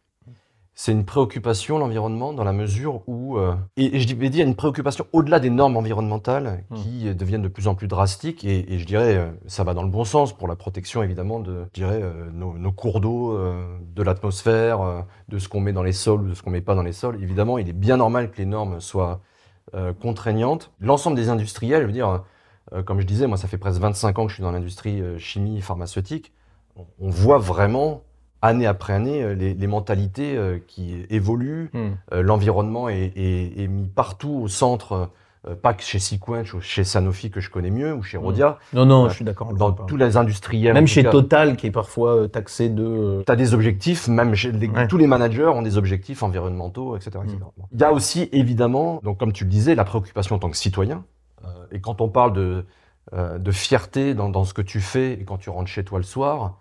C'est 0.79 0.91
une 0.91 1.05
préoccupation, 1.05 1.79
l'environnement, 1.79 2.33
dans 2.33 2.43
la 2.43 2.53
mesure 2.53 3.01
où... 3.07 3.39
euh, 3.39 3.55
et, 3.77 3.95
et 3.95 3.99
je 3.99 4.15
vais 4.15 4.29
dire 4.29 4.45
une 4.45 4.53
préoccupation 4.55 5.07
au-delà 5.11 5.39
des 5.39 5.49
normes 5.49 5.75
environnementales 5.75 6.63
Hmm. 6.69 6.75
qui 6.75 7.15
deviennent 7.15 7.41
de 7.41 7.47
plus 7.47 7.67
en 7.67 7.73
plus 7.73 7.87
drastiques. 7.87 8.45
Et, 8.45 8.71
et 8.71 8.77
je 8.77 8.85
dirais, 8.85 9.15
euh, 9.17 9.31
ça 9.47 9.63
va 9.63 9.73
dans 9.73 9.81
le 9.81 9.89
bon 9.89 10.03
sens 10.05 10.33
pour 10.37 10.47
la 10.47 10.55
protection, 10.55 11.01
évidemment, 11.01 11.39
de 11.39 11.65
je 11.73 11.81
dirais, 11.81 11.99
euh, 12.03 12.29
nos, 12.31 12.53
nos 12.59 12.71
cours 12.71 13.01
d'eau, 13.01 13.31
euh, 13.35 13.65
de 13.95 14.03
l'atmosphère, 14.03 15.05
de 15.29 15.39
ce 15.39 15.49
qu'on 15.49 15.61
met 15.61 15.73
dans 15.73 15.81
les 15.81 15.93
sols 15.93 16.21
ou 16.21 16.29
de 16.29 16.33
ce 16.35 16.43
qu'on 16.43 16.51
met 16.51 16.61
pas 16.61 16.75
dans 16.75 16.83
les 16.83 16.93
sols. 16.93 17.17
Évidemment, 17.23 17.57
il 17.57 17.67
est 17.69 17.73
bien 17.73 17.97
normal 17.97 18.29
que 18.29 18.37
les 18.37 18.45
normes 18.45 18.79
soient 18.79 19.21
contraignantes. 19.99 20.71
L'ensemble 20.79 21.15
des 21.15 21.29
industriels, 21.29 21.81
je 21.81 21.87
veux 21.87 21.91
dire, 21.91 22.23
comme 22.85 22.99
je 23.01 23.05
disais, 23.07 23.25
moi, 23.27 23.37
ça 23.37 23.47
fait 23.47 23.57
presque 23.57 23.81
25 23.81 24.19
ans 24.19 24.23
que 24.25 24.29
je 24.29 24.35
suis 24.35 24.43
dans 24.43 24.51
l'industrie 24.51 25.01
chimie 25.17 25.59
pharmaceutique. 25.61 26.33
On, 26.75 26.85
on 26.99 27.09
voit 27.09 27.37
vraiment, 27.39 28.03
année 28.41 28.65
après 28.65 28.93
année, 28.93 29.23
euh, 29.23 29.33
les, 29.33 29.53
les 29.53 29.67
mentalités 29.67 30.35
euh, 30.37 30.59
qui 30.67 31.05
évoluent. 31.09 31.71
Euh, 32.13 32.21
L'environnement 32.21 32.89
est, 32.89 33.11
est- 33.15 33.61
est 33.63 33.67
mis 33.67 33.87
partout 33.87 34.41
au 34.43 34.47
centre, 34.47 35.09
pas 35.61 35.73
que 35.73 35.81
chez 35.81 35.99
Sequench 35.99 36.53
ou 36.53 36.59
chez 36.59 36.83
Sanofi 36.83 37.31
que 37.31 37.39
je 37.39 37.49
connais 37.49 37.69
mieux, 37.69 37.93
ou 37.93 38.03
chez 38.03 38.17
Mm. 38.17 38.21
Rodia, 38.21 38.57
Non, 38.73 38.85
non, 38.85 39.05
Euh, 39.05 39.09
je 39.09 39.15
suis 39.15 39.23
d'accord. 39.23 39.53
dans 39.53 39.71
tous 39.71 39.95
les 39.95 40.17
industriels. 40.17 40.73
Même 40.73 40.87
chez 40.87 41.03
cas. 41.03 41.11
Total, 41.11 41.55
qui 41.55 41.67
est 41.67 41.71
parfois 41.71 42.27
taxé 42.27 42.67
de. 42.67 43.23
Tu 43.25 43.31
as 43.31 43.35
des 43.37 43.53
objectifs, 43.53 44.09
même 44.09 44.35
chez 44.35 44.51
les- 44.51 44.67
Ouais. 44.67 44.87
tous 44.89 44.97
les 44.97 45.07
managers 45.07 45.45
ont 45.45 45.61
des 45.61 45.77
objectifs 45.77 46.21
environnementaux, 46.21 46.97
etc. 46.97 47.11
etc. 47.23 47.37
Mm. 47.37 47.39
Bon. 47.57 47.65
Il 47.71 47.79
y 47.79 47.83
a 47.85 47.93
aussi 47.93 48.27
évidemment, 48.33 48.99
donc 49.03 49.17
comme 49.19 49.31
tu 49.31 49.45
le 49.45 49.49
disais, 49.49 49.73
la 49.73 49.85
préoccupation 49.85 50.35
en 50.35 50.39
tant 50.39 50.49
que 50.49 50.57
citoyen. 50.57 51.05
Euh, 51.45 51.47
et 51.71 51.79
quand 51.79 52.01
on 52.01 52.09
parle 52.09 52.33
de, 52.33 52.65
euh, 53.13 53.37
de 53.37 53.51
fierté 53.51 54.13
dans, 54.15 54.27
dans 54.29 54.43
ce 54.43 54.53
que 54.53 54.61
tu 54.61 54.81
fais 54.81 55.13
et 55.13 55.23
quand 55.23 55.37
tu 55.37 55.49
rentres 55.49 55.69
chez 55.69 55.85
toi 55.85 55.97
le 55.99 56.03
soir, 56.03 56.57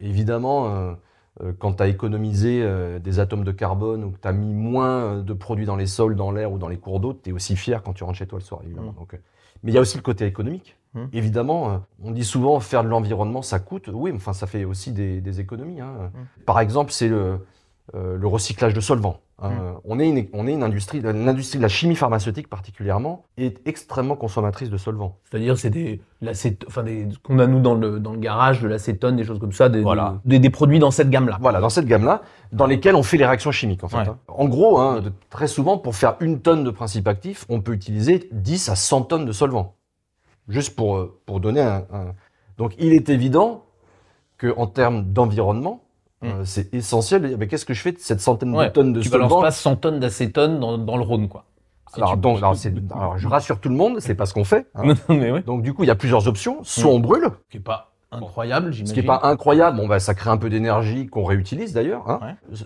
évidemment, 0.00 0.68
euh, 0.68 0.94
euh, 1.42 1.52
quand 1.58 1.74
tu 1.74 1.82
as 1.82 1.88
économisé 1.88 2.62
euh, 2.62 2.98
des 2.98 3.18
atomes 3.18 3.44
de 3.44 3.52
carbone 3.52 4.04
ou 4.04 4.10
que 4.10 4.18
tu 4.20 4.28
as 4.28 4.32
mis 4.32 4.54
moins 4.54 4.90
euh, 5.00 5.22
de 5.22 5.32
produits 5.32 5.66
dans 5.66 5.76
les 5.76 5.86
sols, 5.86 6.14
dans 6.16 6.30
l'air 6.30 6.52
ou 6.52 6.58
dans 6.58 6.68
les 6.68 6.78
cours 6.78 7.00
d'eau, 7.00 7.12
tu 7.12 7.30
es 7.30 7.32
aussi 7.32 7.56
fier 7.56 7.82
quand 7.82 7.92
tu 7.92 8.04
rentres 8.04 8.18
chez 8.18 8.26
toi 8.26 8.38
le 8.38 8.44
soir, 8.44 8.60
évidemment. 8.64 8.92
Mm. 8.92 8.96
Donc, 8.96 9.14
euh, 9.14 9.18
mais 9.62 9.72
il 9.72 9.74
y 9.74 9.78
a 9.78 9.80
aussi 9.80 9.96
le 9.96 10.02
côté 10.02 10.26
économique. 10.26 10.76
Mm. 10.94 11.04
Évidemment, 11.12 11.70
euh, 11.70 11.78
on 12.04 12.12
dit 12.12 12.24
souvent 12.24 12.60
faire 12.60 12.84
de 12.84 12.88
l'environnement, 12.88 13.42
ça 13.42 13.58
coûte. 13.58 13.90
Oui, 13.92 14.12
mais 14.12 14.18
enfin, 14.18 14.32
ça 14.32 14.46
fait 14.46 14.64
aussi 14.64 14.92
des, 14.92 15.20
des 15.20 15.40
économies. 15.40 15.80
hein. 15.80 16.12
Par 16.46 16.60
exemple, 16.60 16.92
c'est 16.92 17.08
le, 17.08 17.38
euh, 17.94 18.16
le 18.16 18.26
recyclage 18.26 18.74
de 18.74 18.80
solvants. 18.80 19.20
Hein. 19.38 19.50
Mm. 19.50 19.74
On, 19.84 19.98
est 20.00 20.08
une, 20.08 20.26
on 20.32 20.46
est 20.46 20.52
une 20.52 20.62
industrie, 20.62 21.00
l'industrie 21.00 21.58
de 21.58 21.62
la 21.62 21.68
chimie 21.68 21.96
pharmaceutique 21.96 22.48
particulièrement, 22.48 23.24
est 23.36 23.60
extrêmement 23.66 24.16
consommatrice 24.16 24.70
de 24.70 24.76
solvants. 24.76 25.18
C'est-à-dire, 25.24 25.56
c'est 25.58 25.70
des, 25.70 26.00
enfin 26.66 26.82
des, 26.82 27.08
ce 27.10 27.18
qu'on 27.18 27.38
a 27.38 27.46
nous 27.46 27.60
dans 27.60 27.74
le, 27.74 28.00
dans 28.00 28.12
le 28.12 28.18
garage, 28.18 28.60
de 28.62 28.68
l'acétone, 28.68 29.16
des 29.16 29.24
choses 29.24 29.38
comme 29.38 29.52
ça, 29.52 29.68
des, 29.68 29.80
Voilà. 29.82 30.20
des, 30.24 30.38
des 30.38 30.50
produits 30.50 30.78
dans 30.78 30.90
cette 30.90 31.10
gamme-là. 31.10 31.38
Voilà, 31.40 31.60
dans 31.60 31.68
cette 31.70 31.86
gamme-là, 31.86 32.22
dans 32.52 32.66
lesquelles 32.66 32.94
on 32.96 33.02
fait 33.02 33.16
les 33.16 33.26
réactions 33.26 33.52
chimiques, 33.52 33.84
en 33.84 33.88
fait. 33.88 33.98
Ouais. 33.98 34.08
hein. 34.08 34.18
En 34.28 34.46
gros, 34.48 34.78
hein, 34.78 35.00
de- 35.00 35.12
très 35.30 35.46
souvent, 35.48 35.78
pour 35.78 35.94
faire 35.94 36.16
une 36.20 36.40
tonne 36.40 36.64
de 36.64 36.70
principe 36.70 37.06
actif, 37.08 37.44
on 37.48 37.60
peut 37.60 37.72
utiliser 37.72 38.28
10 38.32 38.68
à 38.68 38.76
100 38.76 39.02
tonnes 39.02 39.24
de 39.26 39.32
solvants. 39.32 39.74
Juste 40.48 40.76
pour, 40.76 40.96
euh, 40.96 41.18
pour 41.26 41.40
donner 41.40 41.60
un, 41.62 41.84
un- 41.92 42.14
Donc, 42.58 42.74
il 42.78 42.92
est 42.92 43.08
évident 43.08 43.64
qu'en 44.38 44.66
termes 44.66 45.04
d'environnement, 45.12 45.80
Euh, 46.24 46.42
c'est 46.44 46.72
essentiel. 46.74 47.36
Mais 47.38 47.46
qu'est-ce 47.46 47.64
que 47.64 47.74
je 47.74 47.80
fais 47.80 47.92
de 47.92 47.98
cette 47.98 48.20
centaine 48.20 48.54
Ouais, 48.54 48.66
de 48.66 48.70
tonnes 48.72 48.92
de 48.92 49.00
Tu 49.00 49.08
balances 49.08 49.40
pas 49.40 49.50
100 49.50 49.76
tonnes 49.76 50.00
d'acétone 50.00 50.60
dans, 50.60 50.78
dans 50.78 50.96
le 50.96 51.02
Rhône, 51.02 51.28
quoi. 51.28 51.44
Si 51.92 52.00
alors, 52.00 52.14
tu- 52.14 52.18
donc, 52.20 52.38
alors, 52.38 52.56
c'est- 52.56 52.74
alors, 52.94 53.18
je 53.18 53.28
rassure 53.28 53.60
tout 53.60 53.68
le 53.68 53.76
monde, 53.76 54.00
c'est 54.00 54.14
pas 54.14 54.26
ce 54.26 54.34
qu'on 54.34 54.44
fait. 54.44 54.66
hein. 54.74 54.94
Mais. 55.08 55.42
Donc 55.42 55.62
du 55.62 55.72
coup, 55.74 55.84
il 55.84 55.86
y 55.86 55.90
a 55.90 55.94
plusieurs 55.94 56.26
options. 56.26 56.58
Soit 56.62 56.90
on 56.90 56.98
brûle, 57.00 57.24
Ce 57.46 57.50
qui 57.50 57.56
est 57.58 57.60
pas 57.60 57.92
incroyable, 58.10 58.66
ce 58.68 58.76
j'imagine. 58.78 58.94
qui 58.94 59.00
est 59.00 59.02
pas 59.06 59.20
incroyable, 59.24 59.76
bon, 59.76 59.86
bah, 59.88 59.98
ça 60.00 60.14
crée 60.14 60.30
un 60.30 60.36
peu 60.36 60.48
d'énergie 60.48 61.06
qu'on 61.08 61.24
réutilise 61.24 61.72
d'ailleurs. 61.72 62.08
hein. 62.10 62.20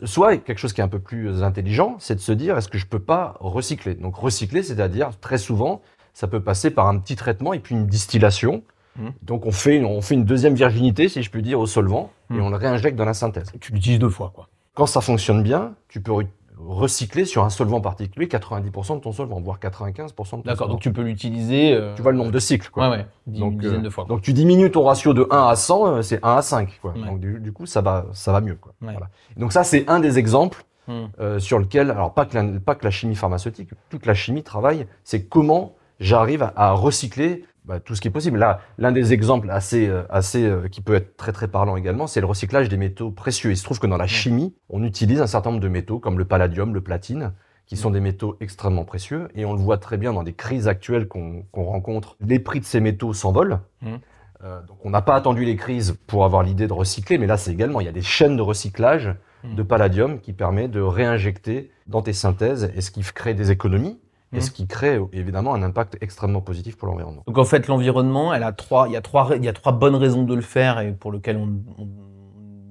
Soit 0.04 0.36
quelque 0.38 0.58
chose 0.58 0.72
qui 0.74 0.80
est 0.80 0.84
un 0.84 0.88
peu 0.88 0.98
plus 0.98 1.42
intelligent, 1.42 1.96
c'est 1.98 2.14
de 2.14 2.20
se 2.20 2.32
dire 2.32 2.56
est-ce 2.58 2.68
que 2.68 2.78
je 2.78 2.86
peux 2.86 2.98
pas 3.00 3.34
recycler? 3.40 3.94
Donc 3.94 4.16
recycler, 4.16 4.62
c'est-à-dire 4.62 5.10
très 5.20 5.38
souvent, 5.38 5.80
ça 6.14 6.26
peut 6.26 6.40
passer 6.40 6.70
par 6.70 6.86
un 6.88 6.98
petit 6.98 7.16
traitement 7.16 7.52
et 7.52 7.60
puis 7.60 7.74
une 7.74 7.86
distillation. 7.86 8.62
Mhm. 8.98 9.12
Donc 9.22 9.46
on 9.46 9.52
fait, 9.52 9.76
une, 9.76 9.84
on 9.84 10.00
fait 10.00 10.14
une 10.14 10.24
deuxième 10.24 10.54
virginité, 10.54 11.08
si 11.08 11.22
je 11.22 11.30
peux 11.30 11.40
dire, 11.42 11.58
au 11.61 11.66
solvant 11.66 12.11
et 12.30 12.34
Mhm. 12.34 12.42
on 12.42 12.50
le 12.50 12.56
réinjecte 12.56 12.96
dans 12.96 13.04
la 13.04 13.14
synthèse. 13.14 13.52
Tu 13.61 13.72
l'utilises 13.72 13.98
deux 13.98 14.08
fois, 14.11 14.32
quoi. 14.34 14.48
Quand 14.74 14.87
ça 14.87 15.00
fonctionne 15.00 15.42
bien, 15.42 15.74
tu 15.88 16.00
peux 16.00 16.12
re- 16.12 16.26
recycler 16.61 17.24
sur 17.24 17.44
un 17.44 17.50
solvant 17.50 17.80
particulier 17.80 18.26
90% 18.26 18.96
de 18.96 19.00
ton 19.00 19.12
solvant, 19.12 19.40
voire 19.40 19.58
95% 19.61 20.38
de 20.38 20.42
ton 20.42 20.48
D'accord, 20.50 20.68
donc 20.68 20.80
tu 20.80 20.92
peux 20.92 21.02
l'utiliser. 21.02 21.72
euh, 21.72 21.94
Tu 21.94 22.02
vois 22.02 22.11
le 22.12 22.18
nombre 22.18 22.32
de 22.32 22.38
cycles. 22.40 22.68
Quoi. 22.70 22.90
Ouais, 22.90 22.96
ouais. 22.98 23.06
Une 23.28 23.38
Donc, 23.38 23.58
dizaine 23.58 23.80
euh, 23.80 23.82
de 23.82 23.90
fois. 23.90 24.04
quoi. 24.04 24.14
Donc 24.16 24.22
tu 24.22 24.32
diminues 24.32 24.70
ton 24.70 24.82
ratio 24.84 25.14
de 25.14 25.26
1 25.30 25.46
à 25.48 25.54
100, 25.56 25.87
euh, 25.87 26.02
c'est 26.02 26.18
1 26.24 26.37
à 26.37 26.42
5. 26.42 26.78
Quoi. 26.82 26.92
Ouais. 26.94 27.06
Donc 27.06 27.20
du, 27.20 27.38
du 27.40 27.52
coup, 27.52 27.66
ça 27.66 27.80
va, 27.80 28.06
ça 28.12 28.32
va 28.32 28.40
mieux. 28.40 28.56
Quoi. 28.56 28.72
Ouais. 28.82 28.90
Voilà. 28.92 29.08
Donc 29.37 29.52
ça, 29.52 29.62
c'est 29.64 29.88
un 29.88 30.00
des 30.00 30.18
exemples 30.18 30.64
Hmm. 30.88 31.08
euh, 31.20 31.38
sur 31.38 31.58
lequel, 31.58 31.90
alors 31.90 32.14
pas 32.14 32.24
que, 32.24 32.34
la, 32.34 32.42
pas 32.61 32.74
que 32.74 32.82
la 32.84 32.90
chimie 32.90 33.14
pharmaceutique, 33.14 33.68
toute 33.90 34.06
la 34.06 34.14
chimie 34.14 34.42
travaille, 34.42 34.87
c'est 35.04 35.24
comment 35.26 35.74
j'arrive 36.00 36.42
à, 36.42 36.52
à 36.56 36.72
recycler 36.72 37.44
bah, 37.68 37.81
tout 37.81 37.94
ce 37.94 38.00
qui 38.00 38.09
est 38.09 38.11
possible. 38.11 38.38
Là, 38.38 38.61
l'un 38.78 38.90
des 38.92 39.12
exemples 39.12 39.50
assez, 39.50 39.87
euh, 39.87 40.02
assez 40.11 40.44
euh, 40.44 40.68
qui 40.68 40.81
peut 40.81 40.94
être 40.94 41.16
très 41.16 41.33
très 41.33 41.48
parlant 41.48 41.76
également, 41.76 42.07
c'est 42.07 42.20
le 42.20 42.26
recyclage 42.26 42.68
des 42.68 42.78
métaux 42.78 43.11
précieux. 43.11 43.50
Il 43.50 43.57
se 43.57 43.62
trouve 43.62 43.78
que 43.78 43.87
dans 43.87 43.98
la 43.98 44.07
chimie, 44.07 44.54
on 44.70 44.83
utilise 44.83 45.20
un 45.20 45.26
certain 45.26 45.50
nombre 45.50 45.62
de 45.62 45.68
métaux 45.68 46.00
comme 46.00 46.18
le 46.18 46.24
palladium, 46.24 46.74
le 46.74 46.81
platine, 46.81 47.33
qui 47.66 47.76
sont 47.76 47.90
des 47.90 48.00
métaux 48.00 48.37
extrêmement 48.40 48.85
précieux, 48.85 49.28
et 49.35 49.44
on 49.44 49.52
le 49.52 49.61
voit 49.61 49.76
très 49.76 49.98
bien 49.98 50.14
dans 50.14 50.22
des 50.22 50.33
crises 50.33 50.66
actuelles 50.66 51.07
qu'on 51.07 51.44
rencontre. 51.52 52.16
Les 52.20 52.38
prix 52.38 52.61
de 52.61 52.64
ces 52.64 52.81
métaux 52.81 53.12
s'envolent. 53.12 53.61
Mhm. 53.83 53.98
Euh, 54.44 54.62
donc 54.62 54.78
on 54.85 54.90
n'a 54.90 55.02
pas 55.02 55.16
attendu 55.16 55.44
les 55.44 55.57
crises 55.57 55.98
pour 56.07 56.24
avoir 56.24 56.42
l'idée 56.42 56.66
de 56.66 56.72
recycler, 56.72 57.18
mais 57.18 57.26
là 57.26 57.37
c'est 57.37 57.52
également, 57.52 57.81
il 57.81 57.85
y 57.85 57.88
a 57.88 57.92
des 57.92 58.02
chaînes 58.02 58.37
de 58.37 58.42
recyclage 58.42 59.14
Mhm. 59.44 59.54
de 59.54 59.62
palladium 59.62 60.20
qui 60.20 60.33
permet 60.33 60.68
de 60.68 60.81
réinjecter 60.81 61.70
dans 61.87 62.02
tes 62.02 62.12
synthèses, 62.12 62.72
et 62.74 62.81
ce 62.81 62.90
qui 62.90 63.02
crée 63.02 63.35
des 63.35 63.50
économies, 63.50 63.98
et 64.32 64.40
ce 64.40 64.50
qui 64.50 64.66
crée 64.66 65.00
évidemment 65.12 65.54
un 65.54 65.62
impact 65.62 65.96
extrêmement 66.00 66.40
positif 66.40 66.76
pour 66.76 66.88
l'environnement. 66.88 67.22
Donc 67.26 67.38
en 67.38 67.44
fait, 67.44 67.66
l'environnement, 67.66 68.34
elle 68.34 68.42
a 68.42 68.52
trois, 68.52 68.88
il 68.88 68.92
y 68.92 68.96
a 68.96 69.00
trois, 69.00 69.36
il 69.36 69.44
y 69.44 69.48
a 69.48 69.52
trois 69.52 69.72
bonnes 69.72 69.94
raisons 69.96 70.24
de 70.24 70.34
le 70.34 70.42
faire 70.42 70.80
et 70.80 70.92
pour 70.92 71.12
lesquelles 71.12 71.38
on, 71.38 71.60
on 71.78 71.88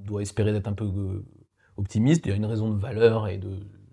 doit 0.06 0.22
espérer 0.22 0.52
d'être 0.54 0.68
un 0.68 0.74
peu 0.74 0.86
euh, 0.86 1.26
optimiste. 1.78 2.26
Il 2.26 2.30
y 2.30 2.34
a 2.34 2.36
une 2.36 2.46
raison 2.46 2.70
de 2.70 2.80
valeur 2.80 3.28
et 3.28 3.38
de 3.38 3.50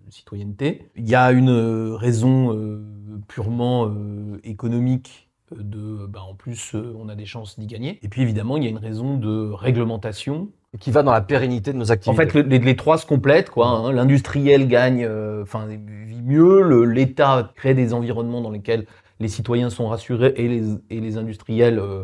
citoyenneté. 0.09 0.89
Il 0.95 1.09
y 1.09 1.15
a 1.15 1.31
une 1.31 1.49
euh, 1.49 1.95
raison 1.95 2.55
euh, 2.55 2.83
purement 3.27 3.87
euh, 3.87 4.39
économique 4.43 5.29
euh, 5.51 5.57
de, 5.59 6.05
bah, 6.05 6.21
en 6.29 6.35
plus, 6.35 6.75
euh, 6.75 6.95
on 6.97 7.09
a 7.09 7.15
des 7.15 7.25
chances 7.25 7.59
d'y 7.59 7.67
gagner. 7.67 7.99
Et 8.03 8.07
puis 8.07 8.21
évidemment, 8.21 8.57
il 8.57 8.63
y 8.63 8.67
a 8.67 8.69
une 8.69 8.77
raison 8.77 9.17
de 9.17 9.51
réglementation 9.51 10.49
qui 10.79 10.91
va 10.91 11.03
dans 11.03 11.11
la 11.11 11.21
pérennité 11.21 11.71
de 11.73 11.77
nos 11.77 11.85
En 11.87 11.89
activités. 11.93 12.23
fait, 12.27 12.33
le- 12.33 12.41
les, 12.41 12.59
les 12.59 12.75
trois 12.75 12.97
se 12.97 13.05
complètent. 13.05 13.49
quoi. 13.49 13.67
hein. 13.67 13.91
L'industriel 13.91 14.67
gagne, 14.67 15.03
euh, 15.05 15.43
enfin, 15.43 15.67
vit 15.67 16.21
mieux. 16.21 16.83
L'État 16.83 17.51
crée 17.55 17.73
des 17.73 17.93
environnements 17.93 18.41
dans 18.41 18.51
lesquels 18.51 18.85
les 19.19 19.27
citoyens 19.27 19.69
sont 19.69 19.87
rassurés 19.87 20.33
et 20.35 20.47
les, 20.47 20.63
et 20.89 20.99
les 20.99 21.17
industriels 21.17 21.79
euh, 21.79 22.03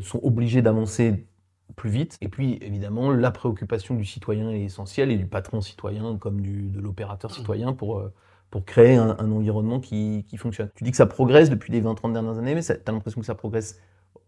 sont 0.00 0.20
obligés 0.22 0.62
d'avancer 0.62 1.26
plus 1.76 1.90
vite. 1.90 2.18
Et 2.20 2.28
puis, 2.28 2.58
évidemment, 2.62 3.10
la 3.12 3.30
préoccupation 3.30 3.94
du 3.94 4.04
citoyen 4.04 4.50
est 4.50 4.62
essentielle 4.62 5.10
et 5.10 5.16
du 5.16 5.26
patron 5.26 5.60
citoyen 5.60 6.16
comme 6.18 6.40
du, 6.40 6.68
de 6.68 6.80
l'opérateur 6.80 7.30
citoyen 7.32 7.72
pour, 7.72 7.98
euh, 8.00 8.12
pour 8.50 8.64
créer 8.64 8.96
un, 8.96 9.16
un 9.18 9.30
environnement 9.32 9.80
qui, 9.80 10.24
qui 10.28 10.36
fonctionne. 10.36 10.68
Tu 10.74 10.84
dis 10.84 10.90
que 10.90 10.96
ça 10.96 11.06
progresse 11.06 11.48
depuis 11.48 11.72
les 11.72 11.80
20-30 11.80 12.12
dernières 12.12 12.38
années, 12.38 12.54
mais 12.54 12.62
tu 12.62 12.72
as 12.72 12.92
l'impression 12.92 13.20
que 13.20 13.26
ça 13.26 13.34
progresse 13.36 13.80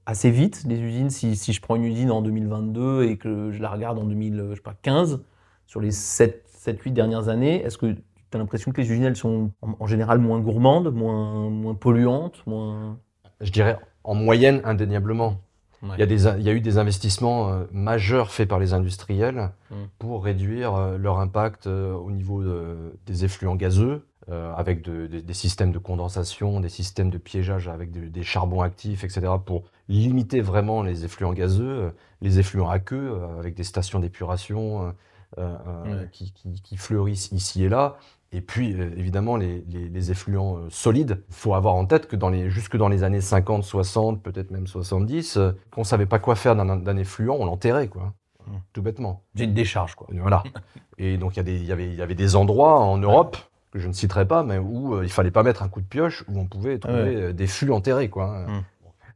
assez 0.06 0.30
vite, 0.30 0.64
les 0.66 0.78
usines. 0.80 1.10
Si, 1.10 1.36
si 1.36 1.52
je 1.52 1.60
prends 1.60 1.76
une 1.76 1.84
usine 1.84 2.10
en 2.10 2.22
2022 2.22 3.04
et 3.04 3.16
que 3.16 3.50
je 3.50 3.60
la 3.62 3.70
regarde 3.70 3.98
en 3.98 4.04
2015, 4.04 5.22
sur 5.66 5.80
les 5.80 5.90
7-8 5.90 6.92
dernières 6.92 7.28
années, 7.28 7.62
est-ce 7.62 7.78
que 7.78 7.86
tu 7.92 8.02
as 8.34 8.38
l'impression 8.38 8.72
que 8.72 8.80
les 8.80 8.90
usines, 8.90 9.04
elles 9.04 9.16
sont 9.16 9.50
en, 9.62 9.74
en 9.78 9.86
général 9.86 10.18
moins 10.18 10.40
gourmandes, 10.40 10.92
moins, 10.94 11.48
moins 11.50 11.74
polluantes, 11.74 12.42
moins... 12.46 12.98
Je 13.40 13.50
dirais 13.50 13.78
en 14.04 14.14
moyenne 14.14 14.60
indéniablement. 14.64 15.36
Il, 15.82 15.98
y 15.98 16.02
a 16.02 16.06
des, 16.06 16.26
il 16.28 16.42
y 16.42 16.48
a 16.48 16.52
eu 16.52 16.60
des 16.60 16.78
investissements 16.78 17.48
euh, 17.50 17.64
majeurs 17.72 18.30
faits 18.30 18.48
par 18.48 18.60
les 18.60 18.72
industriels 18.72 19.50
Mm. 19.70 19.74
pour 19.98 20.22
réduire 20.22 20.74
euh, 20.76 20.96
leur 20.98 21.18
impact 21.18 21.66
euh, 21.66 21.92
au 21.94 22.10
niveau 22.12 22.42
de- 22.44 22.96
des 23.06 23.24
effluents 23.24 23.56
gazeux, 23.56 24.06
euh, 24.30 24.52
avec 24.54 24.82
de- 24.82 25.06
de- 25.06 25.20
des 25.20 25.34
systèmes 25.34 25.72
de 25.72 25.78
condensation, 25.78 26.60
des 26.60 26.68
systèmes 26.68 27.10
de 27.10 27.18
piégeage 27.18 27.68
avec 27.68 27.90
de- 27.90 28.06
des 28.08 28.22
charbons 28.22 28.60
actifs, 28.62 29.02
etc., 29.04 29.32
pour 29.44 29.64
limiter 29.88 30.40
vraiment 30.40 30.82
les 30.82 31.04
effluents 31.04 31.32
gazeux, 31.32 31.68
euh, 31.68 31.90
les 32.20 32.38
effluents 32.38 32.70
aqueux, 32.70 33.12
euh, 33.14 33.38
avec 33.38 33.54
des 33.54 33.64
stations 33.64 33.98
d'épuration 33.98 34.94
euh, 35.38 35.56
Ouais. 35.86 36.08
qui, 36.12 36.30
qui- 36.32 36.60
qui 36.62 36.76
fleurissent 36.76 37.32
ici 37.32 37.64
et 37.64 37.68
là. 37.70 37.96
Et 38.32 38.40
puis, 38.42 38.70
évidemment, 38.70 39.36
les, 39.36 39.64
les- 39.68 39.88
les 39.88 40.10
effluents 40.10 40.58
solides. 40.70 41.22
Il 41.30 41.34
faut 41.34 41.54
avoir 41.54 41.74
en 41.74 41.84
tête 41.86 42.06
que 42.06 42.16
dans 42.16 42.28
les, 42.30 42.50
jusque 42.50 42.76
dans 42.76 42.88
les 42.88 43.02
années 43.02 43.20
50, 43.22 43.64
60, 43.64 44.22
peut-être 44.22 44.50
même 44.50 44.66
70, 44.66 45.36
euh, 45.38 45.52
qu'on 45.70 45.84
savait 45.84 46.06
pas 46.06 46.18
quoi 46.18 46.34
faire 46.36 46.54
d'un 46.54 46.96
effluent, 46.96 47.34
on 47.38 47.44
l'enterrait, 47.46 47.88
quoi. 47.88 48.12
Mm. 48.46 48.50
Tout 48.74 48.82
bêtement. 48.82 49.22
J'ai 49.34 49.44
une 49.44 49.54
décharge, 49.54 49.94
quoi. 49.94 50.06
Voilà. 50.12 50.42
Et 50.98 51.16
donc, 51.16 51.34
il 51.34 51.38
y, 51.38 51.40
a 51.40 51.44
des- 51.44 51.56
il 51.56 51.64
y 51.66 51.72
avait, 51.72 51.86
il 51.88 51.94
y 51.94 52.02
avait 52.02 52.14
des 52.14 52.36
endroits 52.36 52.78
en 52.80 52.98
Europe, 52.98 53.36
que 53.72 53.78
je 53.80 53.88
ne 53.88 53.92
citerai 53.92 54.26
pas, 54.28 54.42
mais 54.44 54.58
où 54.58 54.94
euh, 54.94 55.02
il 55.04 55.10
fallait 55.10 55.30
pas 55.32 55.42
mettre 55.42 55.62
un 55.62 55.68
coup 55.68 55.80
de 55.80 55.86
pioche, 55.86 56.24
où 56.28 56.38
on 56.38 56.46
pouvait 56.46 56.78
trouver 56.78 57.02
Ouais. 57.02 57.16
euh, 57.16 57.32
des 57.32 57.46
fûts 57.48 57.70
enterrés, 57.70 58.08
quoi. 58.08 58.46
Mm. 58.46 58.62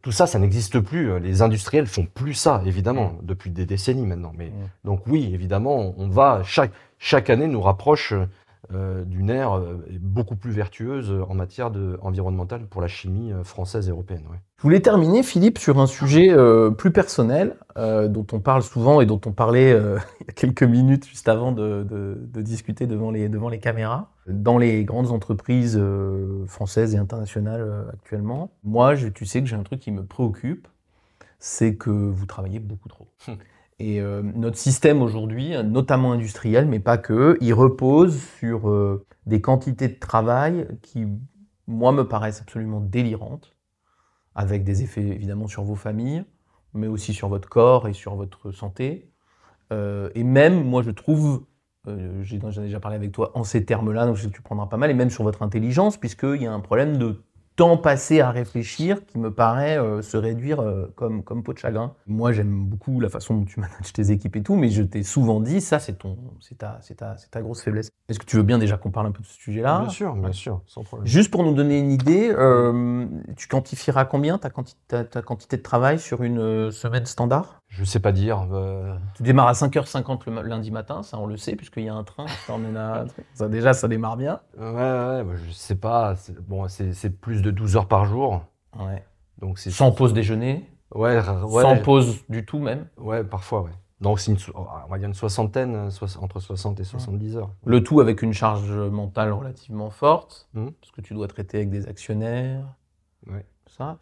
Tout 0.02 0.12
ça, 0.12 0.26
ça 0.26 0.38
n'existe 0.38 0.80
plus. 0.80 1.18
Les 1.20 1.42
industriels 1.42 1.86
font 1.86 2.06
plus 2.06 2.34
ça, 2.34 2.62
évidemment, 2.64 3.14
depuis 3.22 3.50
des 3.50 3.66
décennies 3.66 4.06
maintenant. 4.06 4.32
Mais 4.36 4.46
Mm. 4.48 4.52
donc 4.84 5.06
oui, 5.06 5.30
évidemment, 5.34 5.94
on 5.98 6.08
va 6.08 6.40
chaque 6.44 6.72
chaque 6.98 7.28
année 7.28 7.46
nous 7.48 7.60
rapproche 7.60 8.14
euh, 8.74 9.04
d'une 9.04 9.30
ère 9.30 9.56
euh, 9.58 9.84
beaucoup 10.00 10.34
plus 10.34 10.50
vertueuse 10.50 11.14
en 11.28 11.34
matière 11.34 11.70
de, 11.70 11.98
environnementale 12.02 12.66
pour 12.66 12.80
la 12.80 12.88
chimie 12.88 13.30
euh, 13.32 13.44
française 13.44 13.86
et 13.88 13.90
européenne. 13.92 14.22
ouais. 14.30 14.38
Je 14.56 14.62
voulais 14.62 14.80
terminer, 14.80 15.22
Philippe, 15.22 15.58
sur 15.58 15.78
un 15.78 15.86
sujet 15.86 16.30
euh, 16.30 16.70
plus 16.70 16.90
personnel, 16.90 17.56
euh, 17.76 18.08
dont 18.08 18.26
on 18.32 18.40
parle 18.40 18.62
souvent 18.62 19.00
et 19.00 19.06
dont 19.06 19.20
on 19.26 19.30
parlait 19.32 19.72
euh, 19.72 19.98
il 20.20 20.26
y 20.26 20.30
a 20.30 20.32
quelques 20.32 20.62
minutes 20.64 21.06
juste 21.06 21.28
avant 21.28 21.52
de, 21.52 21.84
de- 21.88 22.18
de 22.20 22.42
discuter 22.42 22.86
devant 22.86 23.10
les, 23.12 23.28
devant 23.28 23.48
les 23.50 23.58
caméras. 23.60 24.08
Dans 24.28 24.58
les 24.58 24.84
grandes 24.84 25.10
entreprises 25.12 25.76
euh, 25.80 26.44
françaises 26.46 26.94
et 26.94 26.98
internationales 26.98 27.60
euh, 27.60 27.88
actuellement, 27.92 28.50
moi, 28.64 28.94
je- 28.94 29.08
tu 29.08 29.24
sais 29.26 29.40
que 29.40 29.46
j'ai 29.46 29.56
un 29.56 29.62
truc 29.62 29.80
qui 29.80 29.92
me 29.92 30.04
préoccupe, 30.04 30.68
c'est 31.38 31.76
que 31.76 31.90
vous 31.90 32.26
travaillez 32.26 32.60
beaucoup 32.60 32.88
trop. 32.88 33.08
Hum. 33.28 33.38
Et 33.78 34.00
euh, 34.00 34.22
notre 34.22 34.56
système 34.58 35.02
aujourd'hui, 35.02 35.52
notamment 35.64 36.12
industriel, 36.12 36.66
mais 36.66 36.80
pas 36.80 36.98
que, 36.98 37.36
il 37.40 37.52
repose 37.54 38.20
sur 38.38 38.70
euh, 38.70 39.06
des 39.26 39.40
quantités 39.40 39.88
de 39.88 39.98
travail 39.98 40.66
qui, 40.82 41.06
moi, 41.66 41.92
me 41.92 42.04
paraissent 42.08 42.40
absolument 42.40 42.80
délirantes 42.80 43.54
avec 44.34 44.64
des 44.64 44.82
effets 44.82 45.06
évidemment 45.06 45.48
sur 45.48 45.64
vos 45.64 45.74
familles, 45.76 46.24
mais 46.74 46.86
aussi 46.86 47.14
sur 47.14 47.28
votre 47.28 47.48
corps 47.48 47.88
et 47.88 47.92
sur 47.94 48.14
votre 48.16 48.52
santé. 48.52 49.10
Euh, 49.72 50.10
et 50.14 50.24
même, 50.24 50.64
moi, 50.64 50.82
je 50.82 50.90
trouve, 50.90 51.44
euh, 51.88 52.22
j'ai 52.22 52.40
j'en 52.40 52.50
ai 52.62 52.66
déjà 52.66 52.80
parlé 52.80 52.96
avec 52.96 53.12
toi 53.12 53.32
en 53.34 53.44
ces 53.44 53.64
termes-là, 53.64 54.06
donc 54.06 54.16
je 54.16 54.22
sais 54.22 54.28
que 54.28 54.34
tu 54.34 54.42
prendras 54.42 54.66
pas 54.66 54.76
mal, 54.76 54.90
et 54.90 54.94
même 54.94 55.10
sur 55.10 55.24
votre 55.24 55.42
intelligence, 55.42 55.96
puisqu'il 55.96 56.42
y 56.42 56.46
a 56.46 56.52
un 56.52 56.60
problème 56.60 56.96
de 56.98 57.22
temps 57.56 57.78
passé 57.78 58.20
à 58.20 58.30
réfléchir 58.30 59.06
qui 59.06 59.18
me 59.18 59.30
paraît 59.32 59.78
euh, 59.78 60.02
se 60.02 60.18
réduire 60.18 60.60
euh, 60.60 60.92
comme, 60.94 61.22
comme 61.22 61.42
peau 61.42 61.54
de 61.54 61.58
chagrin. 61.58 61.94
Moi, 62.06 62.32
j'aime 62.32 62.66
beaucoup 62.66 63.00
la 63.00 63.08
façon 63.08 63.34
dont 63.34 63.44
tu 63.46 63.60
manages 63.60 63.92
tes 63.94 64.10
équipes 64.10 64.36
et 64.36 64.42
tout, 64.42 64.56
mais 64.56 64.68
je 64.68 64.82
t'ai 64.82 65.02
souvent 65.02 65.40
dit, 65.40 65.62
ça, 65.62 65.78
c'est 65.78 65.94
ton, 65.94 66.18
c'est 66.40 66.58
ta, 66.58 66.78
c'est 66.82 66.96
ta, 66.96 67.16
c'est 67.16 67.30
ta 67.30 67.40
grosse 67.40 67.62
faiblesse. 67.62 67.88
Est-ce 68.08 68.18
que 68.18 68.26
tu 68.26 68.36
veux 68.36 68.42
bien 68.42 68.58
déjà 68.58 68.76
qu'on 68.76 68.90
parle 68.90 69.06
un 69.06 69.10
peu 69.10 69.22
de 69.22 69.26
ce 69.26 69.34
sujet-là? 69.40 69.80
Bien 69.80 69.88
sûr, 69.88 70.14
bien 70.14 70.32
sûr, 70.32 70.60
sans 70.66 70.84
problème. 70.84 71.06
Juste 71.06 71.30
pour 71.30 71.44
nous 71.44 71.54
donner 71.54 71.78
une 71.78 71.90
idée, 71.90 72.30
euh, 72.30 73.06
tu 73.36 73.48
quantifieras 73.48 74.04
combien 74.04 74.36
ta, 74.38 74.50
quanti- 74.50 74.76
ta- 74.86 75.04
ta 75.04 75.22
quantité 75.22 75.56
de 75.56 75.62
travail 75.62 75.98
sur 75.98 76.22
une 76.22 76.70
semaine 76.70 77.06
standard? 77.06 77.62
Je 77.68 77.84
sais 77.84 78.00
pas 78.00 78.12
dire. 78.12 78.46
euh, 78.52 78.96
Tu 79.14 79.22
démarres 79.22 79.48
à 79.48 79.52
5h50 79.52 80.30
le 80.30 80.42
lundi 80.42 80.70
matin, 80.70 81.02
ça 81.02 81.18
on 81.18 81.26
le 81.26 81.36
sait, 81.36 81.56
puisqu'il 81.56 81.84
y 81.84 81.88
a 81.88 81.94
un 81.94 82.04
train 82.04 82.26
qui 82.26 82.46
t'emmène 82.46 82.76
à... 82.76 83.04
Ça, 83.34 83.48
déjà, 83.48 83.72
ça 83.74 83.88
démarre 83.88 84.16
bien. 84.16 84.40
Ouais, 84.56 84.64
ouais, 84.64 85.24
bah, 85.24 85.34
je 85.46 85.50
sais 85.52 85.74
pas. 85.74 86.14
c'est- 86.16 86.38
Bon, 86.40 86.66
c'est 86.68 87.10
plus 87.20 87.42
de 87.42 87.50
12 87.50 87.76
heures 87.76 87.88
par 87.88 88.06
jour. 88.06 88.42
Ouais. 88.78 89.04
Donc 89.38 89.58
c'est 89.58 89.70
Sans 89.70 89.92
pause 89.92 90.14
déjeuner, 90.14 90.70
Ouais, 90.94 91.16
ouais, 91.18 91.62
sans 91.62 91.76
pause 91.82 92.24
du 92.28 92.46
tout 92.46 92.58
même. 92.60 92.86
ouais, 92.96 93.24
parfois, 93.24 93.62
ouais. 93.62 93.70
Donc 94.00 94.20
c'est 94.20 94.34
on 94.54 94.64
va 94.90 94.98
dire 94.98 95.08
une 95.08 95.14
soixantaine, 95.14 95.74
euh, 95.74 96.06
entre 96.20 96.38
60 96.40 96.80
et 96.80 96.84
70 96.84 97.36
heures. 97.36 97.50
Le 97.64 97.82
tout 97.82 98.00
avec 98.00 98.22
une 98.22 98.32
charge 98.32 98.70
mentale 98.72 99.32
relativement 99.32 99.90
forte, 99.90 100.48
Mhm. 100.54 100.72
parce 100.72 100.92
que 100.92 101.00
tu 101.00 101.12
dois 101.14 101.28
traiter 101.28 101.58
avec 101.58 101.70
des 101.70 101.88
actionnaires, 101.88 102.64
Ouais. 103.26 103.44
ça. 103.66 103.98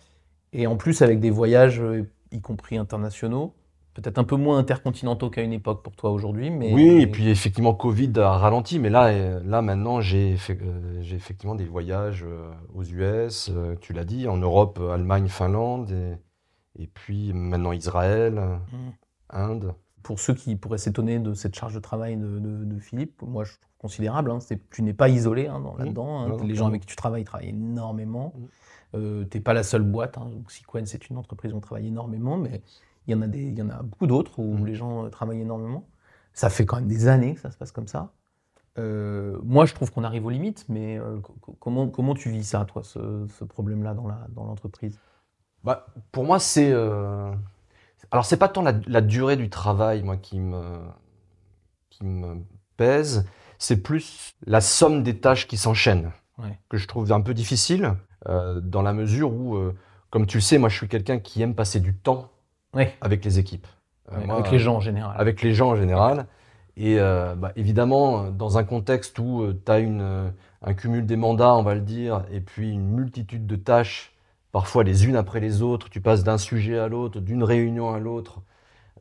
Et 0.53 0.67
en 0.69 0.77
plus 0.77 1.01
avec 1.03 1.19
des 1.21 1.31
voyages, 1.31 1.81
euh, 1.81 2.09
y 2.33 2.41
compris 2.41 2.77
internationaux. 2.77 3.55
peut-être 3.95 4.18
un 4.18 4.25
peu 4.25 4.35
moins 4.35 4.59
intercontinentaux 4.59 5.31
qu'à 5.31 5.43
une 5.43 5.53
époque 5.53 5.85
pour 5.85 5.95
toi 5.95 6.11
aujourd'hui. 6.11 6.51
Mais 6.51 6.75
Oui, 6.75 7.01
et 7.03 7.07
puis 7.07 7.29
effectivement, 7.29 7.75
Covid 7.75 8.11
a 8.16 8.31
ralenti, 8.39 8.81
mais 8.81 8.91
là, 8.91 9.07
euh, 9.11 9.41
là 9.45 9.62
maintenant, 9.62 10.01
j'ai 10.01 10.37
euh, 10.51 11.01
effectivement 11.14 11.55
des 11.55 11.64
voyages 11.64 12.25
euh, 12.27 12.51
aux 12.75 12.83
US, 12.83 13.51
euh, 13.55 13.77
tu 13.81 13.93
l'as 13.93 14.03
dit, 14.05 14.27
en 14.27 14.37
Europe, 14.37 14.81
Allemagne, 14.93 15.29
Finlande, 15.29 15.93
et, 15.93 16.83
et 16.83 16.87
puis 16.89 17.33
maintenant 17.33 17.70
Israël, 17.70 18.35
Mm. 18.72 18.91
Inde. 19.31 19.75
pour 20.03 20.18
ceux 20.18 20.35
qui 20.35 20.57
pourraient 20.57 20.77
s'étonner 20.79 21.18
de 21.20 21.33
cette 21.33 21.55
charge 21.55 21.75
de 21.75 21.81
travail 21.81 22.16
de, 22.16 22.41
de- 22.41 22.64
de 22.64 22.79
Philippe, 22.81 23.22
moi 23.22 23.45
je 23.45 23.53
trouve 23.53 23.70
considérable. 23.79 24.31
hein. 24.33 24.39
Tu 24.72 24.83
n'es 24.83 24.93
pas 24.93 25.09
isolé 25.09 25.47
hein, 25.47 25.61
Mm. 25.61 25.79
là-dedans. 25.79 26.18
hein. 26.20 26.37
Les 26.45 26.57
gens 26.57 26.66
avec 26.66 26.81
qui 26.81 26.89
tu 26.89 26.97
travailles 26.97 27.22
travaillent 27.25 27.51
énormément. 27.51 28.33
Mm. 28.37 28.45
Euh, 28.95 29.24
tu 29.30 29.38
n'es 29.38 29.42
pas 29.42 29.55
la 29.55 29.62
seule 29.62 29.82
boîte. 29.82 30.18
Hein. 30.18 30.26
Donc, 30.32 30.51
Sequence, 30.53 30.88
c'est 30.88 31.09
une 31.11 31.16
entreprise 31.18 31.53
où 31.53 31.57
on 31.57 31.61
travaille 31.61 31.88
énormément, 31.88 32.36
mais 32.36 32.62
il 33.07 33.12
y 33.12 33.14
en 33.14 33.22
a, 33.22 33.26
des, 33.26 33.42
il 33.42 33.59
y 33.59 33.62
en 33.62 33.70
a 33.70 33.82
beaucoup 33.82 34.07
d'autres 34.07 34.38
où 34.40 34.57
Mm. 34.59 34.66
les 34.66 34.74
gens 34.74 35.05
euh, 35.07 35.09
travaillent 35.11 35.40
énormément. 35.42 35.86
Ça 36.32 36.51
fait 36.51 36.66
quand 36.66 36.76
même 36.76 36.88
des 36.88 37.09
années 37.09 37.34
que 37.34 37.40
ça 37.40 37.51
se 37.51 37.57
passe 37.59 37.72
comme 37.72 37.88
ça. 37.88 38.12
Euh, 38.78 39.38
moi, 39.45 39.66
je 39.66 39.74
trouve 39.74 39.92
qu'on 39.92 40.05
arrive 40.05 40.26
aux 40.26 40.30
limites, 40.30 40.66
mais 40.68 40.99
euh, 40.99 41.20
co- 41.20 41.34
co- 41.40 41.57
comment, 41.61 41.88
comment 41.88 42.14
tu 42.14 42.30
vis 42.30 42.45
ça, 42.45 42.64
toi, 42.66 42.82
ce, 42.84 43.26
ce 43.38 43.45
problème-là 43.45 43.95
dans 43.95 44.09
la- 44.09 44.26
dans 44.30 44.45
l'entreprise? 44.47 45.01
Bah, 45.62 45.86
pour 46.12 46.24
moi, 46.24 46.38
c'est. 46.38 46.70
euh, 46.72 47.32
Alors, 48.11 48.24
c'est 48.26 48.38
pas 48.38 48.49
tant 48.49 48.62
la, 48.62 48.74
la 48.88 49.01
durée 49.03 49.36
du 49.36 49.51
travail, 49.51 50.03
moi, 50.03 50.16
qui 50.18 50.40
me, 50.40 50.62
qui 51.90 52.05
me 52.05 52.45
pèse, 52.76 53.26
c'est 53.59 53.82
plus 53.82 54.34
la 54.47 54.61
somme 54.61 55.03
des 55.03 55.18
tâches 55.20 55.47
qui 55.47 55.57
s'enchaînent, 55.57 56.12
Ouais. 56.39 56.59
que 56.68 56.76
je 56.76 56.87
trouve 56.89 57.12
un 57.12 57.20
peu 57.20 57.32
difficile, 57.35 57.95
euh, 58.28 58.61
dans 58.61 58.82
la 58.82 58.93
mesure 58.93 59.32
où, 59.32 59.57
euh, 59.57 59.74
comme 60.11 60.26
tu 60.26 60.39
le 60.39 60.43
sais, 60.43 60.59
moi, 60.59 60.68
je 60.68 60.76
suis 60.76 60.89
quelqu'un 60.89 61.18
qui 61.18 61.43
aime 61.43 61.55
passer 61.55 61.80
du 61.80 61.95
temps 61.95 62.30
Ouais, 62.74 62.93
avec 63.01 63.24
les 63.24 63.39
équipes. 63.39 63.68
Euh, 64.11 64.18
ouais, 64.18 64.26
moi, 64.26 64.37
avec 64.37 64.51
les 64.51 64.59
gens 64.59 64.76
en 64.76 64.80
général. 64.80 65.14
avec 65.16 65.43
les 65.43 65.55
gens 65.55 65.70
en 65.70 65.76
général. 65.76 66.26
Et 66.76 66.97
bah, 66.97 67.53
évidemment, 67.55 68.30
dans 68.32 68.59
un 68.59 68.64
contexte 68.64 69.16
où 69.20 69.47
tu 69.64 69.70
as 69.70 69.78
une, 69.78 70.32
un 70.61 70.74
cumul 70.74 71.07
des 71.07 71.14
mandats, 71.14 71.55
on 71.55 71.62
va 71.62 71.76
le 71.76 71.80
dire, 71.80 72.24
et 72.32 72.41
puis 72.41 72.72
une 72.72 72.89
multitude 72.89 73.47
de 73.47 73.55
tâches, 73.55 74.12
parfois 74.51 74.82
les 74.82 75.07
unes 75.07 75.14
après 75.14 75.39
les 75.39 75.62
autres, 75.62 75.89
tu 75.89 76.01
passes 76.01 76.24
d'un 76.24 76.37
sujet 76.37 76.76
à 76.78 76.89
l'autre, 76.89 77.20
d'une 77.20 77.45
réunion 77.45 77.95
à 77.95 78.01
l'autre. 78.01 78.41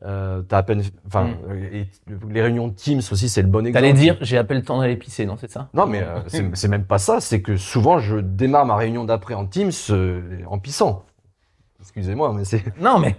Euh, 0.04 0.42
t'as 0.42 0.58
à 0.58 0.62
peine, 0.62 0.82
enfin, 1.06 1.24
Mm. 1.24 1.34
euh, 1.50 1.84
les 2.30 2.42
réunions 2.42 2.68
de 2.68 2.74
Teams 2.74 3.00
aussi, 3.10 3.28
c'est 3.30 3.40
le 3.42 3.48
bon 3.48 3.60
exemple. 3.66 3.74
T'allais 3.74 3.92
dire, 3.94 4.16
j'ai 4.20 4.36
appelé 4.36 4.60
le 4.60 4.64
temps 4.66 4.78
d'aller 4.80 4.96
pisser, 4.96 5.24
non, 5.24 5.36
c'est 5.40 5.50
ça? 5.50 5.68
Non, 5.72 5.86
mais 5.86 6.02
euh, 6.02 6.50
c'est 6.54 6.68
même 6.68 6.84
pas 6.84 6.98
ça. 6.98 7.20
C'est 7.20 7.40
que 7.40 7.56
souvent, 7.56 7.98
je 7.98 8.18
démarre 8.18 8.66
ma 8.66 8.76
réunion 8.76 9.04
d'après 9.04 9.32
en 9.34 9.46
Teams 9.46 9.70
euh, 9.90 10.20
en 10.46 10.58
pissant. 10.58 11.04
Excusez-moi, 11.80 12.32
mais 12.36 12.44
c'est. 12.44 12.62
Non, 12.80 12.98
mais 12.98 13.16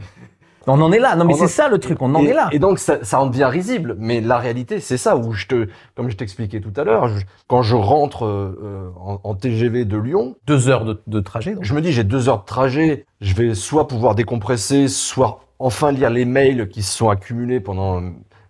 on 0.67 0.81
en 0.81 0.91
est 0.91 0.99
là. 0.99 1.15
Non, 1.15 1.25
mais 1.25 1.33
c'est 1.33 1.43
en- 1.43 1.47
ça 1.47 1.69
le 1.69 1.77
truc, 1.77 2.01
on 2.01 2.13
en 2.15 2.21
et, 2.23 2.29
est 2.29 2.33
là. 2.33 2.49
Et 2.51 2.57
donc 2.59 2.79
ça, 2.79 3.03
ça 3.03 3.19
en 3.19 3.27
devient 3.27 3.45
risible. 3.45 3.95
Mais 3.99 4.21
la 4.21 4.37
réalité, 4.39 4.79
c'est 4.79 4.97
ça 4.97 5.15
où 5.15 5.31
je 5.33 5.45
te, 5.45 5.67
comme 5.95 6.09
je 6.09 6.15
t'expliquais 6.17 6.59
tout 6.59 6.73
à 6.75 6.83
l'heure, 6.83 7.09
quand 7.47 7.61
je 7.61 7.75
rentre 7.75 8.25
euh, 8.25 8.91
en, 8.99 9.19
en 9.23 9.35
TGV 9.35 9.85
de 9.85 9.97
Lyon, 9.97 10.35
Deux 10.47 10.67
heures 10.69 10.85
de, 10.85 11.01
de 11.05 11.19
trajet. 11.19 11.53
donc. 11.55 11.63
je 11.63 11.73
me 11.75 11.81
dis 11.81 11.91
j'ai 11.91 12.03
deux 12.03 12.29
heures 12.29 12.39
de 12.41 12.45
trajet, 12.45 13.05
je 13.21 13.35
vais 13.35 13.53
soit 13.53 13.87
pouvoir 13.87 14.15
décompresser, 14.15 14.87
soit 14.87 15.41
enfin 15.59 15.91
lire 15.91 16.09
les 16.09 16.25
mails 16.25 16.67
qui 16.69 16.83
se 16.83 16.95
sont 16.95 17.09
accumulés 17.09 17.59
pendant 17.59 18.01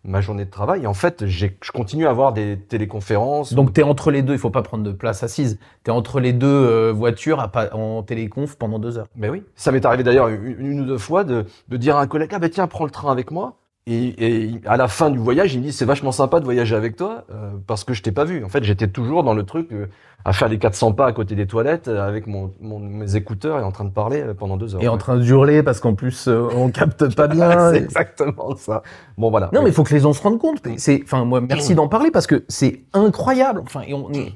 ma 0.04 0.22
journée 0.22 0.46
de 0.46 0.52
travail. 0.52 0.84
Et 0.84 0.88
en 0.88 0.94
fait, 0.94 1.26
je 1.26 1.48
continue 1.74 2.06
à 2.06 2.12
avoir 2.12 2.32
des 2.32 2.60
téléconférences. 2.60 3.54
Donc 3.54 3.74
tu 3.74 3.82
es 3.82 3.84
entre 3.84 4.12
les 4.12 4.22
deux, 4.22 4.34
il 4.34 4.40
faut 4.40 4.52
pas 4.52 4.62
prendre 4.62 4.84
de 4.84 4.92
place 4.92 5.24
assise. 5.24 5.60
Tu 5.84 5.90
es 5.90 5.94
entre 5.94 6.20
les 6.20 6.32
deux 6.34 6.46
euh, 6.48 6.92
voitures 6.94 7.40
à 7.40 7.48
pas- 7.48 7.74
en 7.74 8.04
téléconf 8.04 8.56
pendant 8.58 8.78
deux 8.80 8.98
heures. 9.00 9.08
Mais 9.16 9.30
oui, 9.30 9.44
ça 9.56 9.72
m'est 9.72 9.84
arrivé 9.86 10.04
d'ailleurs 10.04 10.28
une, 10.30 10.56
une 10.60 10.80
ou 10.82 10.86
deux 10.86 10.98
fois 11.00 11.24
de, 11.24 11.46
de 11.70 11.78
dire 11.78 11.96
à 11.98 12.02
un 12.02 12.08
collègue 12.08 12.30
ah 12.34 12.40
ben 12.40 12.50
tiens 12.50 12.68
prends 12.68 12.86
le 12.86 12.92
train 12.92 13.12
avec 13.12 13.32
moi. 13.32 13.58
Et, 13.88 14.46
et 14.56 14.62
à 14.66 14.78
la 14.78 14.88
fin 14.88 15.12
du 15.12 15.20
voyage, 15.20 15.54
il 15.54 15.60
me 15.60 15.66
dit 15.66 15.72
c'est 15.72 15.86
vachement 15.86 16.12
sympa 16.12 16.40
de 16.40 16.46
voyager 16.46 16.76
avec 16.76 16.96
toi 16.96 17.26
euh, 17.32 17.52
parce 17.68 17.84
que 17.84 17.94
je 17.94 18.02
t'ai 18.02 18.12
pas 18.12 18.24
vu. 18.26 18.44
En 18.44 18.50
fait, 18.50 18.64
j'étais 18.64 18.88
toujours 18.88 19.24
dans 19.24 19.36
le 19.36 19.44
truc 19.44 19.72
euh, 19.72 19.86
à 20.26 20.34
faire 20.34 20.48
les 20.50 20.58
400 20.58 20.94
pas 20.94 21.06
à 21.06 21.14
côté 21.14 21.36
des 21.36 21.46
toilettes 21.46 21.88
euh, 21.88 22.02
avec 22.08 22.26
mon, 22.26 22.52
mon- 22.60 22.80
mes 22.80 23.16
écouteurs 23.16 23.60
et 23.60 23.64
en 23.64 23.72
train 23.72 23.84
de 23.86 23.92
parler 23.92 24.24
pendant 24.40 24.58
deux 24.58 24.74
heures. 24.74 24.82
Et 24.82 24.88
en 24.88 24.98
train 24.98 25.18
de 25.18 25.24
hurler 25.24 25.62
parce 25.62 25.80
qu'en 25.80 25.94
plus 25.94 26.28
on 26.28 26.72
capte 26.72 27.14
pas 27.16 27.28
bien. 27.28 27.72
c'est 27.74 27.78
exactement 27.84 28.56
ça. 28.56 28.82
Bon 29.20 29.30
voilà. 29.30 29.52
Non, 29.54 29.62
mais 29.62 29.70
il 29.70 29.74
faut 29.74 29.84
que 29.84 29.94
les 29.94 30.00
gens 30.00 30.14
se 30.14 30.22
rendent 30.24 30.40
compte. 30.40 30.64
C'est, 30.78 31.02
enfin, 31.04 31.24
moi, 31.24 31.40
merci 31.42 31.76
d'en 31.76 31.88
parler 31.88 32.10
parce 32.10 32.26
que 32.26 32.44
c'est 32.48 32.82
incroyable. 32.94 33.62
Enfin, 33.64 33.82
et 33.88 33.94
on 33.94 34.12
est 34.14 34.34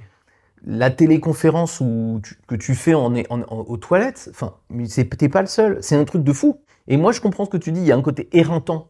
la 0.63 0.91
téléconférence 0.91 1.79
où 1.79 2.19
tu- 2.23 2.35
que 2.47 2.53
tu 2.53 2.75
fais 2.75 2.93
en, 2.93 3.15
en- 3.15 3.41
en- 3.49 3.65
aux 3.67 3.77
toilettes. 3.77 4.27
Enfin, 4.29 4.53
mais 4.69 4.85
t'es 4.85 5.29
pas 5.29 5.41
le 5.41 5.47
seul. 5.47 5.79
C'est 5.81 5.95
un 5.95 6.03
truc 6.03 6.23
de 6.23 6.33
fou. 6.33 6.59
Et 6.87 6.97
moi, 6.97 7.13
je 7.13 7.19
comprends 7.21 7.45
ce 7.45 7.49
que 7.49 7.57
tu 7.57 7.71
dis. 7.71 7.79
Il 7.81 7.87
y 7.87 7.91
a 7.91 7.95
un 7.97 8.01
côté 8.03 8.29
éreintant. 8.31 8.89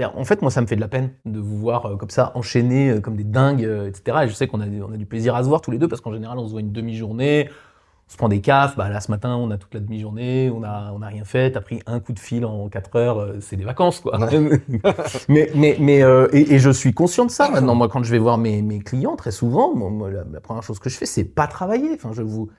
En 0.00 0.24
fait, 0.24 0.40
moi, 0.42 0.50
ça 0.50 0.60
me 0.62 0.66
fait 0.66 0.76
de 0.76 0.80
la 0.80 0.88
peine 0.88 1.12
de 1.26 1.38
vous 1.38 1.58
voir 1.58 1.86
euh, 1.86 1.96
comme 1.96 2.10
ça 2.10 2.32
enchaîner 2.34 2.90
euh, 2.90 3.00
comme 3.00 3.16
des 3.16 3.24
dingues, 3.24 3.64
euh, 3.64 3.88
etc. 3.88 4.18
Et 4.24 4.28
je 4.28 4.34
sais 4.34 4.46
qu'on 4.46 4.60
a, 4.60 4.66
on 4.66 4.92
a 4.92 4.96
du 4.96 5.06
plaisir 5.06 5.34
à 5.34 5.42
se 5.44 5.48
voir 5.48 5.60
tous 5.60 5.70
les 5.70 5.78
deux 5.78 5.88
parce 5.88 6.00
qu'en 6.00 6.12
général, 6.12 6.38
on 6.38 6.46
se 6.46 6.52
voit 6.52 6.60
une 6.60 6.72
demi-journée. 6.72 7.50
On 8.08 8.12
se 8.12 8.16
prend 8.18 8.28
des 8.28 8.40
cafes, 8.42 8.76
bah 8.76 8.90
là 8.90 9.00
ce 9.00 9.10
matin 9.10 9.36
on 9.36 9.50
a 9.50 9.56
toute 9.56 9.72
la 9.74 9.80
demi-journée, 9.80 10.50
on 10.54 10.62
a, 10.64 10.92
on 10.94 11.00
a 11.02 11.06
rien 11.06 11.24
fait, 11.24 11.52
t'as 11.52 11.62
pris 11.62 11.80
un 11.86 12.00
coup 12.00 12.12
de 12.12 12.18
fil 12.18 12.44
en 12.44 12.68
4 12.68 12.96
heures, 12.96 13.34
c'est 13.40 13.56
des 13.56 13.64
vacances 13.64 14.00
quoi. 14.00 14.18
mais 15.28 15.50
mais, 15.54 15.76
mais 15.80 16.02
euh, 16.02 16.28
et, 16.32 16.54
et 16.54 16.58
je 16.58 16.70
suis 16.70 16.92
conscient 16.94 17.24
de 17.26 17.30
ça 17.30 17.48
maintenant. 17.50 17.74
Moi 17.74 17.88
quand 17.88 18.02
je 18.02 18.10
vais 18.10 18.18
voir 18.18 18.38
mes, 18.38 18.60
mes 18.62 18.80
clients, 18.80 19.16
très 19.16 19.30
souvent, 19.30 19.74
moi, 19.74 19.90
moi, 19.90 20.10
la, 20.10 20.24
la 20.30 20.40
première 20.40 20.62
chose 20.62 20.78
que 20.78 20.90
je 20.90 20.96
fais 20.98 21.06
c'est 21.06 21.24
pas 21.24 21.46
travailler. 21.46 21.92
Enfin 21.94 22.10
je 22.12 22.22
vous, 22.22 22.50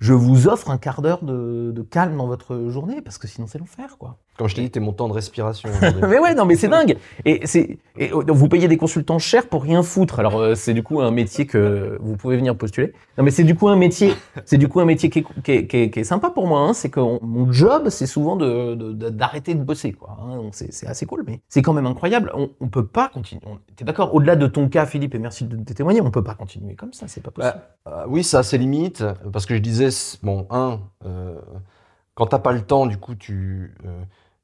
je 0.00 0.12
vous 0.14 0.48
offre 0.48 0.70
un 0.70 0.78
quart 0.78 1.02
d'heure 1.02 1.24
de, 1.24 1.72
de 1.74 1.82
calme 1.82 2.16
dans 2.18 2.26
votre 2.26 2.68
journée 2.68 3.00
parce 3.02 3.18
que 3.18 3.28
sinon 3.28 3.46
c'est 3.46 3.58
l'enfer 3.58 3.96
quoi. 3.98 4.18
Comme 4.38 4.48
je 4.48 4.54
t'ai 4.54 4.62
dit, 4.62 4.70
t'es 4.70 4.80
mon 4.80 4.92
temps 4.94 5.08
de 5.08 5.12
respiration. 5.12 5.68
Mais 6.08 6.18
ouais, 6.18 6.34
non, 6.34 6.46
mais 6.46 6.56
c'est 6.56 6.66
dingue. 6.68 6.96
Et 7.26 7.46
c'est, 7.46 7.76
euh, 8.00 8.22
vous 8.28 8.48
payez 8.48 8.66
des 8.66 8.78
consultants 8.78 9.18
chers 9.18 9.46
pour 9.46 9.62
rien 9.62 9.82
foutre. 9.82 10.18
Alors 10.20 10.38
euh, 10.38 10.54
c'est 10.54 10.72
du 10.72 10.82
coup 10.82 11.02
un 11.02 11.10
métier 11.10 11.46
que 11.46 11.98
vous 12.00 12.16
pouvez 12.16 12.38
venir 12.38 12.56
postuler. 12.56 12.94
Non, 13.18 13.24
mais 13.24 13.30
c'est 13.30 13.44
du 13.44 13.54
coup 13.54 13.68
un 13.68 13.76
métier, 13.76 14.14
c'est 14.46 14.56
du 14.56 14.68
coup 14.68 14.80
un 14.80 14.86
métier 14.86 15.10
qui 15.10 15.18
est, 15.18 15.24
qui 15.44 15.52
est, 15.52 15.66
qui 15.66 15.76
est- 15.76 15.90
qui 15.90 16.00
est 16.00 16.04
sympa 16.04 16.30
pour 16.30 16.46
moi. 16.46 16.60
hein. 16.60 16.72
C'est 16.72 16.88
que 16.88 16.98
on- 16.98 17.20
mon 17.22 17.52
job, 17.52 17.90
c'est 17.90 18.06
souvent 18.06 18.36
de, 18.36 18.74
d'arrêter 19.10 19.54
de 19.54 19.62
bosser, 19.62 19.92
quoi. 19.92 20.16
hein. 20.18 20.40
C'est, 20.52 20.72
c'est 20.72 20.86
assez 20.86 21.04
cool, 21.04 21.24
mais 21.26 21.42
c'est 21.50 21.60
quand 21.60 21.74
même 21.74 21.86
incroyable. 21.86 22.32
On, 22.34 22.48
on 22.60 22.68
peut 22.68 22.86
pas 22.86 23.08
continuer. 23.10 23.42
On- 23.46 23.58
T'es 23.76 23.84
d'accord? 23.84 24.14
Au-delà 24.14 24.34
de 24.36 24.46
ton 24.46 24.68
cas, 24.70 24.86
Philippe, 24.86 25.14
et 25.14 25.18
merci 25.18 25.44
de, 25.44 25.56
de 25.56 25.72
témoigner, 25.74 26.00
on 26.00 26.10
peut 26.10 26.24
pas 26.24 26.34
continuer 26.34 26.74
comme 26.74 26.94
ça. 26.94 27.06
C'est 27.06 27.22
pas 27.22 27.30
possible. 27.32 27.60
Euh, 27.86 28.04
oui, 28.08 28.24
ça 28.24 28.38
a 28.38 28.42
ses 28.42 28.56
limites, 28.56 29.04
parce 29.30 29.44
que 29.44 29.54
je 29.54 29.60
disais, 29.60 29.88
bon, 30.22 30.46
un, 30.50 30.80
euh, 31.04 31.34
quand 32.14 32.26
t'as 32.26 32.38
pas 32.38 32.52
le 32.52 32.62
temps, 32.62 32.86
du 32.86 32.96
coup, 32.96 33.14
tu, 33.14 33.74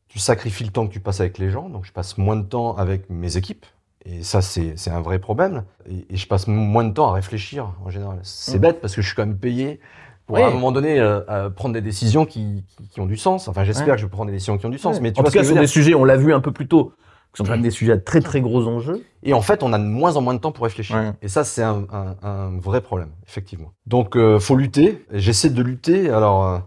tu 0.09 0.19
sacrifies 0.19 0.65
le 0.65 0.71
temps 0.71 0.87
que 0.87 0.93
tu 0.93 1.01
passes 1.01 1.21
avec 1.21 1.39
les 1.39 1.51
gens, 1.51 1.69
donc 1.69 1.85
je 1.85 1.93
passe 1.93 2.19
moins 2.19 2.37
de 2.37 2.43
temps 2.45 2.77
avec 2.77 3.09
mes 3.11 3.37
équipes, 3.37 3.67
et 4.05 4.23
ça, 4.23 4.41
c'est 4.43 4.75
un 4.91 5.01
vrai 5.01 5.19
problème, 5.19 5.65
et, 5.89 6.07
et 6.11 6.17
je 6.17 6.27
passe 6.27 6.47
moins 6.47 6.85
de 6.85 6.93
temps 6.93 7.09
à 7.09 7.13
réfléchir, 7.13 7.75
en 7.85 7.91
général. 7.91 8.19
C'est 8.23 8.55
Mhm. 8.55 8.61
bête, 8.61 8.81
parce 8.81 8.95
que 8.95 9.03
je 9.03 9.07
suis 9.07 9.15
quand 9.17 9.27
même 9.27 9.37
payé 9.39 9.81
pour, 10.27 10.37
Oui. 10.37 10.43
à 10.43 10.47
un 10.47 10.51
moment 10.51 10.73
donné, 10.73 10.99
euh, 10.99 11.21
euh, 11.29 11.51
prendre 11.51 11.75
des 11.75 11.81
décisions 11.83 12.25
qui, 12.27 12.65
qui, 12.69 12.89
qui 12.89 13.01
ont 13.01 13.07
du 13.07 13.17
sens. 13.17 13.49
Enfin, 13.49 13.65
j'espère 13.65 13.89
Ouais. 13.89 13.93
que 13.95 14.01
je 14.01 14.07
vais 14.07 14.11
prendre 14.11 14.27
des 14.27 14.33
décisions 14.37 14.57
qui 14.59 14.67
ont 14.67 14.71
du 14.71 14.79
sens, 14.79 14.97
Ouais. 14.97 15.03
mais 15.03 15.13
tu 15.13 15.21
en 15.21 15.23
vois 15.23 15.31
tout 15.31 15.35
cas, 15.39 15.43
ce 15.43 15.43
que 15.43 15.45
je 15.45 15.49
sur 15.49 15.55
veux 15.57 15.61
des 15.61 15.67
dire. 15.67 15.73
sujets, 15.73 15.95
on 15.95 16.05
l'a 16.05 16.17
vu 16.17 16.33
un 16.33 16.41
peu 16.41 16.53
plus 16.53 16.69
tôt, 16.69 16.93
qui 17.33 17.39
sont 17.39 17.45
quand 17.45 17.51
même 17.51 17.63
des 17.63 17.71
sujets 17.71 17.93
à 17.93 17.99
très 17.99 18.21
très 18.21 18.41
gros 18.41 18.67
enjeux. 18.67 19.05
Et 19.23 19.35
en 19.35 19.43
fait, 19.43 19.63
on 19.63 19.73
a 19.75 19.79
de 19.79 19.85
moins 19.85 20.17
en 20.17 20.23
moins 20.23 20.35
de 20.35 20.39
temps 20.39 20.53
pour 20.53 20.65
réfléchir. 20.65 20.97
Ouais. 20.97 21.13
Et 21.23 21.29
ça, 21.29 21.45
c'est 21.45 21.63
un, 21.63 21.87
un- 21.93 22.17
un 22.23 22.59
vrai 22.59 22.81
problème, 22.81 23.11
effectivement. 23.27 23.73
Donc, 23.87 24.17
euh, 24.17 24.39
faut 24.39 24.57
lutter. 24.57 25.05
J'essaie 25.13 25.51
de 25.51 25.63
lutter. 25.63 26.09
Alors, 26.11 26.45
euh, 26.47 26.59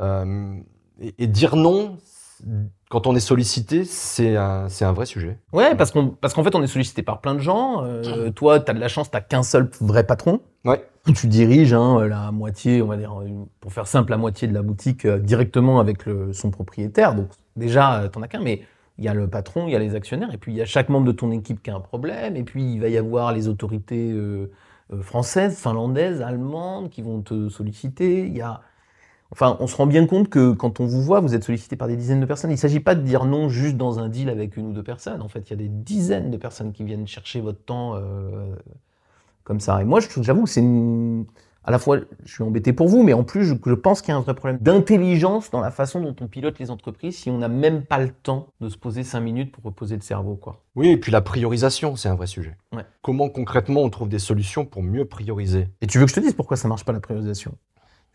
euh, 0.00 0.54
et, 1.00 1.14
et 1.18 1.26
dire 1.26 1.56
non 1.56 1.98
quand 2.88 3.06
on 3.06 3.14
est 3.14 3.20
sollicité, 3.20 3.84
c'est 3.84 4.36
un, 4.36 4.68
c'est 4.68 4.84
un 4.84 4.92
vrai 4.92 5.04
sujet. 5.04 5.38
Ouais, 5.52 5.74
parce 5.74 5.90
qu'on 5.90 6.08
parce 6.08 6.32
qu'en 6.32 6.42
fait, 6.42 6.54
on 6.54 6.62
est 6.62 6.68
sollicité 6.68 7.02
par 7.02 7.20
plein 7.20 7.34
de 7.34 7.40
gens. 7.40 7.84
Euh, 7.84 8.30
toi, 8.30 8.60
tu 8.60 8.70
as 8.70 8.74
de 8.74 8.80
la 8.80 8.88
chance, 8.88 9.10
tu 9.10 9.18
qu'un 9.28 9.42
seul 9.42 9.70
vrai 9.80 10.04
patron. 10.04 10.40
Ouais. 10.64 10.84
Tu 11.14 11.26
diriges 11.26 11.72
hein, 11.72 12.06
la 12.06 12.32
moitié, 12.32 12.82
on 12.82 12.86
va 12.86 12.96
dire, 12.96 13.14
pour 13.60 13.72
faire 13.72 13.86
simple, 13.86 14.10
la 14.10 14.16
moitié 14.16 14.48
de 14.48 14.54
la 14.54 14.62
boutique 14.62 15.04
euh, 15.04 15.18
directement 15.18 15.80
avec 15.80 16.04
le, 16.06 16.32
son 16.32 16.50
propriétaire. 16.50 17.14
Donc 17.14 17.28
déjà, 17.56 18.00
euh, 18.00 18.08
t'en 18.08 18.22
as 18.22 18.28
qu'un, 18.28 18.40
mais 18.40 18.62
il 18.98 19.04
y 19.04 19.08
a 19.08 19.14
le 19.14 19.28
patron, 19.28 19.66
il 19.68 19.72
y 19.72 19.76
a 19.76 19.78
les 19.78 19.94
actionnaires, 19.94 20.32
et 20.34 20.38
puis 20.38 20.52
il 20.52 20.56
y 20.58 20.62
a 20.62 20.66
chaque 20.66 20.88
membre 20.88 21.06
de 21.06 21.12
ton 21.12 21.30
équipe 21.30 21.62
qui 21.62 21.70
a 21.70 21.76
un 21.76 21.80
problème, 21.80 22.36
et 22.36 22.42
puis 22.42 22.74
il 22.74 22.80
va 22.80 22.88
y 22.88 22.98
avoir 22.98 23.32
les 23.32 23.48
autorités 23.48 24.10
euh, 24.10 24.50
françaises, 25.00 25.56
finlandaises, 25.56 26.20
allemandes 26.20 26.90
qui 26.90 27.02
vont 27.02 27.22
te 27.22 27.48
solliciter. 27.48 28.26
Il 28.26 28.36
y 28.36 28.40
a 28.40 28.60
Enfin, 29.30 29.56
on 29.60 29.66
se 29.66 29.76
rend 29.76 29.86
bien 29.86 30.06
compte 30.06 30.28
que 30.30 30.52
quand 30.52 30.80
on 30.80 30.86
vous 30.86 31.02
voit, 31.02 31.20
vous 31.20 31.34
êtes 31.34 31.44
sollicité 31.44 31.76
par 31.76 31.86
des 31.86 31.96
dizaines 31.96 32.20
de 32.20 32.26
personnes. 32.26 32.50
Il 32.50 32.54
ne 32.54 32.58
s'agit 32.58 32.80
pas 32.80 32.94
de 32.94 33.02
dire 33.02 33.24
non 33.26 33.48
juste 33.48 33.76
dans 33.76 33.98
un 33.98 34.08
deal 34.08 34.30
avec 34.30 34.56
une 34.56 34.68
ou 34.68 34.72
deux 34.72 34.82
personnes. 34.82 35.20
En 35.20 35.28
fait, 35.28 35.40
il 35.40 35.50
y 35.50 35.52
a 35.52 35.56
des 35.56 35.68
dizaines 35.68 36.30
de 36.30 36.36
personnes 36.38 36.72
qui 36.72 36.82
viennent 36.82 37.06
chercher 37.06 37.40
votre 37.42 37.62
temps 37.62 37.94
euh, 37.96 38.54
comme 39.44 39.60
ça. 39.60 39.80
Et 39.82 39.84
moi, 39.84 40.00
je- 40.00 40.08
j'avoue 40.22 40.44
que 40.44 40.50
c'est 40.50 40.60
une... 40.60 41.26
à 41.62 41.70
la 41.70 41.78
fois, 41.78 41.98
je 42.24 42.32
suis 42.32 42.42
embêté 42.42 42.72
pour 42.72 42.88
vous, 42.88 43.02
mais 43.02 43.12
en 43.12 43.22
plus, 43.22 43.44
je, 43.44 43.54
je 43.66 43.74
pense 43.74 44.00
qu'il 44.00 44.12
y 44.12 44.14
a 44.14 44.16
un 44.16 44.22
vrai 44.22 44.34
problème 44.34 44.58
d'intelligence 44.62 45.50
dans 45.50 45.60
la 45.60 45.70
façon 45.70 46.00
dont 46.00 46.16
on 46.22 46.26
pilote 46.26 46.58
les 46.58 46.70
entreprises 46.70 47.18
si 47.18 47.28
on 47.28 47.36
n'a 47.36 47.48
même 47.48 47.82
pas 47.82 47.98
le 47.98 48.08
temps 48.10 48.48
de 48.62 48.70
se 48.70 48.78
poser 48.78 49.04
cinq 49.04 49.20
minutes 49.20 49.52
pour 49.52 49.62
reposer 49.64 49.96
le 49.96 50.02
cerveau, 50.02 50.36
quoi. 50.36 50.62
Oui, 50.74 50.88
et 50.88 50.96
puis 50.96 51.12
la 51.12 51.20
priorisation, 51.20 51.96
c'est 51.96 52.08
un 52.08 52.14
vrai 52.14 52.26
sujet. 52.26 52.56
Ouais. 52.74 52.84
Comment 53.02 53.28
concrètement 53.28 53.82
on 53.82 53.90
trouve 53.90 54.08
des 54.08 54.18
solutions 54.18 54.64
pour 54.64 54.82
mieux 54.82 55.04
prioriser? 55.04 55.68
Et 55.82 55.86
tu 55.86 55.98
veux 55.98 56.04
que 56.06 56.10
je 56.10 56.14
te 56.16 56.20
dise 56.20 56.32
pourquoi 56.32 56.56
ça 56.56 56.68
marche 56.68 56.84
pas 56.84 56.92
la 56.92 57.00
priorisation? 57.00 57.54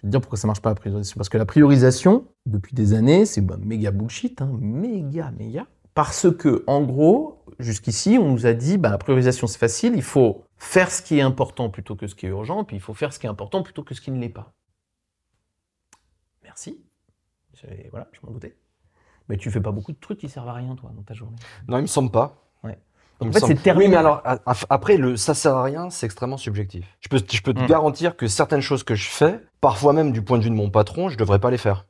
Je 0.03 0.07
vais 0.07 0.09
te 0.09 0.11
dire 0.11 0.21
pourquoi 0.21 0.37
ça 0.37 0.47
marche 0.47 0.61
pas 0.61 0.69
la 0.69 0.75
priorisation. 0.75 1.15
Parce 1.17 1.29
que 1.29 1.37
la 1.37 1.45
priorisation, 1.45 2.27
depuis 2.45 2.75
des 2.75 2.93
années, 2.93 3.25
c'est 3.25 3.39
bah, 3.39 3.55
méga 3.57 3.91
bullshit, 3.91 4.41
hein, 4.41 4.51
méga, 4.59 5.31
méga. 5.31 5.65
Parce 5.93 6.29
que, 6.29 6.65
en 6.67 6.81
gros, 6.81 7.45
jusqu'ici, 7.59 8.17
on 8.19 8.29
nous 8.31 8.45
a 8.45 8.53
dit, 8.53 8.77
bah, 8.77 8.89
la 8.89 8.97
priorisation, 8.97 9.47
c'est 9.47 9.59
facile, 9.59 9.93
il 9.95 10.01
faut 10.01 10.43
faire 10.57 10.91
ce 10.91 11.01
qui 11.01 11.19
est 11.19 11.21
important 11.21 11.69
plutôt 11.69 11.95
que 11.95 12.07
ce 12.07 12.15
qui 12.15 12.25
est 12.25 12.29
urgent, 12.29 12.65
puis 12.65 12.75
il 12.75 12.81
faut 12.81 12.93
faire 12.93 13.13
ce 13.13 13.19
qui 13.19 13.27
est 13.27 13.29
important 13.29 13.63
plutôt 13.63 13.83
que 13.83 13.95
ce 13.95 14.01
qui 14.01 14.11
ne 14.11 14.19
l'est 14.19 14.27
pas. 14.27 14.51
Merci. 16.43 16.83
Voilà, 17.91 18.09
je 18.11 18.19
m'en 18.25 18.33
doutais. 18.33 18.57
Mais 19.29 19.37
tu 19.37 19.49
fais 19.51 19.61
pas 19.61 19.71
beaucoup 19.71 19.93
de 19.93 19.99
trucs 19.99 20.19
qui 20.19 20.27
servent 20.27 20.49
à 20.49 20.53
rien, 20.53 20.75
toi, 20.75 20.91
dans 20.93 21.03
ta 21.03 21.13
journée. 21.13 21.37
Non, 21.69 21.77
il 21.77 21.83
me 21.83 21.87
semble 21.87 22.11
pas. 22.11 22.43
Ouais. 22.65 22.77
En 23.20 23.32
fait, 23.32 23.39
c'est 23.39 23.55
terminé. 23.55 23.86
Oui, 23.86 23.91
mais 23.91 23.97
alors, 23.97 24.22
a- 24.26 24.39
a- 24.45 24.55
après, 24.70 24.97
le 24.97 25.16
ça 25.18 25.34
sert 25.34 25.55
à 25.55 25.64
rien, 25.64 25.89
c'est 25.89 26.05
extrêmement 26.05 26.38
subjectif. 26.38 26.86
Je 26.99 27.07
peux, 27.09 27.22
je 27.32 27.41
peux 27.41 27.53
te 27.53 27.61
Mm. 27.61 27.68
garantir 27.68 28.18
que 28.18 28.28
certaines 28.28 28.61
choses 28.61 28.84
que 28.84 28.95
je 28.95 29.07
fais, 29.09 29.39
parfois 29.61 29.93
même 29.93 30.11
du 30.11 30.22
point 30.22 30.38
de 30.38 30.43
vue 30.43 30.49
de 30.49 30.55
mon 30.55 30.70
patron, 30.70 31.09
je 31.09 31.18
devrais 31.18 31.39
pas 31.39 31.49
les 31.51 31.57
faire. 31.57 31.86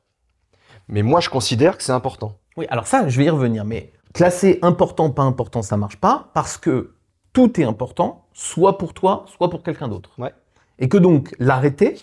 Mais 0.88 1.02
moi, 1.02 1.20
je 1.20 1.30
considère 1.30 1.76
que 1.76 1.82
c'est 1.82 1.92
important. 1.92 2.38
Oui, 2.56 2.66
alors 2.68 2.86
ça, 2.86 3.08
je 3.08 3.16
vais 3.18 3.24
y 3.24 3.30
revenir, 3.30 3.64
mais 3.64 3.92
classer 4.12 4.58
important, 4.62 5.10
pas 5.10 5.22
important, 5.22 5.62
ça 5.62 5.76
marche 5.76 5.96
pas, 5.96 6.28
parce 6.34 6.56
que 6.56 6.94
tout 7.32 7.60
est 7.60 7.64
important, 7.64 8.26
soit 8.32 8.78
pour 8.78 8.94
toi, 8.94 9.24
soit 9.26 9.50
pour 9.50 9.62
quelqu'un 9.64 9.88
d'autre. 9.88 10.10
Ouais. 10.18 10.32
Et 10.78 10.88
que 10.88 10.98
donc, 10.98 11.34
l'arrêter, 11.40 11.96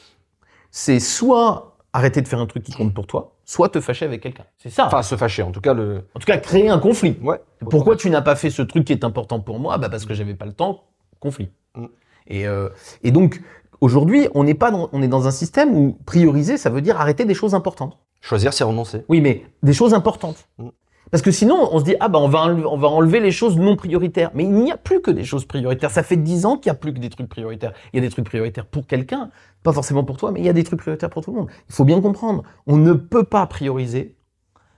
c'est 0.71 0.99
soit 0.99 1.70
arrêter 1.93 2.21
de 2.21 2.27
faire 2.27 2.39
un 2.39 2.45
truc 2.45 2.63
qui 2.63 2.71
compte 2.71 2.93
pour 2.93 3.07
toi, 3.07 3.35
soit 3.45 3.69
te 3.69 3.81
fâcher 3.81 4.05
avec 4.05 4.21
quelqu'un. 4.21 4.45
C'est 4.57 4.69
ça. 4.69 4.87
Enfin, 4.87 5.03
se 5.03 5.15
fâcher. 5.15 5.43
En 5.43 5.51
tout 5.51 5.61
cas, 5.61 5.73
le. 5.73 6.07
en 6.15 6.19
tout 6.19 6.25
cas, 6.25 6.37
créer 6.37 6.69
un 6.69 6.79
conflit. 6.79 7.17
Ouais. 7.21 7.41
Pourquoi 7.69 7.95
tu 7.95 8.09
n'as 8.09 8.21
pas 8.21 8.35
fait 8.35 8.49
ce 8.49 8.61
truc 8.61 8.85
qui 8.85 8.93
est 8.93 9.03
important 9.03 9.39
pour 9.39 9.59
moi? 9.59 9.77
Bah 9.77 9.89
Parce 9.89 10.05
que 10.05 10.13
j'avais 10.13 10.35
pas 10.35 10.45
le 10.45 10.53
temps, 10.53 10.83
conflit. 11.19 11.49
Mm. 11.75 11.85
Et, 12.27 12.47
euh, 12.47 12.69
et 13.03 13.11
donc, 13.11 13.41
aujourd'hui, 13.81 14.27
on 14.33 14.43
n'est 14.43 14.53
pas 14.53 14.71
dans, 14.71 14.89
on 14.93 15.01
est 15.01 15.07
dans 15.07 15.27
un 15.27 15.31
système 15.31 15.75
où 15.75 15.97
prioriser, 16.05 16.57
ça 16.57 16.69
veut 16.69 16.81
dire 16.81 16.99
arrêter 16.99 17.25
des 17.25 17.33
choses 17.33 17.55
importantes. 17.55 17.97
Choisir, 18.21 18.53
c'est 18.53 18.63
renoncer. 18.63 19.03
Oui, 19.09 19.19
mais 19.19 19.43
des 19.63 19.73
choses 19.73 19.93
importantes. 19.93 20.47
Mm. 20.57 20.69
Parce 21.11 21.21
que 21.21 21.31
sinon, 21.31 21.67
on 21.73 21.79
se 21.79 21.83
dit, 21.83 21.95
ah 21.99 22.07
bah 22.07 22.19
on 22.19 22.29
va, 22.29 22.39
enlever, 22.39 23.19
les 23.19 23.31
choses 23.31 23.57
non 23.57 23.75
prioritaires. 23.75 24.31
Mais 24.33 24.45
il 24.45 24.53
n'y 24.53 24.71
a 24.71 24.77
plus 24.77 25.01
que 25.01 25.11
des 25.11 25.25
choses 25.25 25.45
prioritaires. 25.45 25.91
Ça 25.91 26.03
fait 26.03 26.15
dix 26.15 26.45
ans 26.45 26.55
qu'il 26.57 26.71
n'y 26.71 26.75
a 26.77 26.79
plus 26.79 26.93
que 26.93 26.99
des 26.99 27.09
trucs 27.09 27.27
prioritaires. 27.27 27.73
Il 27.91 27.97
y 27.97 27.99
a 27.99 28.01
des 28.01 28.09
trucs 28.09 28.25
prioritaires 28.25 28.65
pour 28.65 28.87
quelqu'un, 28.87 29.29
pas 29.61 29.73
forcément 29.73 30.05
pour 30.05 30.15
toi, 30.15 30.31
mais 30.31 30.39
il 30.39 30.45
y 30.45 30.49
a 30.49 30.53
des 30.53 30.63
trucs 30.63 30.79
prioritaires 30.79 31.09
pour 31.09 31.23
tout 31.23 31.31
le 31.31 31.39
monde. 31.39 31.49
Il 31.67 31.75
faut 31.75 31.83
bien 31.83 31.99
comprendre, 31.99 32.43
on 32.65 32.77
ne 32.77 32.93
peut 32.93 33.25
pas 33.25 33.45
prioriser 33.45 34.15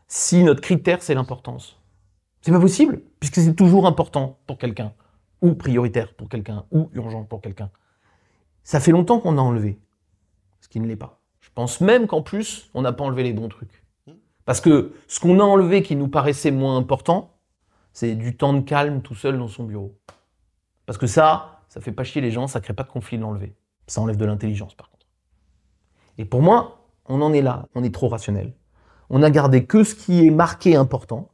si 0.08 0.44
notre 0.44 0.62
critère, 0.62 1.02
c'est 1.02 1.14
l'importance. 1.14 1.80
C'est 2.42 2.52
pas 2.52 2.60
possible, 2.60 3.02
puisque 3.20 3.36
c'est 3.36 3.56
toujours 3.56 3.88
important 3.88 4.40
pour 4.48 4.58
quelqu'un, 4.58 4.94
ou 5.42 5.54
prioritaire 5.54 6.14
pour 6.16 6.30
quelqu'un, 6.30 6.66
ou 6.72 6.90
urgent 6.94 7.24
pour 7.24 7.42
quelqu'un. 7.42 7.70
Ça 8.64 8.80
fait 8.80 8.92
longtemps 8.92 9.20
qu'on 9.20 9.38
a 9.38 9.42
enlevé, 9.42 9.80
ce 10.62 10.68
qui 10.68 10.80
ne 10.80 10.88
l'est 10.88 10.96
pas. 10.96 11.22
Je 11.42 11.50
pense 11.54 11.80
même 11.80 12.08
qu'en 12.08 12.22
plus, 12.22 12.70
on 12.74 12.82
n'a 12.82 12.92
pas 12.92 13.04
enlevé 13.04 13.24
les 13.24 13.34
bons 13.34 13.50
trucs. 13.50 13.83
Parce 14.46 14.62
que 14.62 14.94
ce 15.08 15.20
qu'on 15.20 15.40
a 15.40 15.44
enlevé 15.44 15.84
qui 15.84 15.96
nous 15.96 16.08
paraissait 16.08 16.52
moins 16.52 16.78
important, 16.78 17.38
c'est 17.94 18.16
du 18.16 18.36
temps 18.36 18.54
de 18.54 18.62
calme 18.62 19.02
tout 19.02 19.16
seul 19.16 19.38
dans 19.38 19.48
son 19.48 19.64
bureau. 19.64 19.98
Parce 20.86 20.98
que 20.98 21.08
ça, 21.08 21.62
ça 21.70 21.80
fait 21.80 21.92
pas 21.92 22.04
chier 22.04 22.22
les 22.22 22.32
gens, 22.32 22.48
ça 22.48 22.60
crée 22.60 22.74
pas 22.74 22.84
de 22.84 22.90
conflit 22.90 23.18
de 23.18 23.24
l'enlever. 23.24 23.56
Ça 23.88 24.02
enlève 24.02 24.18
de 24.18 24.26
l'intelligence 24.26 24.76
par 24.76 24.90
contre. 24.90 25.08
Et 26.18 26.26
pour 26.26 26.42
moi, 26.42 26.90
on 27.06 27.22
en 27.22 27.34
est 27.34 27.42
là, 27.42 27.68
on 27.76 27.84
est 27.84 27.94
trop 27.94 28.10
rationnel. 28.10 28.54
On 29.10 29.24
a 29.24 29.30
gardé 29.30 29.66
que 29.66 29.84
ce 29.84 29.96
qui 29.96 30.26
est 30.26 30.32
marqué 30.32 30.76
important. 30.76 31.30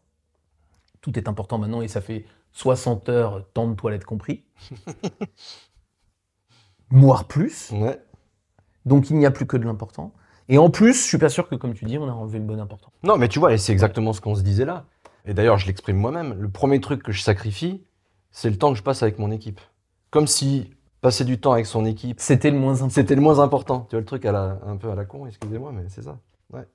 Tout 1.01 1.17
est 1.17 1.27
important 1.27 1.57
maintenant 1.57 1.81
et 1.81 1.87
ça 1.87 2.01
fait 2.01 2.25
60 2.51 3.09
heures, 3.09 3.51
temps 3.53 3.67
de 3.67 3.75
toilette 3.75 4.05
compris. 4.05 4.43
Voire 6.91 7.25
plus. 7.25 7.71
Ouais. 7.71 7.99
Donc 8.85 9.09
il 9.09 9.17
n'y 9.17 9.25
a 9.25 9.31
plus 9.31 9.45
que 9.45 9.57
de 9.57 9.65
l'important. 9.65 10.13
Et 10.49 10.57
en 10.57 10.69
plus, 10.69 10.95
je 10.95 11.07
suis 11.07 11.17
pas 11.19 11.29
sûr 11.29 11.47
que, 11.47 11.55
comme 11.55 11.73
tu 11.73 11.85
dis, 11.85 11.97
on 11.97 12.07
a 12.07 12.11
enlevé 12.11 12.39
le 12.39 12.45
bon 12.45 12.59
important. 12.59 12.91
Non, 13.03 13.17
mais 13.17 13.27
tu 13.27 13.39
vois, 13.39 13.53
et 13.53 13.57
c'est 13.57 13.71
exactement 13.71 14.13
ce 14.13 14.19
qu'on 14.19 14.35
se 14.35 14.41
disait 14.41 14.65
là. 14.65 14.85
Et 15.25 15.33
d'ailleurs, 15.33 15.59
je 15.59 15.67
l'exprime 15.67 15.97
moi-même. 15.97 16.35
Le 16.39 16.49
premier 16.49 16.81
truc 16.81 17.03
que 17.03 17.11
je 17.11 17.21
sacrifie, 17.21 17.83
c'est 18.31 18.49
le 18.49 18.57
temps 18.57 18.71
que 18.71 18.77
je 18.77 18.83
passe 18.83 19.03
avec 19.03 19.19
mon 19.19 19.31
équipe. 19.31 19.61
Comme 20.09 20.25
si 20.25 20.71
passer 21.01 21.23
du 21.23 21.39
temps 21.39 21.53
avec 21.53 21.67
son 21.67 21.85
équipe, 21.85 22.19
C'était 22.19 22.51
le 22.51 22.57
moins 22.57 22.73
important. 22.73 22.89
c'était 22.89 23.15
le 23.15 23.21
moins 23.21 23.39
important. 23.39 23.85
Tu 23.89 23.95
vois 23.95 24.01
le 24.01 24.05
truc 24.05 24.25
à 24.25 24.31
la, 24.31 24.59
un 24.65 24.75
peu 24.75 24.89
à 24.89 24.95
la 24.95 25.05
con, 25.05 25.27
excusez-moi, 25.27 25.71
mais 25.71 25.83
c'est 25.87 26.01
ça. 26.01 26.17
Ouais, 26.51 26.67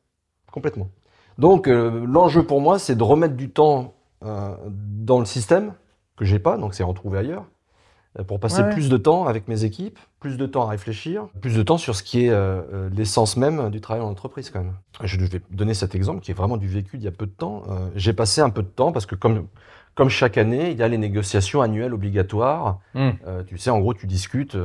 complètement. 0.52 0.88
Donc, 1.36 1.66
euh, 1.68 2.06
l'enjeu 2.06 2.44
pour 2.44 2.60
moi, 2.60 2.78
c'est 2.78 2.94
de 2.94 3.02
remettre 3.02 3.34
du 3.34 3.50
temps 3.50 3.94
euh, 4.24 4.54
dans 4.70 5.18
le 5.18 5.24
système 5.24 5.74
que 6.16 6.24
j'ai 6.24 6.38
pas, 6.38 6.56
donc 6.56 6.74
c'est 6.74 6.84
retrouver 6.84 7.18
ailleurs, 7.18 7.44
pour 8.22 8.38
passer 8.38 8.62
Ouais, 8.62 8.70
plus 8.70 8.88
de 8.88 8.96
temps 8.96 9.26
avec 9.26 9.48
mes 9.48 9.64
équipes, 9.64 9.98
plus 10.20 10.36
de 10.36 10.46
temps 10.46 10.62
à 10.62 10.70
réfléchir, 10.70 11.26
plus 11.40 11.56
de 11.56 11.62
temps 11.62 11.78
sur 11.78 11.96
ce 11.96 12.02
qui 12.02 12.26
est 12.26 12.30
euh, 12.30 12.62
euh, 12.72 12.90
l'essence 12.92 13.36
même 13.36 13.70
du 13.70 13.80
travail 13.80 14.02
en 14.02 14.08
entreprise 14.08 14.50
quand 14.50 14.60
même. 14.60 14.74
Je 15.02 15.18
vais 15.18 15.40
donner 15.50 15.74
cet 15.74 15.94
exemple 15.94 16.20
qui 16.20 16.30
est 16.30 16.34
vraiment 16.34 16.56
du 16.56 16.68
vécu 16.68 16.96
d'il 16.96 17.04
y 17.04 17.08
a 17.08 17.12
peu 17.12 17.26
de 17.26 17.32
temps. 17.32 17.64
Euh, 17.68 17.88
j'ai 17.96 18.12
passé 18.12 18.40
un 18.40 18.50
peu 18.50 18.62
de 18.62 18.68
temps 18.68 18.92
parce 18.92 19.06
que 19.06 19.16
comme 19.16 19.48
comme 19.94 20.08
chaque 20.08 20.38
année, 20.38 20.72
il 20.72 20.76
y 20.76 20.82
a 20.82 20.88
les 20.88 20.98
négociations 20.98 21.62
annuelles 21.62 21.94
obligatoires. 21.94 22.80
Hmm. 22.94 23.10
Euh, 23.26 23.42
tu 23.44 23.58
sais, 23.58 23.70
en 23.70 23.78
gros, 23.78 23.94
tu 23.94 24.06
discutes 24.06 24.56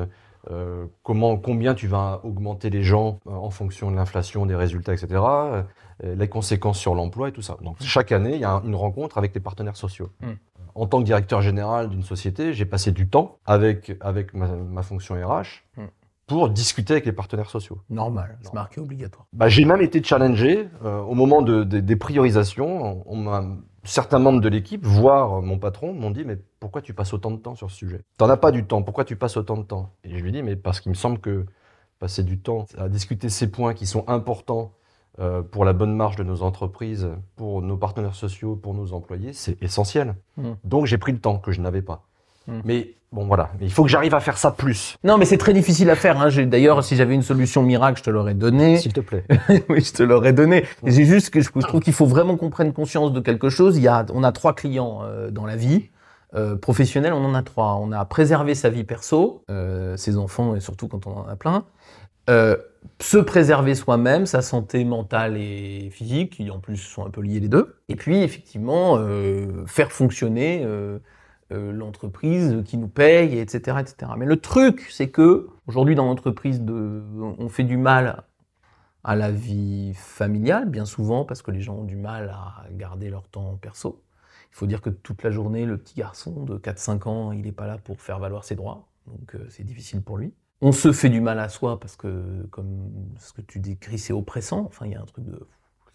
euh, 0.52 0.86
comment, 1.04 1.38
combien 1.38 1.74
tu 1.76 1.88
vas 1.88 2.22
augmenter 2.24 2.70
les 2.70 2.84
gens 2.84 3.20
euh, 3.28 3.32
en 3.32 3.50
fonction 3.50 3.92
de 3.92 3.96
l'inflation, 3.96 4.46
des 4.46 4.56
résultats, 4.56 4.94
etc. 4.94 5.08
euh, 5.14 5.64
les 6.04 6.30
conséquences 6.30 6.80
sur 6.80 6.96
l'emploi 6.96 7.30
et 7.30 7.32
tout 7.32 7.42
ça. 7.42 7.58
Donc 7.62 7.78
chaque 7.82 8.12
année, 8.12 8.36
il 8.36 8.42
y 8.42 8.46
a 8.46 8.52
un- 8.52 8.64
une 8.64 8.76
rencontre 8.76 9.18
avec 9.18 9.34
les 9.34 9.42
partenaires 9.42 9.76
sociaux. 9.78 10.10
Hmm. 10.22 10.34
En 10.76 10.86
tant 10.86 11.00
que 11.00 11.04
directeur 11.04 11.42
général 11.42 11.90
d'une 11.90 12.04
société, 12.04 12.54
j'ai 12.54 12.66
passé 12.66 12.92
du 12.94 13.10
temps 13.10 13.38
avec, 13.46 13.92
avec 14.00 14.34
ma, 14.34 14.48
ma 14.48 14.82
fonction 14.82 15.16
RH 15.16 15.64
Hmm. 15.76 15.88
pour 16.26 16.48
discuter 16.50 16.94
avec 16.94 17.06
les 17.06 17.12
partenaires 17.12 17.50
sociaux. 17.50 17.80
Normal, 17.90 18.38
c'est 18.44 18.54
marqué 18.54 18.80
obligatoire. 18.80 19.26
Bah, 19.34 19.50
j'ai 19.50 19.66
même 19.66 19.82
été 19.82 20.02
challengé 20.02 20.70
euh, 20.86 21.02
au 21.02 21.16
moment 21.16 21.42
de, 21.42 21.64
de- 21.66 21.80
des 21.82 21.96
priorisations. 21.96 22.86
On, 22.86 23.04
on 23.08 23.16
m'a- 23.18 23.46
certains 23.84 24.20
membres 24.20 24.42
de 24.42 24.50
l'équipe, 24.50 24.86
voire 24.86 25.42
mon 25.42 25.58
patron, 25.58 25.94
m'ont 25.94 26.12
dit 26.12 26.24
mais 26.26 26.38
pourquoi 26.60 26.82
tu 26.82 26.94
passes 26.94 27.14
autant 27.14 27.32
de 27.32 27.38
temps 27.38 27.56
sur 27.56 27.72
ce 27.72 27.78
sujet? 27.78 28.02
T'en 28.18 28.30
as 28.30 28.38
pas 28.38 28.52
du 28.52 28.66
temps. 28.66 28.84
Pourquoi 28.84 29.06
tu 29.06 29.16
passes 29.16 29.38
autant 29.38 29.58
de 29.58 29.64
temps? 29.64 29.92
Et 30.04 30.18
je 30.18 30.24
lui 30.24 30.32
dis 30.32 30.44
mais 30.44 30.56
parce 30.56 30.80
qu'il 30.80 30.90
me 30.90 30.96
semble 30.96 31.20
que 31.20 31.46
passer 32.00 32.24
du 32.24 32.40
temps 32.40 32.66
à 32.78 32.90
discuter 32.90 33.30
ces 33.30 33.52
points 33.52 33.74
qui 33.74 33.86
sont 33.86 34.08
importants 34.08 34.74
euh, 35.20 35.42
pour 35.42 35.66
la 35.66 35.74
bonne 35.74 35.94
marche 35.94 36.16
de 36.16 36.24
nos 36.24 36.44
entreprises, 36.44 37.10
pour 37.36 37.62
nos 37.62 37.76
partenaires 37.76 38.16
sociaux, 38.16 38.56
pour 38.56 38.74
nos 38.74 38.94
employés, 38.94 39.34
c'est 39.34 39.62
essentiel. 39.62 40.16
Mm. 40.38 40.52
Donc 40.64 40.86
j'ai 40.86 40.98
pris 40.98 41.12
le 41.12 41.20
temps 41.20 41.40
que 41.40 41.52
je 41.52 41.60
n'avais 41.60 41.82
pas. 41.82 42.08
Mm. 42.48 42.60
Mais 42.64 42.96
bon 43.12 43.26
voilà, 43.26 43.52
il 43.62 43.72
faut 43.72 43.84
que 43.84 43.90
j'arrive 43.90 44.14
à 44.14 44.20
faire 44.20 44.38
ça 44.38 44.52
plus, 44.52 44.98
Non, 45.04 45.18
mais 45.18 45.26
c'est 45.26 45.38
très 45.38 45.54
difficile 45.54 45.90
à 45.90 45.96
faire. 45.96 46.20
Hein. 46.22 46.30
D'ailleurs, 46.46 46.84
si 46.84 46.96
j'avais 46.96 47.16
une 47.16 47.22
solution 47.22 47.64
miracle, 47.64 48.00
je 48.00 48.04
te 48.04 48.10
l'aurais 48.10 48.34
donnée. 48.34 48.78
s'il 48.78 48.94
te 48.94 49.00
plaît. 49.00 49.26
oui, 49.70 49.82
je 49.82 49.94
te 49.94 50.04
l'aurais 50.04 50.34
donné. 50.34 50.66
Et 50.86 50.92
J'ai 50.92 51.06
juste 51.06 51.30
que 51.30 51.42
je 51.42 51.50
je 51.54 51.68
trouve 51.68 51.82
qu'il 51.82 51.94
faut 51.94 52.06
vraiment 52.06 52.38
qu'on 52.38 52.50
prenne 52.50 52.74
conscience 52.74 53.12
de 53.12 53.20
quelque 53.20 53.50
chose. 53.50 53.78
Il 53.78 53.84
y 53.84 53.88
a, 53.88 54.06
on 54.14 54.24
a 54.24 54.32
trois 54.32 54.54
clients 54.54 55.02
euh, 55.04 55.32
dans 55.32 55.46
la 55.46 55.56
vie. 55.56 55.90
Euh, 56.36 56.56
professionnels, 56.56 57.14
on 57.14 57.26
en 57.26 57.34
a 57.34 57.42
trois. 57.42 57.80
On 57.82 57.92
a 57.92 58.06
préserver 58.06 58.56
sa 58.56 58.70
vie 58.70 58.84
perso, 58.84 59.44
euh, 59.50 59.98
ses 59.98 60.18
enfants 60.18 60.56
et 60.56 60.60
surtout 60.60 60.88
quand 60.88 61.08
on 61.08 61.18
en 61.18 61.28
a 61.28 61.36
plein. 61.36 61.66
Euh, 62.30 62.56
se 63.02 63.18
préserver 63.18 63.74
soi-même, 63.74 64.26
sa 64.26 64.42
santé 64.42 64.86
mentale 64.86 65.38
et 65.38 65.90
physique, 65.92 66.34
qui 66.34 66.52
en 66.52 66.60
plus 66.60 66.78
sont 66.78 67.06
un 67.06 67.10
peu 67.10 67.22
liés 67.22 67.40
les 67.40 67.48
deux. 67.48 67.76
Et 67.90 67.96
puis 67.96 68.22
effectivement, 68.22 69.00
faire 69.66 69.92
fonctionner 69.92 70.66
euh, 71.52 71.72
l'entreprise 71.72 72.62
qui 72.66 72.78
nous 72.78 72.88
paye, 72.88 73.40
etc., 73.40 73.78
etc. 73.80 74.12
Mais 74.18 74.26
le 74.26 74.38
truc, 74.38 74.88
c'est 74.90 75.10
que 75.10 75.48
aujourd'hui 75.68 75.96
dans 75.96 76.06
l'entreprise, 76.06 76.64
on 76.68 77.50
fait 77.50 77.64
du 77.64 77.78
mal 77.78 78.24
à 79.04 79.16
la 79.16 79.32
vie 79.32 79.94
familiale, 79.96 80.70
bien 80.70 80.86
souvent, 80.86 81.26
parce 81.26 81.42
que 81.42 81.52
les 81.52 81.62
gens 81.62 81.76
ont 81.76 81.86
du 81.86 81.96
mal 81.96 82.30
à 82.30 82.66
garder 82.72 83.10
leur 83.10 83.28
temps 83.28 83.58
perso. 83.58 84.04
Il 84.52 84.56
faut 84.56 84.66
dire 84.68 84.82
que 84.82 84.90
toute 84.90 85.24
la 85.24 85.32
journée, 85.32 85.66
le 85.66 85.78
petit 85.78 85.96
garçon 85.96 86.44
de 86.44 86.58
4-5 86.58 87.08
ans, 87.08 87.32
il 87.32 87.42
n'est 87.42 87.52
pas 87.52 87.68
là 87.68 87.78
pour 87.78 88.02
faire 88.02 88.20
valoir 88.20 88.44
ses 88.44 88.56
droits, 88.56 88.88
donc 89.08 89.36
euh, 89.36 89.46
c'est 89.50 89.64
difficile 89.64 90.02
pour 90.02 90.18
lui. 90.18 90.34
On 90.62 90.74
se 90.74 90.92
fait 90.92 91.10
du 91.10 91.22
mal 91.22 91.40
à 91.40 91.48
soi 91.48 91.80
parce 91.80 91.96
que, 91.96 92.46
comme 92.52 92.92
ce 93.18 93.32
que 93.32 93.42
tu 93.42 93.60
décris, 93.60 93.98
c'est 93.98 94.12
oppressant. 94.12 94.66
Enfin, 94.66 94.88
il 94.88 94.92
y 94.92 94.96
a 94.96 95.02
un 95.02 95.06
truc 95.06 95.24
de. 95.24 95.48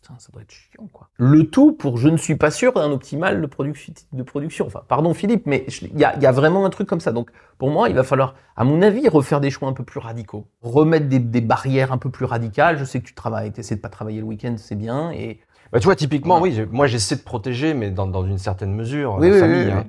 Putain, 0.05 0.19
ça 0.19 0.31
doit 0.33 0.43
être 0.43 0.51
chiant, 0.51 0.87
quoi. 0.93 1.09
Le 1.17 1.45
tout 1.49 1.73
pour, 1.73 1.97
je 1.97 2.09
ne 2.11 2.19
suis 2.19 2.37
pas 2.37 2.51
sûr, 2.51 2.75
d'un 2.75 2.91
optimal 2.91 3.41
de, 3.41 3.47
produc- 3.47 4.05
de 4.13 4.23
production. 4.23 4.67
Enfin, 4.67 4.83
pardon 4.87 5.15
Philippe, 5.15 5.47
mais 5.47 5.65
il 5.81 5.99
y 5.99 6.05
a, 6.05 6.15
il 6.17 6.23
y 6.23 6.27
a 6.27 6.33
vraiment 6.33 6.67
un 6.67 6.71
truc 6.71 6.87
comme 6.87 7.01
ça. 7.01 7.11
Donc, 7.11 7.31
pour 7.57 7.71
moi, 7.71 7.89
il 7.89 7.95
va 7.95 8.03
falloir, 8.03 8.35
à 8.55 8.65
mon 8.65 8.83
avis, 8.83 9.09
refaire 9.09 9.41
des 9.41 9.51
choix 9.51 9.67
un 9.67 9.73
peu 9.73 9.83
plus 9.83 10.01
radicaux. 10.01 10.47
Remettre 10.61 11.09
des, 11.09 11.21
des 11.21 11.41
barrières 11.41 11.91
un 11.91 11.97
peu 11.97 12.11
plus 12.11 12.27
radicales. 12.27 12.77
Je 12.77 12.85
sais 12.85 13.01
que 13.01 13.07
tu 13.07 13.15
travailles, 13.15 13.51
tu 13.51 13.61
essaies 13.61 13.77
de 13.77 13.81
pas 13.81 13.89
travailler 13.89 14.19
le 14.19 14.27
week-end, 14.27 14.57
c'est 14.59 14.75
bien. 14.77 15.11
Et 15.13 15.41
Bah, 15.73 15.81
tu 15.81 15.87
vois, 15.87 15.97
typiquement, 15.97 16.39
Ouais. 16.39 16.51
oui, 16.61 16.67
moi 16.71 16.87
j'essaie 16.87 17.17
de 17.17 17.23
protéger, 17.23 17.73
mais 17.73 17.91
dans, 17.91 18.07
dans 18.07 18.27
une 18.27 18.37
certaine 18.39 18.75
mesure, 18.75 19.15
Oui, 19.19 19.29
la 19.31 19.35
oui, 19.37 19.41
famille. 19.41 19.59
oui, 19.65 19.67
oui. 19.69 19.73
hein. 19.73 19.87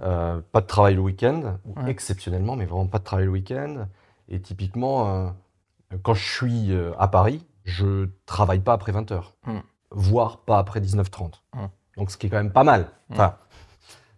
Euh, 0.00 0.40
pas 0.52 0.62
de 0.62 0.66
travail 0.66 0.94
le 0.94 1.00
week-end, 1.02 1.58
Ouais. 1.76 1.90
exceptionnellement, 1.90 2.56
mais 2.56 2.64
vraiment 2.64 2.86
pas 2.86 3.00
de 3.00 3.04
travail 3.04 3.26
le 3.26 3.32
week-end. 3.32 3.86
Et 4.30 4.40
typiquement, 4.40 5.08
euh, 5.26 5.28
quand 6.02 6.14
je 6.14 6.24
suis 6.24 6.72
euh, 6.72 6.92
à 6.98 7.08
Paris, 7.08 7.44
je 7.68 8.08
travaille 8.26 8.60
pas 8.60 8.72
après 8.72 8.92
20h, 8.92 9.20
Mm. 9.46 9.58
voire 9.90 10.38
pas 10.38 10.58
après 10.58 10.80
19h30. 10.80 11.42
Mm. 11.54 11.58
Donc 11.96 12.10
ce 12.10 12.16
qui 12.16 12.26
est 12.26 12.30
quand 12.30 12.36
même 12.36 12.52
pas 12.52 12.64
mal. 12.64 12.86
Enfin, 13.10 13.34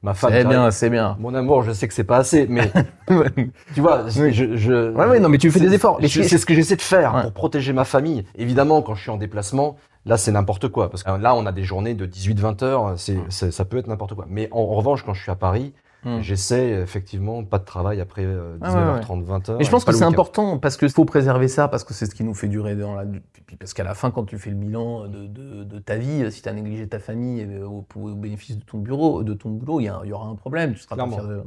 ma 0.03 0.15
femme. 0.15 0.31
c'est 0.33 0.45
bien, 0.45 0.71
c'est 0.71 0.91
bien. 0.91 1.17
Mon 1.19 1.35
amour, 1.35 1.63
je 1.63 1.73
sais 1.73 1.89
que 1.89 1.95
c'est 1.95 2.05
pas 2.05 2.19
assez, 2.19 2.47
mais 2.49 2.71
ouais, 3.11 3.31
tu 3.75 3.81
vois, 3.81 4.05
Oui. 4.19 4.33
je, 4.33 4.57
je- 4.57 4.93
ouais, 4.93 5.21
non, 5.21 5.29
mais 5.29 5.39
tu 5.39 5.51
fais 5.51 5.61
des 5.61 5.75
efforts. 5.75 5.99
C'est 6.03 6.39
ce 6.39 6.47
que 6.47 6.55
j'essaie 6.55 6.77
de 6.77 6.83
faire 6.83 7.15
Ouais. 7.15 7.23
pour 7.23 7.33
protéger 7.33 7.73
ma 7.73 7.85
famille. 7.85 8.25
Évidemment, 8.37 8.83
quand 8.83 8.95
je 8.95 9.03
suis 9.03 9.11
en 9.11 9.17
déplacement, 9.19 9.77
Là, 10.07 10.17
c'est 10.17 10.33
n'importe 10.33 10.69
quoi. 10.69 10.89
Parce 10.91 11.03
que 11.03 11.11
là, 11.11 11.35
on 11.35 11.45
a 11.45 11.53
des 11.53 11.63
journées 11.63 11.93
de 11.93 12.07
18-20 12.07 12.63
heures. 12.63 12.95
C'est- 12.97 13.51
ça 13.51 13.65
peut 13.67 13.77
être 13.77 13.87
n'importe 13.87 14.15
quoi. 14.15 14.25
Mais 14.31 14.49
en, 14.51 14.61
en 14.61 14.75
revanche, 14.75 15.03
quand 15.05 15.13
je 15.13 15.21
suis 15.21 15.31
à 15.31 15.35
Paris, 15.37 15.75
Mm. 16.03 16.21
j'essaie 16.21 16.71
effectivement 16.81 17.45
pas 17.45 17.59
de 17.59 17.65
travail 17.65 18.01
après 18.01 18.25
euh, 18.25 18.57
Ah 18.63 18.73
ouais, 18.73 18.93
ouais. 18.95 19.01
19h30, 19.01 19.25
20h. 19.27 19.57
Mais 19.59 19.65
je 19.65 19.71
pense 19.71 19.85
que 19.85 19.93
c'est 19.93 20.05
important 20.05 20.59
parce 20.59 20.77
qu'il 20.79 20.89
faut 20.91 21.05
préserver 21.05 21.47
ça, 21.49 21.69
parce 21.69 21.85
que 21.85 21.93
c'est 21.93 22.07
ce 22.07 22.15
qui 22.15 22.25
nous 22.25 22.33
fait 22.35 22.49
durer 22.49 22.75
dans 22.75 22.95
la. 22.95 23.05
puis 23.05 23.57
Parce 23.57 23.75
qu'à 23.75 23.85
la 23.85 23.95
fin, 23.95 24.11
quand 24.11 24.25
tu 24.25 24.39
fais 24.39 24.49
le 24.51 24.57
bilan 24.57 25.09
de, 25.09 25.27
de- 25.27 25.65
de 25.65 25.79
ta 25.79 25.97
vie, 25.97 26.33
si 26.33 26.41
tu 26.41 26.49
as 26.49 26.53
négligé 26.55 26.89
ta 26.89 26.99
famille 27.01 27.43
euh, 27.43 27.67
au, 27.67 27.87
au 27.97 28.15
bénéfice 28.15 28.57
de 28.59 28.65
ton 28.65 28.79
bureau, 28.79 29.23
de 29.23 29.35
ton 29.35 29.51
boulot, 29.51 29.81
il 29.81 29.85
y, 29.85 30.13
aura 30.13 30.27
un 30.29 30.37
problème. 30.37 30.73
Tu 30.73 30.81
seras 30.81 30.97
pas 30.97 31.07
fier 31.07 31.27
de-. 31.27 31.43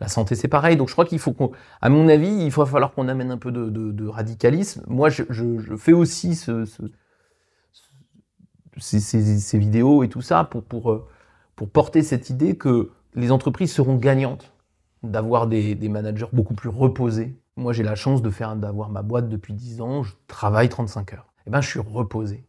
La 0.00 0.08
santé, 0.08 0.34
c'est 0.34 0.48
pareil. 0.48 0.76
Donc 0.76 0.88
je 0.88 0.92
crois 0.92 1.06
qu'il 1.06 1.18
faut 1.18 1.32
qu'on. 1.32 1.52
À 1.80 1.88
mon 1.88 2.08
avis, 2.08 2.28
il 2.44 2.50
va 2.50 2.66
falloir 2.66 2.92
qu'on 2.92 3.08
amène 3.08 3.30
un 3.30 3.38
peu 3.38 3.52
de, 3.52 4.06
radicalisme. 4.08 4.82
Moi, 4.86 5.08
je, 5.08 5.22
je- 5.30 5.58
je 5.60 5.76
fais 5.76 5.92
aussi 5.94 6.34
ce, 6.34 6.66
ce- 6.66 6.82
ces, 8.78 9.00
ces- 9.00 9.38
ces 9.38 9.58
vidéos 9.58 10.02
et 10.02 10.08
tout 10.08 10.22
ça 10.22 10.44
pour, 10.44 10.62
pour, 10.62 10.90
euh, 10.92 11.06
pour 11.56 11.68
porter 11.70 12.02
cette 12.02 12.30
idée 12.30 12.56
que 12.56 12.90
les 13.14 13.30
entreprises 13.32 13.72
seront 13.72 13.96
gagnantes 13.96 14.52
d'avoir 15.02 15.46
des, 15.46 15.74
des 15.74 15.88
managers 15.88 16.26
beaucoup 16.32 16.54
plus 16.54 16.68
reposés. 16.68 17.36
Moi, 17.56 17.72
j'ai 17.72 17.82
la 17.82 17.94
chance 17.96 18.22
de 18.22 18.30
faire 18.30 18.56
d'avoir 18.56 18.88
ma 18.88 19.02
boîte 19.02 19.28
depuis 19.28 19.52
10 19.52 19.80
ans, 19.80 20.02
je 20.02 20.12
travaille 20.26 20.68
35 20.68 21.12
heures. 21.14 21.32
Et 21.46 21.50
ben, 21.50 21.60
je 21.60 21.68
suis 21.68 21.80
reposé. 21.80 22.44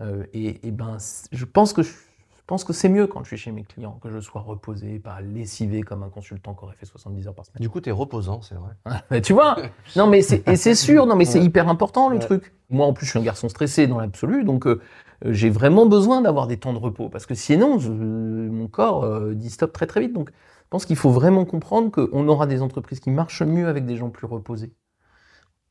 Euh, 0.00 0.24
et, 0.32 0.66
et 0.66 0.70
ben, 0.72 0.96
je 1.32 1.44
pense 1.44 1.72
que 1.72 1.82
je, 1.82 1.90
je 1.90 2.42
pense 2.46 2.64
que 2.64 2.72
c'est 2.72 2.88
mieux 2.88 3.06
quand 3.06 3.22
je 3.24 3.28
suis 3.28 3.36
chez 3.38 3.52
mes 3.52 3.64
clients 3.64 3.98
que 4.02 4.10
je 4.10 4.20
sois 4.20 4.40
reposé, 4.40 4.98
pas 4.98 5.20
lessivé 5.20 5.82
comme 5.82 6.02
un 6.02 6.08
consultant 6.08 6.54
qui 6.54 6.64
aurait 6.64 6.76
fait 6.76 6.86
70 6.86 7.28
heures 7.28 7.34
par 7.34 7.44
semaine. 7.46 7.60
Du 7.60 7.68
coup, 7.68 7.80
tu 7.80 7.88
es 7.88 7.92
reposant, 7.92 8.40
c'est 8.42 8.54
vrai. 8.54 8.72
Mais 9.10 9.20
tu 9.20 9.32
vois, 9.32 9.56
non 9.96 10.06
mais 10.06 10.22
c'est 10.22 10.74
sûr, 10.74 11.06
non 11.06 11.16
mais 11.16 11.24
c'est 11.24 11.42
hyper 11.42 11.68
important 11.68 12.08
le 12.08 12.16
Ouais. 12.16 12.20
truc. 12.22 12.54
Moi 12.70 12.86
en 12.86 12.92
plus 12.92 13.04
je 13.06 13.10
suis 13.10 13.18
un 13.18 13.22
garçon 13.22 13.48
stressé 13.48 13.86
dans 13.86 13.98
l'absolu, 14.00 14.44
donc 14.44 14.66
euh, 14.66 14.80
j'ai 15.24 15.50
vraiment 15.50 15.86
besoin 15.86 16.20
d'avoir 16.20 16.46
des 16.46 16.58
temps 16.58 16.72
de 16.72 16.78
repos 16.78 17.08
parce 17.08 17.26
que 17.26 17.34
sinon 17.34 17.78
mon 17.80 18.68
corps 18.68 19.04
euh, 19.04 19.34
dit 19.34 19.50
stop 19.50 19.72
très 19.72 19.86
très 19.86 20.00
vite. 20.00 20.12
Donc 20.12 20.30
je 20.30 20.68
pense 20.70 20.84
qu'il 20.84 20.96
faut 20.96 21.10
vraiment 21.10 21.44
comprendre 21.44 21.90
qu'on 21.90 22.28
aura 22.28 22.46
des 22.46 22.62
entreprises 22.62 23.00
qui 23.00 23.10
marchent 23.10 23.42
mieux 23.42 23.68
avec 23.68 23.86
des 23.86 23.96
gens 23.96 24.10
plus 24.10 24.26
reposés. 24.26 24.74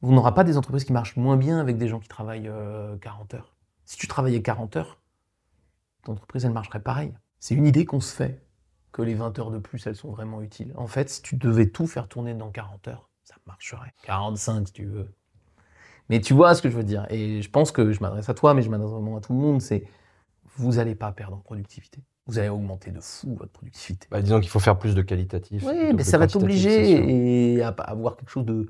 On 0.02 0.12
n'aura 0.12 0.34
pas 0.34 0.44
des 0.44 0.58
entreprises 0.58 0.84
qui 0.84 0.94
marchent 0.94 1.18
moins 1.18 1.38
bien 1.38 1.60
avec 1.60 1.78
des 1.78 1.88
gens 1.88 2.00
qui 2.00 2.08
travaillent 2.08 2.48
euh, 2.48 2.96
40 2.98 3.34
heures. 3.34 3.56
Si 3.86 3.98
tu 3.98 4.08
travaillais 4.08 4.42
40 4.42 4.78
heures, 4.78 5.00
ton 6.04 6.14
entreprise 6.14 6.46
elle 6.46 6.54
marcherait 6.54 6.82
pareil. 6.82 7.14
C'est 7.40 7.56
une 7.56 7.68
idée 7.68 7.86
qu'on 7.86 8.00
se 8.00 8.16
fait 8.16 8.42
que 8.92 9.02
les 9.02 9.14
20 9.14 9.38
heures 9.40 9.52
de 9.52 9.58
plus 9.60 9.86
elles 9.86 9.96
sont 9.96 10.12
vraiment 10.12 10.42
utiles. 10.42 10.74
En 10.76 10.88
fait, 10.88 11.10
si 11.10 11.22
tu 11.22 11.36
devais 11.36 11.70
tout 11.70 11.88
faire 11.88 12.08
tourner 12.08 12.34
dans 12.34 12.50
40 12.50 12.88
heures, 12.88 13.10
ça 13.24 13.36
marcherait. 13.46 13.94
45 14.04 14.68
si 14.68 14.74
tu 14.74 14.86
veux. 14.86 15.14
Mais 16.10 16.22
tu 16.22 16.34
vois 16.34 16.56
ce 16.56 16.62
que 16.62 16.70
je 16.70 16.76
veux 16.76 16.84
dire. 16.84 17.06
Et 17.10 17.42
je 17.42 17.50
pense 17.50 17.72
que 17.72 17.92
je 17.92 18.00
m'adresse 18.02 18.30
à 18.30 18.34
toi, 18.34 18.54
mais 18.54 18.62
je 18.62 18.70
m'adresse 18.70 18.92
vraiment 18.92 19.18
à 19.18 19.22
tout 19.22 19.34
le 19.34 19.40
monde. 19.40 19.62
C'est 19.62 19.86
vous 20.58 20.74
n'allez 20.74 20.96
pas 20.96 21.12
perdre 21.12 21.38
en 21.38 21.40
productivité. 21.40 22.02
Vous 22.28 22.40
allez 22.40 22.50
augmenter 22.50 22.92
de 22.92 23.00
fou 23.02 23.36
votre 23.36 23.52
productivité. 23.52 24.08
Bah, 24.10 24.22
disons 24.22 24.40
qu'il 24.40 24.50
faut 24.50 24.60
faire 24.60 24.80
plus 24.80 24.96
de 24.96 25.02
qualitatif. 25.02 25.64
Oui, 25.66 25.94
mais 25.94 26.04
ça 26.04 26.18
va 26.18 26.28
t'obliger 26.28 27.62
à 27.62 27.70
avoir 27.70 28.16
quelque 28.18 28.30
chose 28.30 28.46
de 28.46 28.68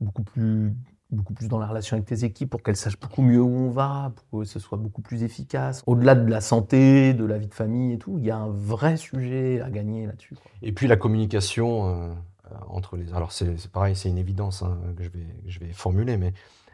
beaucoup 0.00 0.22
plus, 0.24 0.74
beaucoup 1.10 1.32
plus 1.32 1.46
dans 1.46 1.58
la 1.58 1.66
relation 1.66 1.96
avec 1.96 2.06
tes 2.06 2.24
équipes 2.24 2.50
pour 2.50 2.62
qu'elles 2.62 2.76
sachent 2.76 2.98
beaucoup 2.98 3.22
mieux 3.22 3.40
où 3.40 3.48
on 3.48 3.70
va, 3.70 4.12
pour 4.30 4.40
que 4.40 4.44
ce 4.44 4.58
soit 4.58 4.78
beaucoup 4.78 5.02
plus 5.02 5.22
efficace. 5.22 5.82
Au-delà 5.86 6.16
de 6.16 6.28
la 6.28 6.40
santé, 6.40 7.14
de 7.14 7.24
la 7.24 7.38
vie 7.38 7.46
de 7.46 7.54
famille 7.54 7.92
et 7.92 7.98
tout, 7.98 8.18
il 8.18 8.24
y 8.24 8.30
a 8.30 8.38
un 8.38 8.50
vrai 8.50 8.96
sujet 8.96 9.60
à 9.60 9.70
gagner 9.70 10.06
là-dessus. 10.06 10.34
Et 10.62 10.72
puis 10.72 10.88
la 10.88 10.96
communication 10.96 11.86
euh, 11.86 12.12
entre 12.68 12.96
les. 12.96 13.12
Alors 13.12 13.30
c'est 13.30 13.56
c'est 13.56 13.70
pareil, 13.70 13.94
c'est 13.94 14.08
une 14.08 14.18
évidence 14.18 14.62
hein, 14.62 14.78
que, 14.96 15.04
je 15.04 15.10
vais, 15.10 15.26
que 15.44 15.50
je 15.50 15.60
vais 15.60 15.72
formuler, 15.72 16.16
mais 16.16 16.32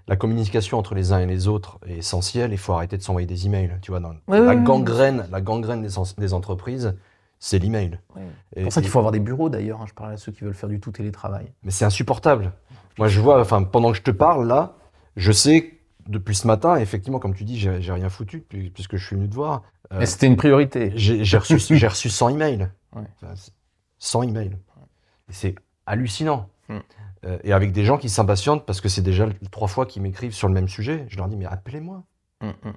la 0.09 0.17
communication 0.17 0.79
entre 0.79 0.95
les 0.95 1.13
uns 1.13 1.19
et 1.19 1.27
les 1.27 1.49
autres 1.49 1.79
est 1.87 1.99
essentielle. 1.99 2.53
Il 2.53 2.59
faut 2.59 2.73
arrêter 2.73 2.97
de 2.97 3.03
s'envoyer 3.03 3.27
des 3.27 3.47
emails. 3.47 3.79
Tu 3.83 3.91
vois, 3.91 4.01
dans 4.01 4.15
la 4.29 4.55
gangrène, 4.57 5.27
la 5.31 5.41
gangrène 5.41 5.83
des, 5.83 5.99
en- 5.99 6.05
des 6.17 6.33
entreprises, 6.33 6.97
c'est 7.39 7.59
l'email. 7.59 7.99
C'est 8.55 8.63
pour 8.63 8.73
ça 8.73 8.81
qu'il 8.81 8.91
faut 8.91 8.99
avoir 8.99 9.13
des 9.13 9.21
bureaux 9.21 9.49
d'ailleurs. 9.51 9.81
hein. 9.83 9.87
Je 9.89 9.95
parle 9.95 10.13
à 10.13 10.17
ceux 10.17 10.33
qui 10.33 10.45
veulent 10.45 10.55
faire 10.55 10.69
du 10.69 10.81
tout 10.81 10.91
télétravail. 10.93 11.53
Mais 11.65 11.71
c'est 11.71 11.85
insupportable. 11.85 12.53
Moi, 12.99 13.09
je 13.09 13.21
vois, 13.21 13.41
enfin, 13.41 13.63
pendant 13.63 13.91
que 13.91 13.97
je 13.99 14.03
te 14.03 14.11
parle 14.11 14.47
là, 14.47 14.75
je 15.17 15.33
sais 15.33 15.73
depuis 16.09 16.35
ce 16.37 16.47
matin, 16.47 16.77
effectivement, 16.77 17.19
comme 17.19 17.35
tu 17.35 17.45
dis, 17.45 17.59
j'ai 17.59 17.71
rien 17.93 18.09
foutu 18.09 18.41
puis- 18.41 18.71
puisque 18.71 18.97
je 18.97 19.05
suis 19.05 19.17
venu 19.17 19.29
te 19.29 19.35
voir. 19.35 19.63
Euh, 19.93 19.99
Mais 19.99 20.07
c'était 20.07 20.27
une 20.29 20.37
priorité. 20.37 20.93
J'ai 20.95 21.37
reçu, 21.39 21.55
reçu 21.87 22.09
100 22.11 22.29
emails. 22.31 22.69
Ouais. 22.95 23.03
Enfin, 23.21 23.35
c'est- 23.35 23.53
100 23.99 24.23
emails. 24.23 24.57
C'est 25.29 25.57
hallucinant. 25.87 26.49
Mm. 26.69 26.79
Euh, 27.25 27.39
et 27.45 27.53
avec 27.53 27.73
des 27.73 27.85
gens 27.85 27.97
qui 27.99 28.09
s'impatientent 28.09 28.67
parce 28.67 28.81
que 28.81 28.89
c'est 28.89 29.03
déjà 29.03 29.27
trois 29.51 29.69
fois 29.69 29.87
qu'ils 29.87 30.03
m'écrivent 30.03 30.35
sur 30.35 30.49
le 30.49 30.55
même 30.55 30.69
sujet. 30.69 31.07
Je 31.09 31.17
leur 31.17 31.29
dis, 31.29 31.37
mais 31.37 31.47
appelez-moi. 31.47 32.05
Hum, 32.43 32.53
hum. 32.65 32.73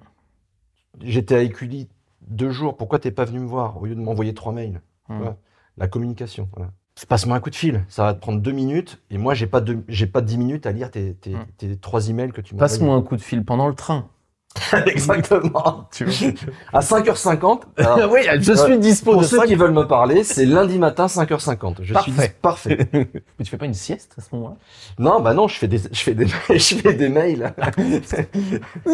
J'étais 1.01 1.35
à 1.35 1.41
Écully 1.41 1.87
deux 2.21 2.51
jours. 2.51 2.77
Pourquoi 2.77 2.99
t'es 2.99 3.11
pas 3.11 3.25
venu 3.25 3.39
me 3.39 3.45
voir 3.47 3.81
au 3.81 3.85
lieu 3.85 3.95
de 3.95 4.01
m'envoyer 4.01 4.33
trois 4.33 4.53
mails? 4.53 4.81
Ouais. 5.09 5.35
La 5.77 5.87
communication. 5.87 6.49
Voilà. 6.55 6.71
Passe-moi 7.07 7.37
un 7.37 7.39
coup 7.39 7.49
de 7.49 7.55
fil. 7.55 7.85
Ça 7.87 8.03
va 8.03 8.13
te 8.13 8.19
prendre 8.19 8.41
deux 8.41 8.51
minutes. 8.51 9.01
Et 9.09 9.17
moi, 9.17 9.33
j'ai 9.33 9.47
pas, 9.47 9.61
pas 9.61 10.21
dix 10.21 10.37
minutes 10.37 10.65
à 10.65 10.71
lire 10.71 10.91
tes, 10.91 11.13
tes, 11.15 11.35
Mm. 11.35 11.45
tes 11.57 11.77
trois 11.77 12.09
emails 12.09 12.31
que 12.31 12.41
tu 12.41 12.55
m'as 12.55 12.59
Passe-moi 12.59 12.93
un 12.93 13.01
coup 13.01 13.15
de 13.15 13.21
fil 13.21 13.45
pendant 13.45 13.67
le 13.67 13.73
train. 13.75 14.09
Exactement. 14.87 15.87
Tu 15.91 16.05
vois 16.05 16.31
À 16.73 16.79
5h50. 16.79 17.61
alors, 17.77 18.11
oui, 18.11 18.21
je 18.39 18.53
suis 18.53 18.77
dispo 18.79 19.11
pour 19.13 19.21
de 19.21 19.25
ceux 19.25 19.43
qui 19.45 19.55
veulent 19.55 19.73
me 19.73 19.87
parler, 19.87 20.23
c'est 20.23 20.45
lundi 20.45 20.79
matin 20.79 21.05
5h50. 21.05 21.77
Je 21.81 21.93
Parfait. 21.93 22.11
suis 22.11 22.29
parfait. 22.41 22.89
Mais 22.93 23.07
tu 23.43 23.45
fais 23.45 23.57
pas 23.57 23.65
une 23.65 23.73
sieste 23.73 24.15
à 24.17 24.21
ce 24.21 24.35
moment-là? 24.35 24.55
Non, 24.97 25.21
bah 25.21 25.33
non, 25.33 25.47
je 25.47 25.55
fais 25.55 25.67
des, 25.67 25.77
je 25.77 26.01
fais 26.01 26.13
des, 26.13 26.25
je 26.49 26.75
fais 26.75 26.93
des 26.93 27.09
mails. 27.09 27.53
Non 28.85 28.93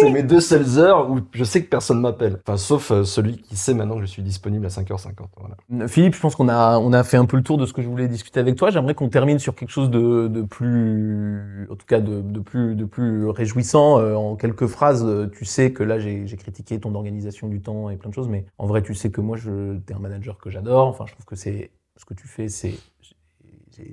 c'est 0.00 0.10
mes 0.10 0.22
deux 0.22 0.40
seules 0.40 0.78
heures 0.78 1.10
où 1.10 1.20
je 1.32 1.44
sais 1.44 1.62
que 1.62 1.68
personne 1.68 2.00
m'appelle. 2.00 2.38
Enfin, 2.46 2.56
sauf 2.58 2.90
euh, 2.90 3.04
celui 3.04 3.38
qui 3.38 3.56
sait 3.56 3.74
maintenant 3.74 3.96
que 3.96 4.02
je 4.02 4.06
suis 4.06 4.22
disponible 4.22 4.66
à 4.66 4.68
5h50. 4.68 5.12
Voilà. 5.38 5.88
Philippe, 5.88 6.14
je 6.14 6.20
pense 6.20 6.36
qu'on 6.36 6.48
a, 6.48 6.78
on 6.78 6.92
a 6.92 7.04
fait 7.04 7.16
un 7.16 7.24
peu 7.24 7.36
le 7.36 7.42
tour 7.42 7.56
de 7.56 7.64
ce 7.66 7.72
que 7.72 7.82
je 7.82 7.88
voulais 7.88 8.08
discuter 8.08 8.40
avec 8.40 8.56
toi. 8.56 8.70
J'aimerais 8.70 8.94
qu'on 8.94 9.08
termine 9.08 9.38
sur 9.38 9.54
quelque 9.54 9.70
chose 9.70 9.90
de, 9.90 10.28
de 10.28 10.42
plus, 10.42 11.68
en 11.70 11.74
tout 11.74 11.86
cas 11.86 12.00
de, 12.00 12.20
de 12.20 12.40
plus, 12.40 12.74
de 12.74 12.84
plus 12.84 13.28
réjouissant. 13.28 13.98
Euh, 13.98 14.14
en 14.14 14.25
quelques 14.34 14.66
phrases, 14.66 15.04
euh, 15.04 15.28
tu 15.28 15.44
sais 15.44 15.72
que 15.72 15.84
là, 15.84 15.98
j'ai 16.00 16.26
critiqué 16.36 16.80
ton 16.80 16.94
organisation 16.94 17.46
du 17.48 17.62
temps 17.62 17.88
et 17.90 17.96
plein 17.96 18.10
de 18.10 18.14
choses, 18.14 18.28
mais 18.28 18.46
en 18.58 18.66
vrai, 18.66 18.82
tu 18.82 18.94
sais 18.94 19.10
que 19.10 19.20
moi, 19.20 19.36
t'es 19.86 19.94
un 19.94 19.98
manager 20.00 20.38
que 20.38 20.50
j'adore. 20.50 20.88
Enfin, 20.88 21.04
je 21.06 21.12
trouve 21.12 21.24
que 21.26 21.36
c'est, 21.36 21.70
ce 21.96 22.04
que 22.04 22.14
tu 22.14 22.26
fais, 22.26 22.48
c'est, 22.48 22.74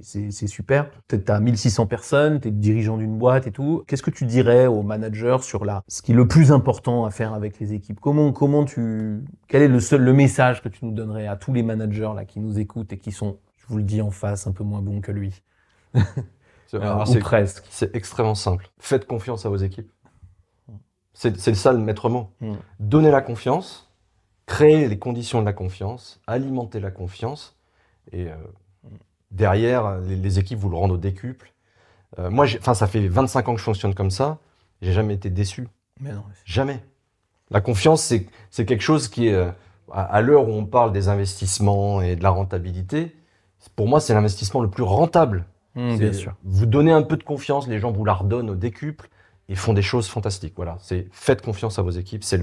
c'est- 0.02 0.48
super. 0.48 0.90
Peut-être 1.08 1.26
t'as 1.26 1.40
1600 1.40 1.86
personnes, 1.88 2.40
t'es 2.40 2.52
dirigeant 2.52 2.98
d'une 2.98 3.18
boîte 3.18 3.48
et 3.48 3.52
tout. 3.52 3.84
Qu'est-ce 3.88 4.02
que 4.04 4.12
tu 4.12 4.26
dirais 4.26 4.66
aux 4.66 4.82
managers 4.82 5.38
sur 5.42 5.66
la, 5.66 5.84
ce 5.88 6.02
qui 6.02 6.14
est 6.14 6.16
le 6.16 6.28
plus 6.28 6.52
important 6.52 7.06
à 7.06 7.12
faire 7.12 7.34
avec 7.34 7.60
les 7.60 7.74
équipes? 7.74 8.00
Comment, 8.00 8.32
comment 8.32 8.64
tu, 8.66 9.24
quel 9.48 9.62
est 9.62 9.68
le 9.68 9.80
seul, 9.80 10.02
le 10.02 10.14
message 10.14 10.62
que 10.64 10.70
tu 10.70 10.86
nous 10.86 10.92
donnerais 10.92 11.28
à 11.28 11.36
tous 11.36 11.54
les 11.54 11.64
managers 11.64 12.12
là 12.16 12.26
qui 12.26 12.40
nous 12.40 12.60
écoutent 12.60 12.94
et 12.94 12.98
qui 12.98 13.12
sont, 13.12 13.40
je 13.58 13.66
vous 13.68 13.78
le 13.78 13.84
dis 13.84 14.02
en 14.02 14.12
face, 14.12 14.48
un 14.48 14.52
peu 14.54 14.64
moins 14.64 14.82
bons 14.82 15.02
que 15.02 15.12
lui, 15.12 15.44
Euh. 16.74 17.22
C'est 17.70 17.96
extrêmement 17.96 18.34
simple. 18.36 18.70
Faites 18.80 19.06
confiance 19.06 19.46
à 19.46 19.50
vos 19.50 19.58
équipes. 19.58 19.92
C'est 21.14 21.54
ça 21.56 21.72
le 21.72 21.78
maître 21.80 22.10
mot. 22.10 22.30
Mm. 22.42 22.54
Donnez 22.80 23.12
la 23.12 23.22
confiance, 23.22 23.90
créez 24.46 24.88
les 24.88 24.98
conditions 25.00 25.42
de 25.42 25.46
la 25.46 25.54
confiance, 25.54 26.20
alimentez 26.28 26.80
la 26.80 26.92
confiance, 26.92 27.56
et 28.12 28.28
euh, 28.30 28.36
derrière, 29.32 30.00
les, 30.00 30.16
les 30.16 30.40
équipes 30.40 30.60
vous 30.60 30.70
le 30.70 30.76
rendent 30.78 30.92
au 30.92 30.98
décuple. 30.98 31.52
Euh, 32.20 32.30
moi, 32.30 32.46
ça 32.48 32.88
fait 32.88 33.08
25 33.08 33.48
ans 33.50 33.54
que 33.54 33.60
je 33.60 33.64
fonctionne 33.66 33.94
comme 33.96 34.12
ça. 34.12 34.38
J'ai 34.82 34.92
jamais 34.94 35.14
été 35.14 35.30
déçu. 35.30 35.68
Mais 36.00 36.12
non. 36.12 36.24
Jamais. 36.46 36.84
La 37.50 37.62
confiance, 37.62 38.02
c'est 38.50 38.66
quelque 38.66 38.82
chose 38.82 39.08
qui 39.08 39.28
est, 39.28 39.34
euh, 39.34 39.50
à, 39.92 40.02
à 40.04 40.22
l'heure 40.22 40.48
où 40.48 40.52
on 40.52 40.66
parle 40.66 40.92
des 40.92 41.08
investissements 41.10 42.02
et 42.02 42.16
de 42.16 42.24
la 42.24 42.30
rentabilité, 42.30 43.16
pour 43.76 43.88
moi, 43.88 44.00
c'est 44.00 44.14
l'investissement 44.14 44.62
le 44.62 44.70
plus 44.70 44.84
rentable. 44.84 45.46
Mm, 45.76 45.92
C'est- 45.92 45.98
bien 45.98 46.14
sûr. 46.14 46.34
Vous 46.44 46.66
donnez 46.66 46.92
un 46.92 47.02
peu 47.04 47.18
de 47.18 47.24
confiance, 47.24 47.68
les 47.68 47.80
gens 47.80 47.92
vous 47.92 48.04
la 48.06 48.14
redonnent 48.14 48.50
au 48.50 48.56
décuple 48.56 49.10
et 49.50 49.56
font 49.56 49.74
des 49.74 49.82
choses 49.82 50.08
fantastiques. 50.08 50.54
Voilà, 50.56 50.78
c'est 50.80 51.08
faites 51.12 51.42
confiance 51.42 51.80
à 51.80 51.82
vos 51.82 51.92
équipes. 51.92 52.24
C'est 52.24 52.42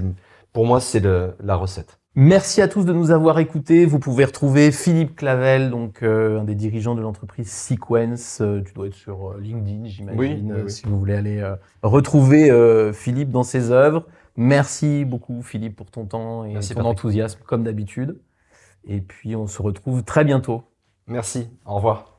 pour 0.53 0.65
moi, 0.65 0.79
c'est 0.81 1.01
la 1.03 1.55
recette. 1.55 1.97
Merci 2.13 2.61
à 2.61 2.67
tous 2.67 2.83
de 2.83 2.91
nous 2.91 3.11
avoir 3.11 3.39
écoutés. 3.39 3.85
Vous 3.85 3.97
pouvez 3.97 4.25
retrouver 4.25 4.73
Philippe 4.73 5.15
Clavel, 5.15 5.69
donc 5.69 6.03
euh, 6.03 6.41
un 6.41 6.43
des 6.43 6.55
dirigeants 6.55 6.93
de 6.93 7.01
l'entreprise 7.01 7.49
Sequence. 7.49 8.41
Euh, 8.41 8.61
tu 8.61 8.73
dois 8.73 8.87
être 8.87 8.95
sur 8.95 9.31
euh, 9.31 9.39
LinkedIn, 9.39 9.85
j'imagine, 9.85 10.19
Oui, 10.19 10.41
oui, 10.43 10.61
oui. 10.65 10.69
si 10.71 10.85
vous 10.87 10.99
voulez 10.99 11.15
aller 11.15 11.39
euh, 11.39 11.55
retrouver 11.83 12.51
euh, 12.51 12.91
Philippe 12.91 13.31
dans 13.31 13.43
ses 13.43 13.71
œuvres. 13.71 14.05
Merci 14.35 15.05
beaucoup 15.05 15.41
Philippe 15.41 15.77
pour 15.77 15.89
ton 15.89 16.05
temps 16.05 16.43
et 16.43 16.51
Merci, 16.51 16.69
ton 16.73 16.81
Patrick. 16.81 16.91
enthousiasme 16.91 17.39
comme 17.47 17.63
d'habitude. 17.63 18.19
Et 18.83 18.99
puis 18.99 19.37
on 19.37 19.47
se 19.47 19.61
retrouve 19.61 20.03
très 20.03 20.25
bientôt. 20.25 20.63
Merci. 21.07 21.47
Au 21.65 21.75
revoir. 21.75 22.10